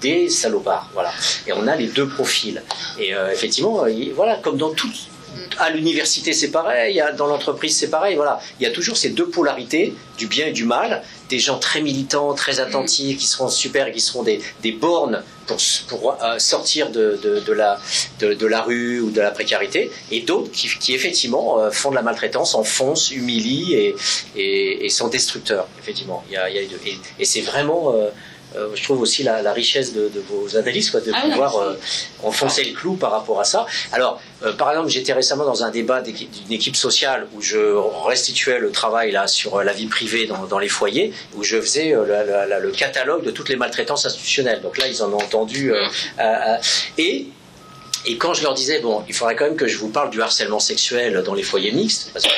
[0.00, 1.12] des salopards, voilà.
[1.46, 2.62] Et on a les deux profils.
[2.98, 4.90] Et euh, effectivement, il- voilà, comme dans tout,
[5.58, 8.40] à l'université c'est pareil, dans l'entreprise c'est pareil, voilà.
[8.60, 11.80] Il y a toujours ces deux polarités, du bien et du mal, des gens très
[11.80, 15.58] militants, très attentifs, qui seront super, qui seront des, des bornes pour,
[15.88, 17.80] pour euh, sortir de, de, la,
[18.20, 21.96] de, la rue ou de la précarité, et d'autres qui, qui effectivement euh, font de
[21.96, 23.96] la maltraitance, enfoncent, humilient et,
[24.84, 26.24] et, sont destructeurs, effectivement.
[26.28, 26.62] Il y a, il y a.
[26.62, 27.92] Et, et c'est vraiment...
[27.94, 28.10] euh,
[28.56, 31.56] euh, je trouve aussi la, la richesse de, de vos analyses, quoi, de Ah pouvoir
[31.56, 31.74] euh,
[32.22, 33.66] enfoncer le clou par rapport à ça.
[33.92, 37.58] Alors, euh, par exemple, j'étais récemment dans un débat d'une équipe sociale où je
[38.06, 41.94] restituais le travail là sur la vie privée dans, dans les foyers, où je faisais
[42.06, 44.60] la- la- la- le catalogue de toutes les maltraitances institutionnelles.
[44.62, 45.72] Donc là, ils en ont entendu.
[45.72, 46.56] euh,
[46.98, 47.26] et
[48.06, 50.20] et quand je leur disais, bon, il faudrait quand même que je vous parle du
[50.20, 52.30] harcèlement sexuel dans les foyers mixtes, parce que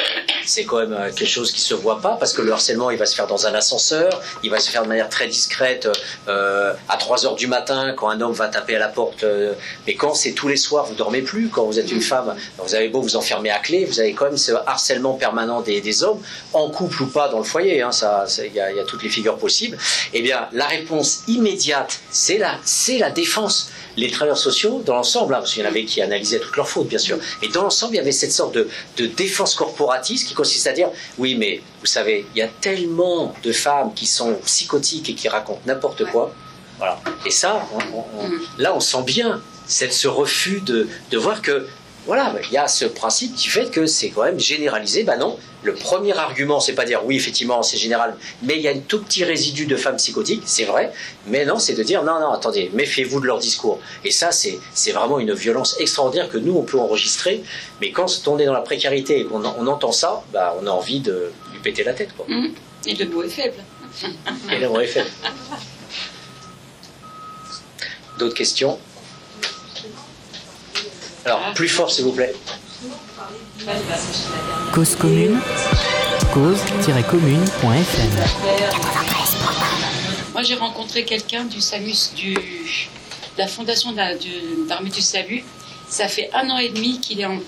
[0.45, 2.99] c'est quand même euh, quelque chose qui se voit pas, parce que le harcèlement, il
[2.99, 5.89] va se faire dans un ascenseur, il va se faire de manière très discrète
[6.29, 9.25] euh, à 3 heures du matin, quand un homme va taper à la porte.
[9.25, 9.55] euh,
[9.87, 12.75] mais quand c'est tous les soirs, vous dormez plus, quand vous êtes une femme, vous
[12.75, 16.21] avez beau vous enfermer à clé, vous avez quand même ce harcèlement permanent des, hommes,
[16.53, 19.03] en couple ou pas dans le foyer, hein, ça, il y, il y a toutes
[19.03, 19.79] les figures possibles.
[20.13, 25.35] Eh bien, la réponse immédiate, c'est la, c'est la défense les travailleurs sociaux, dans l'ensemble,
[25.35, 27.63] hein, parce qu'il y en avait qui analysaient toutes leurs fautes, bien sûr, mais dans
[27.63, 28.69] l'ensemble, il y avait cette sorte de,
[28.99, 33.35] de défense corporatiste qui consiste à dire oui, mais vous savez, il y a tellement
[33.43, 36.35] de femmes qui sont psychotiques et qui racontent n'importe quoi.
[36.79, 37.01] Voilà.
[37.25, 38.31] Et ça, on- on- on-
[38.63, 41.67] là, on sent bien cette, ce refus de, de voir que
[42.07, 45.03] voilà, il y a ce principe qui fait que c'est quand même généralisé.
[45.03, 48.69] Ben non, le premier argument, c'est pas dire oui, effectivement, c'est général, mais il y
[48.69, 50.93] a un tout petit résidu de femmes psychotiques, c'est vrai,
[51.27, 53.81] mais non, c'est de dire non, non, attendez, méfiez-vous de leur discours.
[54.05, 57.43] Et ça, c'est vraiment une violence extraordinaire que nous, on peut enregistrer,
[57.81, 60.71] mais quand on est dans la précarité et qu'on on entend ça, bah, on a
[60.71, 62.11] envie de lui péter la tête.
[62.17, 62.27] Quoi.
[62.31, 62.53] Hum.
[62.87, 63.57] Et le mot est faible.
[64.53, 65.05] Et là, on est fait.
[68.19, 68.79] D'autres questions?
[71.25, 72.33] Alors, plus fort, s'il vous plaît.
[74.73, 75.41] Cause commune,
[76.33, 78.11] cause-commune.fm.
[80.33, 82.35] Moi, j'ai rencontré quelqu'un du SAMUS, de
[83.39, 85.45] la Fondation d'Armée du Salut.
[85.89, 87.39] Ça fait un an et demi qu'il est en,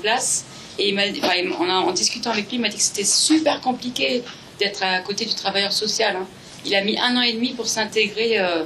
[0.00, 0.44] place.
[0.78, 4.22] Et en, en discutant avec lui, il m'a dit que c'était super compliqué
[4.58, 6.16] d'être à côté du travailleur social.
[6.16, 6.26] hein.
[6.64, 8.38] Il a mis un an et demi pour s'intégrer.
[8.38, 8.64] euh,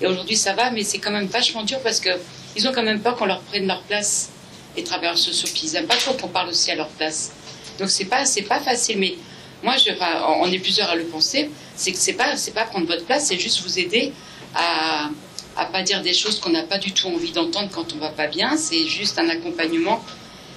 [0.00, 3.00] et aujourd'hui, ça va, mais c'est quand même vachement dur parce qu'ils ont quand même
[3.00, 4.30] peur qu'on leur prenne leur place,
[4.76, 5.48] les travailleurs sociaux.
[5.52, 7.32] Puis ils n'aiment pas trop qu'on parle aussi à leur place.
[7.78, 8.98] Donc c'est pas, c'est pas facile.
[8.98, 9.14] Mais
[9.62, 9.90] moi, je,
[10.40, 11.50] on est plusieurs à le penser.
[11.76, 14.12] C'est que c'est pas, c'est pas prendre votre place, c'est juste vous aider
[14.54, 15.08] à,
[15.56, 18.10] à pas dire des choses qu'on n'a pas du tout envie d'entendre quand on va
[18.10, 18.56] pas bien.
[18.56, 20.04] C'est juste un accompagnement.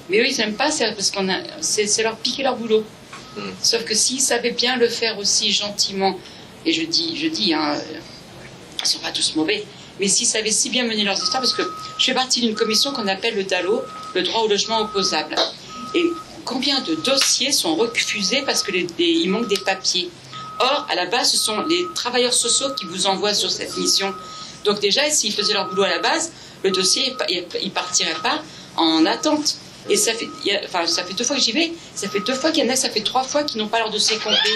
[0.09, 2.83] Mais eux, ils n'aiment pas, c'est parce qu'on a, c'est, c'est leur piquer leur boulot.
[3.61, 6.17] Sauf que s'ils savaient bien le faire aussi gentiment,
[6.65, 7.75] et je dis, je dis, hein,
[8.81, 9.65] ils sont pas tous mauvais,
[9.99, 11.63] mais s'ils savaient si bien mener leurs histoires, parce que
[11.97, 13.81] je fais partie d'une commission qu'on appelle le DALO,
[14.13, 15.35] le droit au logement opposable.
[15.93, 16.03] Et
[16.43, 18.71] combien de dossiers sont refusés parce que
[19.29, 20.09] manque des papiers?
[20.59, 24.13] Or, à la base, ce sont les travailleurs sociaux qui vous envoient sur cette mission.
[24.63, 26.31] Donc déjà, s'ils faisaient leur boulot à la base,
[26.63, 27.15] le dossier,
[27.61, 28.41] il partirait pas
[28.77, 29.55] en attente.
[29.89, 30.27] Et ça fait,
[30.87, 32.75] ça fait deux fois que j'y vais, ça fait deux fois qu'il y en a,
[32.75, 34.55] ça fait trois fois qui n'ont pas leur dossier complet.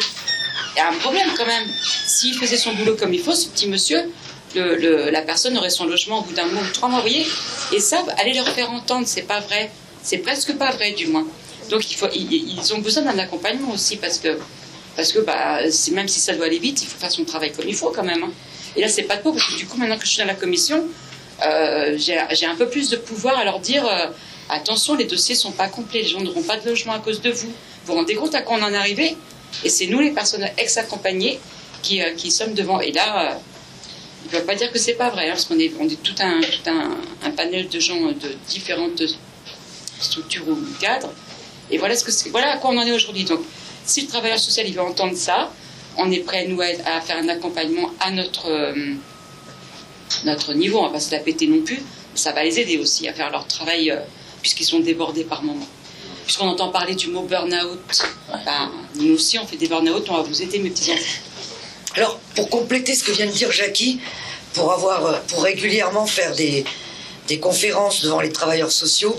[0.75, 1.67] Il y a un problème quand même.
[2.07, 4.11] S'il faisait son boulot comme il faut, ce petit monsieur,
[4.55, 7.25] le- la personne aurait son logement au bout d'un mois ou trois mois, vous voyez
[7.73, 9.69] Et ça, allez leur faire entendre, c'est pas vrai.
[10.01, 11.25] C'est presque pas vrai, du moins.
[11.69, 15.59] Donc ils, ont besoin d'un accompagnement aussi parce que, bah,
[15.91, 18.03] même si ça doit aller vite, il faut faire son travail comme il faut quand
[18.03, 18.23] même.
[18.23, 18.31] hein.
[18.75, 20.25] Et là, c'est pas de peau parce que du coup, maintenant que je suis dans
[20.27, 20.83] la commission,
[21.45, 24.07] euh, j'ai j'ai un peu plus de pouvoir à leur dire euh,
[24.49, 27.29] attention, les dossiers sont pas complets, les gens n'auront pas de logement à cause de
[27.31, 27.47] vous.
[27.47, 27.53] Vous
[27.85, 29.15] vous rendez compte à quoi on en est arrivé?
[29.63, 31.39] Et c'est nous, les personnes ex-accompagnées,
[31.81, 32.79] qui, euh, qui sommes devant.
[32.81, 33.39] Et là,
[34.19, 35.87] euh, ils ne peuvent pas dire que c'est pas vrai, hein, parce qu'on est, on
[35.87, 39.03] est tout, un, tout un, un panel de gens de différentes
[39.99, 41.13] structures ou cadres.
[41.71, 43.23] Et voilà, ce que voilà à quoi on en est aujourd'hui.
[43.23, 43.41] Donc,
[43.85, 45.51] si le travailleur social il veut entendre ça,
[45.97, 48.93] on est prêt, nous, à, à faire un accompagnement à notre, euh,
[50.25, 50.79] notre niveau.
[50.79, 51.81] On va pas se la péter non plus.
[52.15, 53.97] Ça va les aider aussi à faire leur travail, euh,
[54.41, 55.67] puisqu'ils sont débordés par moment.
[56.25, 57.79] Puisqu'on entend parler du mot burn-out,
[58.45, 61.21] ben, nous aussi, on fait des burn-out, on va vous aider, mes petits-enfants.
[61.95, 63.99] Alors, pour compléter ce que vient de dire Jackie,
[64.53, 66.65] pour, avoir, euh, pour régulièrement faire des,
[67.41, 69.15] conférences devant les travailleurs sociaux,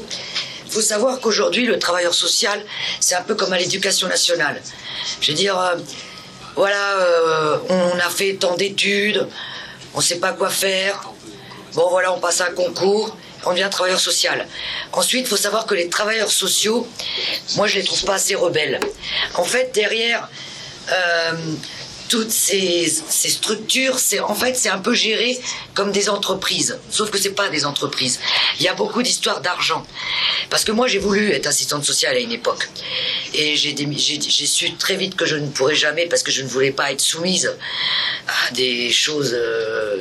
[0.67, 2.65] il faut savoir qu'aujourd'hui, le travailleur social,
[2.99, 4.61] c'est un peu comme à l'éducation nationale.
[5.21, 5.77] Je veux dire, euh,
[6.57, 9.29] voilà, euh, on a fait tant d'études,
[9.95, 11.13] on ne sait pas quoi faire.
[11.75, 13.17] Bon, voilà, on passe un concours,
[13.47, 14.47] on devient travailleur social.
[14.93, 16.89] Ensuite, il faut savoir que les travailleurs sociaux,
[17.57, 18.81] moi, je les trouve pas assez rebelles.
[19.35, 20.29] En fait, derrière
[22.11, 25.39] toutes ces, structures, c'est en fait, c'est un peu géré
[25.75, 26.77] comme des entreprises.
[26.91, 28.19] Sauf que c'est pas des entreprises.
[28.59, 29.87] Il y a beaucoup d'histoires d'argent.
[30.51, 32.69] Parce que moi, j'ai voulu être assistante sociale à une époque.
[33.33, 33.77] Et j'ai
[34.47, 37.01] su très vite que je ne pourrais jamais, parce que je ne voulais pas être
[37.01, 37.55] soumise
[38.27, 39.99] à des choses euh,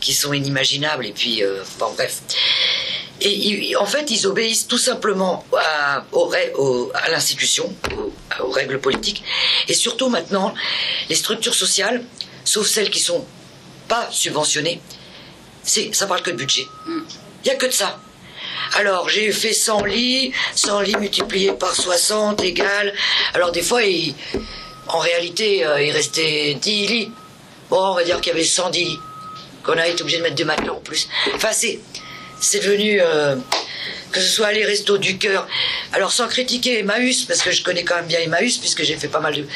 [0.00, 1.06] qui sont inimaginables.
[1.06, 2.20] Et puis, euh, bref.
[3.20, 6.04] Et en fait, ils obéissent tout simplement à,
[7.10, 7.72] l'institution,
[8.40, 9.22] aux, règles politiques.
[9.68, 10.52] Et surtout maintenant,
[11.08, 12.04] les structures sociales,
[12.44, 13.24] sauf celles qui sont
[13.88, 14.80] pas subventionné,
[15.62, 16.66] c'est, ça parle que de budget.
[16.86, 17.02] Il
[17.44, 17.98] n'y a que de ça.
[18.74, 22.92] Alors, j'ai fait 100 lits, 100 lits multipliés par 60 égale.
[23.32, 23.80] Alors, des fois,
[24.88, 27.12] en réalité, euh, il restait 10 lits.
[27.70, 28.98] Bon, on va dire qu'il y avait 110 lits.
[29.62, 31.08] Qu'on a été obligé de mettre deux matelas en plus.
[31.34, 31.80] Enfin, c'est,
[32.44, 33.36] c'est devenu, euh,
[34.12, 35.48] que ce soit les restos du cœur.
[35.92, 39.08] Alors, sans critiquer Emmaüs, parce que je connais quand même bien Emmaüs, puisque j'ai fait
[39.08, 39.46] pas mal de.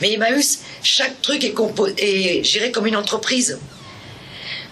[0.00, 1.54] Mais Emmaüs, chaque truc est,
[1.98, 3.58] est géré comme une entreprise.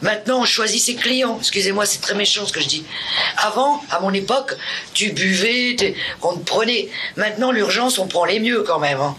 [0.03, 1.39] Maintenant, on choisit ses clients.
[1.39, 2.85] Excusez-moi, c'est très méchant ce que je dis.
[3.37, 4.57] Avant, à mon époque,
[4.95, 5.77] tu buvais,
[6.23, 6.89] on te prenait.
[7.17, 9.01] Maintenant, l'urgence, on prend les mieux quand même.
[9.01, 9.17] hein.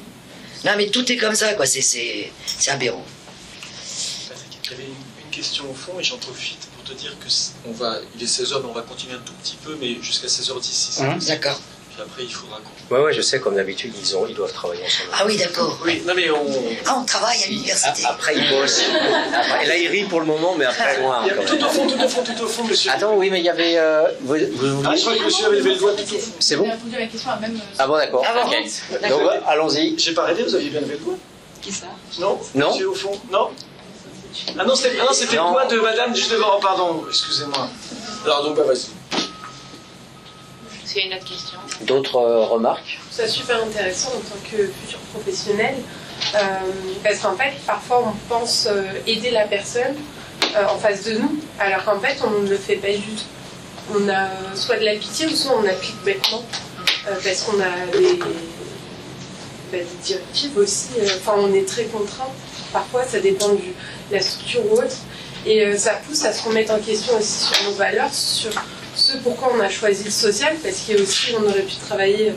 [0.65, 1.65] Non, mais tout est comme ça, quoi.
[1.65, 2.29] C'est
[2.67, 3.05] aberrant.
[4.63, 7.71] J'avais une, une question au fond et j'en profite pour te dire que c- on
[7.71, 10.61] va, il est 16h, mais on va continuer un tout petit peu, mais jusqu'à 16h10
[10.63, 11.15] si c'est Mhm.
[11.15, 11.31] possible.
[11.39, 11.59] D'accord.
[11.93, 12.95] Puis après, il faudra qu'on.
[12.95, 15.09] Ouais, ouais, je sais, comme d'habitude, ils, ont, ils doivent travailler ensemble.
[15.13, 15.79] Ah oui, d'accord.
[15.85, 16.43] Oui, non mais on.
[16.87, 18.03] Ah, on travaille à l'université.
[18.05, 18.81] Après, ils bossent.
[19.31, 21.23] Après, là, ils rient pour le moment, mais après, loin.
[21.45, 22.89] Tout au fond, tout au fond, tout au fond, monsieur.
[22.91, 23.77] Attends, oui, mais il y avait.
[23.77, 26.31] euh, vous, vous- Ah, je crois que monsieur avait levé le doigt tout au fond.
[26.39, 27.55] C'est bon Il a répondu à la question à même.
[27.55, 28.25] euh, Ah bon, d'accord.
[28.27, 28.99] Ah bon ok.
[29.01, 29.19] D'accord.
[29.19, 29.99] Donc, allons-y.
[29.99, 31.15] J'ai pas arrêté, vous aviez bien levé le doigt
[31.61, 31.85] Qui ça?
[32.19, 32.71] Non Non.
[32.71, 33.49] Monsieur au fond Non
[34.57, 37.67] Ah non, c'était ah non, c'était le doigt de madame juste devant, pardon, excusez-moi.
[38.25, 38.87] Alors donc, bah vas-y.
[40.85, 41.57] C'est une autre question.
[41.81, 42.83] D'autres euh, remarques?
[42.85, 45.75] Je trouve ça super intéressant en tant que futur professionnel
[46.35, 46.39] euh,
[47.03, 49.95] parce qu'en fait parfois on pense euh, aider la personne
[50.55, 53.23] euh, en face de nous alors qu'en fait on ne le fait pas du tout.
[53.95, 56.43] On a soit de la pitié ou soit on applique bêtement
[57.07, 58.27] euh, parce qu'on a des, bah,
[59.71, 60.89] des directives aussi.
[60.99, 62.29] euh, Enfin on est très contraint.
[62.71, 63.59] Parfois ça dépend de
[64.13, 64.97] la structure ou autre
[65.45, 68.51] et euh, ça pousse à se remettre en question aussi sur nos valeurs, sur
[68.95, 71.75] ce pourquoi on a choisi le social parce qu'il y a aussi on aurait pu
[71.75, 72.33] travailler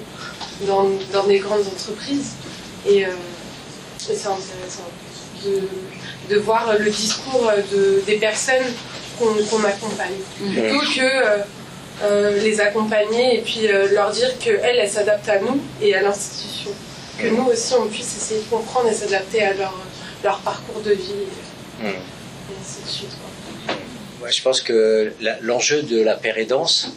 [0.62, 2.32] dans, dans des grandes entreprises.
[2.89, 4.89] Et, euh, et c'est intéressant
[5.44, 8.66] de, de voir le discours de, des personnes
[9.19, 10.12] qu'on accompagne.
[10.39, 11.39] Plutôt que euh,
[12.03, 16.70] euh, les accompagner et puis leur dire qu'elles, elles s'adaptent à nous et à l'institution.
[17.19, 19.74] Que nous aussi, on puisse essayer de comprendre et s'adapter à leur,
[20.23, 21.12] leur parcours de vie.
[21.85, 23.11] Et ainsi de suite.
[23.11, 23.74] quoi.
[24.24, 25.12] Ouais, je pense que
[25.43, 26.89] l'enjeu de la pérédance,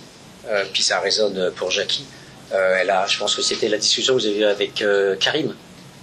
[0.48, 2.06] euh, puis ça résonne pour Jackie,
[2.54, 5.16] euh, elle a, je pense que c'était la discussion que vous avez eue avec euh,
[5.18, 5.54] Karim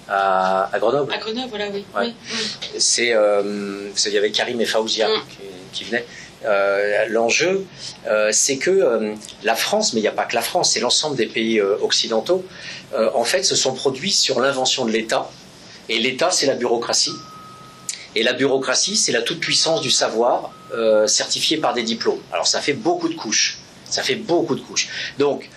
[0.09, 1.13] à, à Grenoble.
[1.13, 1.85] À Grenoble, voilà, oui.
[1.97, 2.13] Ouais.
[2.33, 2.45] oui.
[2.79, 5.21] C'est, euh, c'est- il y avait Karim et Faouzia Mm.
[5.31, 5.39] qui,
[5.79, 6.07] qui venaient.
[6.45, 7.65] Euh, l'enjeu,
[8.31, 11.27] c'est que la France, mais il n'y a pas que la France, c'est l'ensemble des
[11.27, 12.45] pays occidentaux,
[13.15, 15.29] en fait, se sont produits sur l'invention de l'État.
[15.89, 17.11] Et l'État, c'est la bureaucratie.
[18.17, 22.21] Et la bureaucratie, c'est la toute-puissance du savoir euh, certifié par des diplômes.
[22.33, 23.59] Alors ça fait beaucoup de couches.
[23.85, 24.89] Ça fait beaucoup de couches.
[25.19, 25.49] Donc,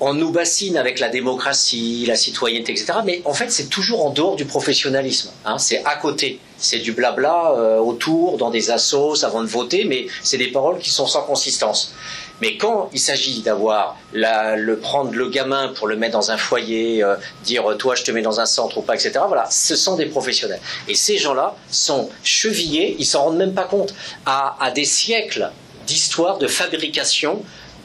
[0.00, 2.94] on nous bassine avec la démocratie, la citoyenneté, etc.
[3.04, 5.30] Mais en fait, c'est toujours en dehors du professionnalisme.
[5.44, 5.58] hein.
[5.58, 6.40] C'est à côté.
[6.58, 10.78] C'est du blabla euh, autour, dans des assos, avant de voter, mais c'est des paroles
[10.78, 11.94] qui sont sans consistance.
[12.40, 17.02] Mais quand il s'agit d'avoir le prendre le gamin pour le mettre dans un foyer,
[17.02, 19.12] euh, dire toi je te mets dans un centre ou pas, etc.
[19.26, 20.60] Voilà, ce sont des professionnels.
[20.88, 23.94] Et ces gens-là sont chevillés, ils s'en rendent même pas compte,
[24.26, 25.50] à, à des siècles
[25.86, 27.42] d'histoire de fabrication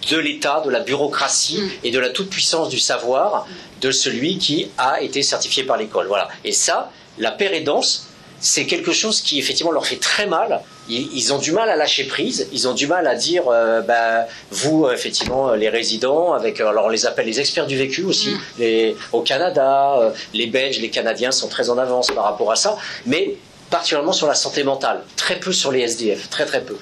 [0.09, 3.47] de l'État, de la bureaucratie et de la toute-puissance du savoir
[3.81, 6.07] de celui qui a été certifié par l'école.
[6.07, 6.29] Voilà.
[6.43, 8.07] Et ça, la pérédance,
[8.39, 10.61] c'est quelque chose qui effectivement leur fait très mal.
[10.87, 12.47] Ils, ont du mal à lâcher prise.
[12.51, 16.61] Ils ont du mal à dire, euh, bah, vous euh, effectivement euh, les résidents, avec
[16.61, 18.35] euh, alors on les appelle les experts du vécu aussi.
[18.59, 22.55] Les, au Canada, euh, les Belges, les Canadiens sont très en avance par rapport à
[22.55, 23.35] ça, mais
[23.69, 26.77] particulièrement sur la santé mentale, très peu sur les SDF, très très peu.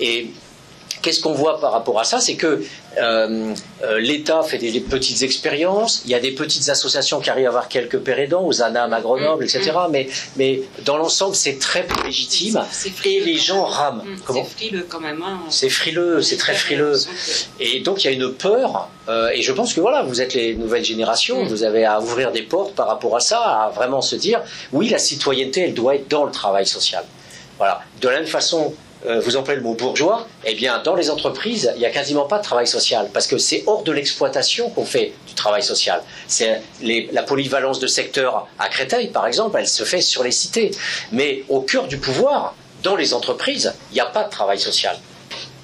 [0.00, 0.30] Et
[1.02, 2.62] Qu'est-ce qu'on voit par rapport à ça C'est que
[2.98, 7.30] euh, euh, l'État fait des, des petites expériences, il y a des petites associations qui
[7.30, 9.72] arrivent à avoir quelques pérédants, aux ANAM à Grenoble, etc.
[9.90, 12.62] Mais, mais dans l'ensemble, c'est très peu légitime
[13.04, 14.04] et les gens rament.
[14.24, 15.22] Comment C'est frileux quand même.
[15.22, 15.40] Hein.
[15.50, 16.94] c'est frileux, c'est très frileux.
[17.60, 20.34] Et donc il y a une peur, euh, et je pense que voilà, vous êtes
[20.34, 24.02] les nouvelles générations, vous avez à ouvrir des portes par rapport à ça, à vraiment
[24.02, 24.40] se dire,
[24.72, 27.04] oui, la citoyenneté, elle doit être dans le travail social.
[27.58, 27.82] Voilà.
[28.00, 28.74] De la même façon,
[29.06, 32.24] euh, vous employez le mot bourgeois, eh bien, dans les entreprises, il n'y a quasiment
[32.24, 36.02] pas de travail social, parce que c'est hors de l'exploitation qu'on fait du travail social.
[36.28, 40.70] C'est la polyvalence de secteur à Créteil, par exemple, elle se fait sur les cités.
[41.10, 44.96] Mais au cœur du pouvoir, dans les entreprises, il n'y a pas de travail social.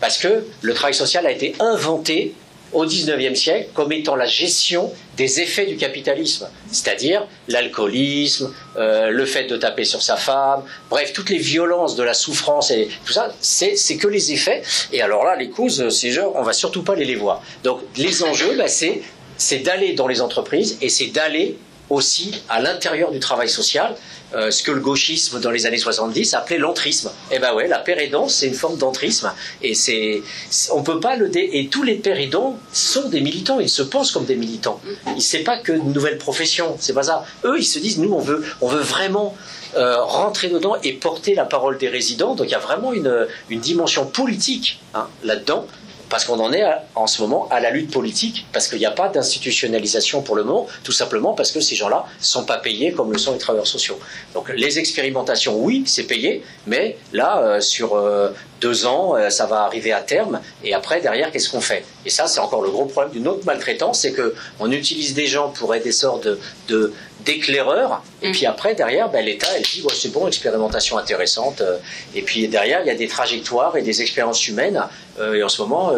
[0.01, 2.35] Parce que le travail social a été inventé
[2.73, 9.27] au XIXe siècle comme étant la gestion des effets du capitalisme, c'est-à-dire l'alcoolisme, euh, le
[9.27, 13.13] fait de taper sur sa femme, bref, toutes les violences de la souffrance et tout
[13.13, 14.63] ça, c'est que les effets.
[14.93, 17.43] Et alors là, les causes, c'est genre, on va surtout pas les les voir.
[17.65, 21.57] Donc les enjeux, bah, c'est d'aller dans les entreprises et c'est d'aller
[21.91, 23.95] aussi à l'intérieur du travail social
[24.35, 27.11] euh, ce que le gauchisme dans les années 70 appelait l'entrisme.
[27.31, 29.33] Eh ben ouais, la père aidant, c'est une forme d'entrisme.
[29.63, 30.23] Et c'est,
[30.71, 31.49] on peut pas le dé...
[31.55, 34.83] Et tous les pères aidants sont des militants, ils se pensent comme des militants.
[35.17, 37.25] Ils c'est pas que une nouvelle profession, c'est pas ça.
[37.45, 39.35] Eux, ils se disent, nous, on veut, on veut vraiment
[39.77, 42.35] euh, rentrer dedans et porter la parole des résidents.
[42.35, 45.67] Donc il y a vraiment une, une dimension politique hein, là-dedans
[46.09, 46.65] parce qu'on en est
[46.95, 50.45] en ce moment à la lutte politique, parce qu'il n'y a pas d'institutionnalisation pour le
[50.45, 53.39] moment, tout simplement parce que ces gens-là ne sont pas payés comme le sont les
[53.39, 53.99] travailleurs sociaux.
[54.35, 58.31] Donc les expérimentations, oui, c'est payé, mais là, euh, sur euh,
[58.61, 61.85] deux ans, euh, ça va arriver à terme, et après, derrière, qu'est-ce qu'on fait?
[62.05, 65.51] Et ça, c'est encore le gros problème d'une autre maltraitance, c'est qu'on utilise des gens
[65.51, 66.29] pour être des sortes
[66.69, 66.93] de...
[67.25, 71.77] d'éclaireurs et puis après derrière ben, l'État elle dit c'est bon expérimentation intéressante euh,
[72.15, 74.81] et puis derrière il y a des trajectoires et des expériences humaines
[75.19, 75.93] euh, et en ce moment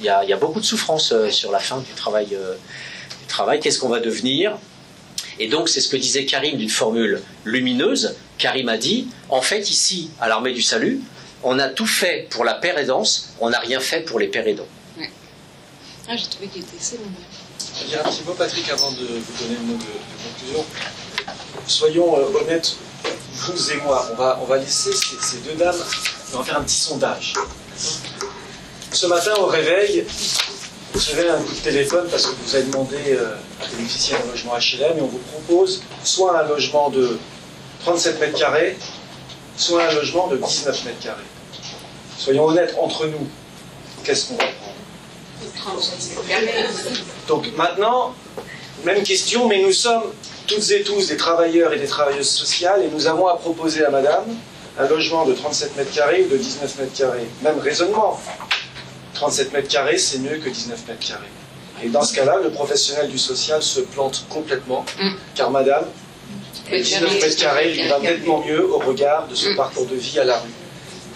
[0.00, 3.26] il y, a, il y a beaucoup de souffrance sur la fin du travail du
[3.28, 3.60] travail.
[3.60, 4.56] Qu'est-ce qu'on va devenir?
[5.38, 8.16] Et donc c'est ce que disait Karim d'une formule lumineuse.
[8.38, 11.00] Karim a dit en fait ici à l'armée du salut
[11.44, 14.46] on a tout fait pour la paire aidance on n'a rien fait pour les pères
[14.46, 14.66] aidants
[16.08, 17.04] Ah, j'ai trouvé qu'il était assez long.
[17.76, 20.28] Je vais dire un petit mot, Patrick, avant de vous donner le mot de, de
[20.28, 20.64] conclusion.
[21.66, 22.76] Soyons euh, honnêtes,
[23.32, 25.74] vous et moi, on va, on va laisser ces, ces deux dames,
[26.34, 27.32] on va faire un petit sondage.
[28.92, 30.04] Ce matin, au réveil,
[30.92, 34.30] vous recevez un coup de téléphone parce que vous avez demandé euh, à bénéficier d'un
[34.30, 37.18] logement HLM et on vous propose soit un logement de
[37.80, 38.76] 37 mètres carrés,
[39.56, 41.22] soit un logement de 19 mètres carrés.
[42.18, 43.26] Soyons honnêtes entre nous,
[44.04, 45.80] qu'est-ce qu'on va prendre?
[47.28, 48.14] Donc maintenant,
[48.84, 50.04] même question, mais nous sommes
[50.46, 53.90] toutes et tous des travailleurs et des travailleuses sociales et nous avons à proposer à
[53.90, 54.24] madame
[54.78, 57.26] un logement de 37 mètres carrés ou de 19 mètres carrés.
[57.42, 58.20] Même raisonnement.
[59.14, 61.30] 37 mètres carrés, c'est mieux que 19 mètres carrés.
[61.82, 64.84] Et dans ce cas-là, le professionnel du social se plante complètement,
[65.34, 65.84] car madame,
[66.70, 70.18] les 19 mètres carrés lui va nettement mieux au regard de son parcours de vie
[70.18, 70.48] à la rue.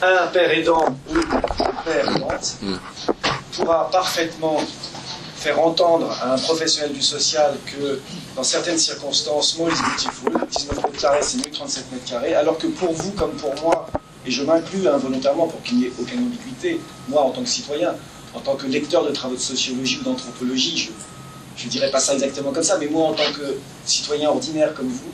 [0.00, 1.24] Un père aidant ou une
[1.84, 2.56] père aidante
[3.52, 4.60] pourra parfaitement
[5.34, 8.00] faire entendre à un professionnel du social que
[8.36, 12.34] dans certaines circonstances, small is beautiful, 19 mètres carrés c'est mieux que 37 mètres carrés,
[12.34, 13.88] alors que pour vous comme pour moi,
[14.24, 17.94] et je m'inclus involontairement pour qu'il n'y ait aucune ambiguïté, moi en tant que citoyen,
[18.34, 20.90] en tant que lecteur de travaux de sociologie ou d'anthropologie,
[21.56, 24.74] je ne dirais pas ça exactement comme ça, mais moi en tant que citoyen ordinaire
[24.74, 25.10] comme vous,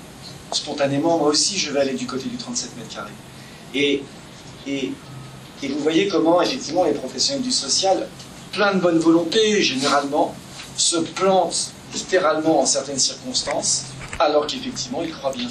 [0.53, 3.11] spontanément, moi aussi je vais aller du côté du 37 mètres carrés.
[3.75, 4.03] Et,
[4.67, 4.93] et,
[5.63, 8.07] vous voyez comment effectivement les professionnels du social
[8.53, 10.35] plein de bonne volonté, généralement,
[10.77, 13.87] se plantent littéralement en certaines circonstances,
[14.19, 15.49] alors qu'effectivement, ils croient bien.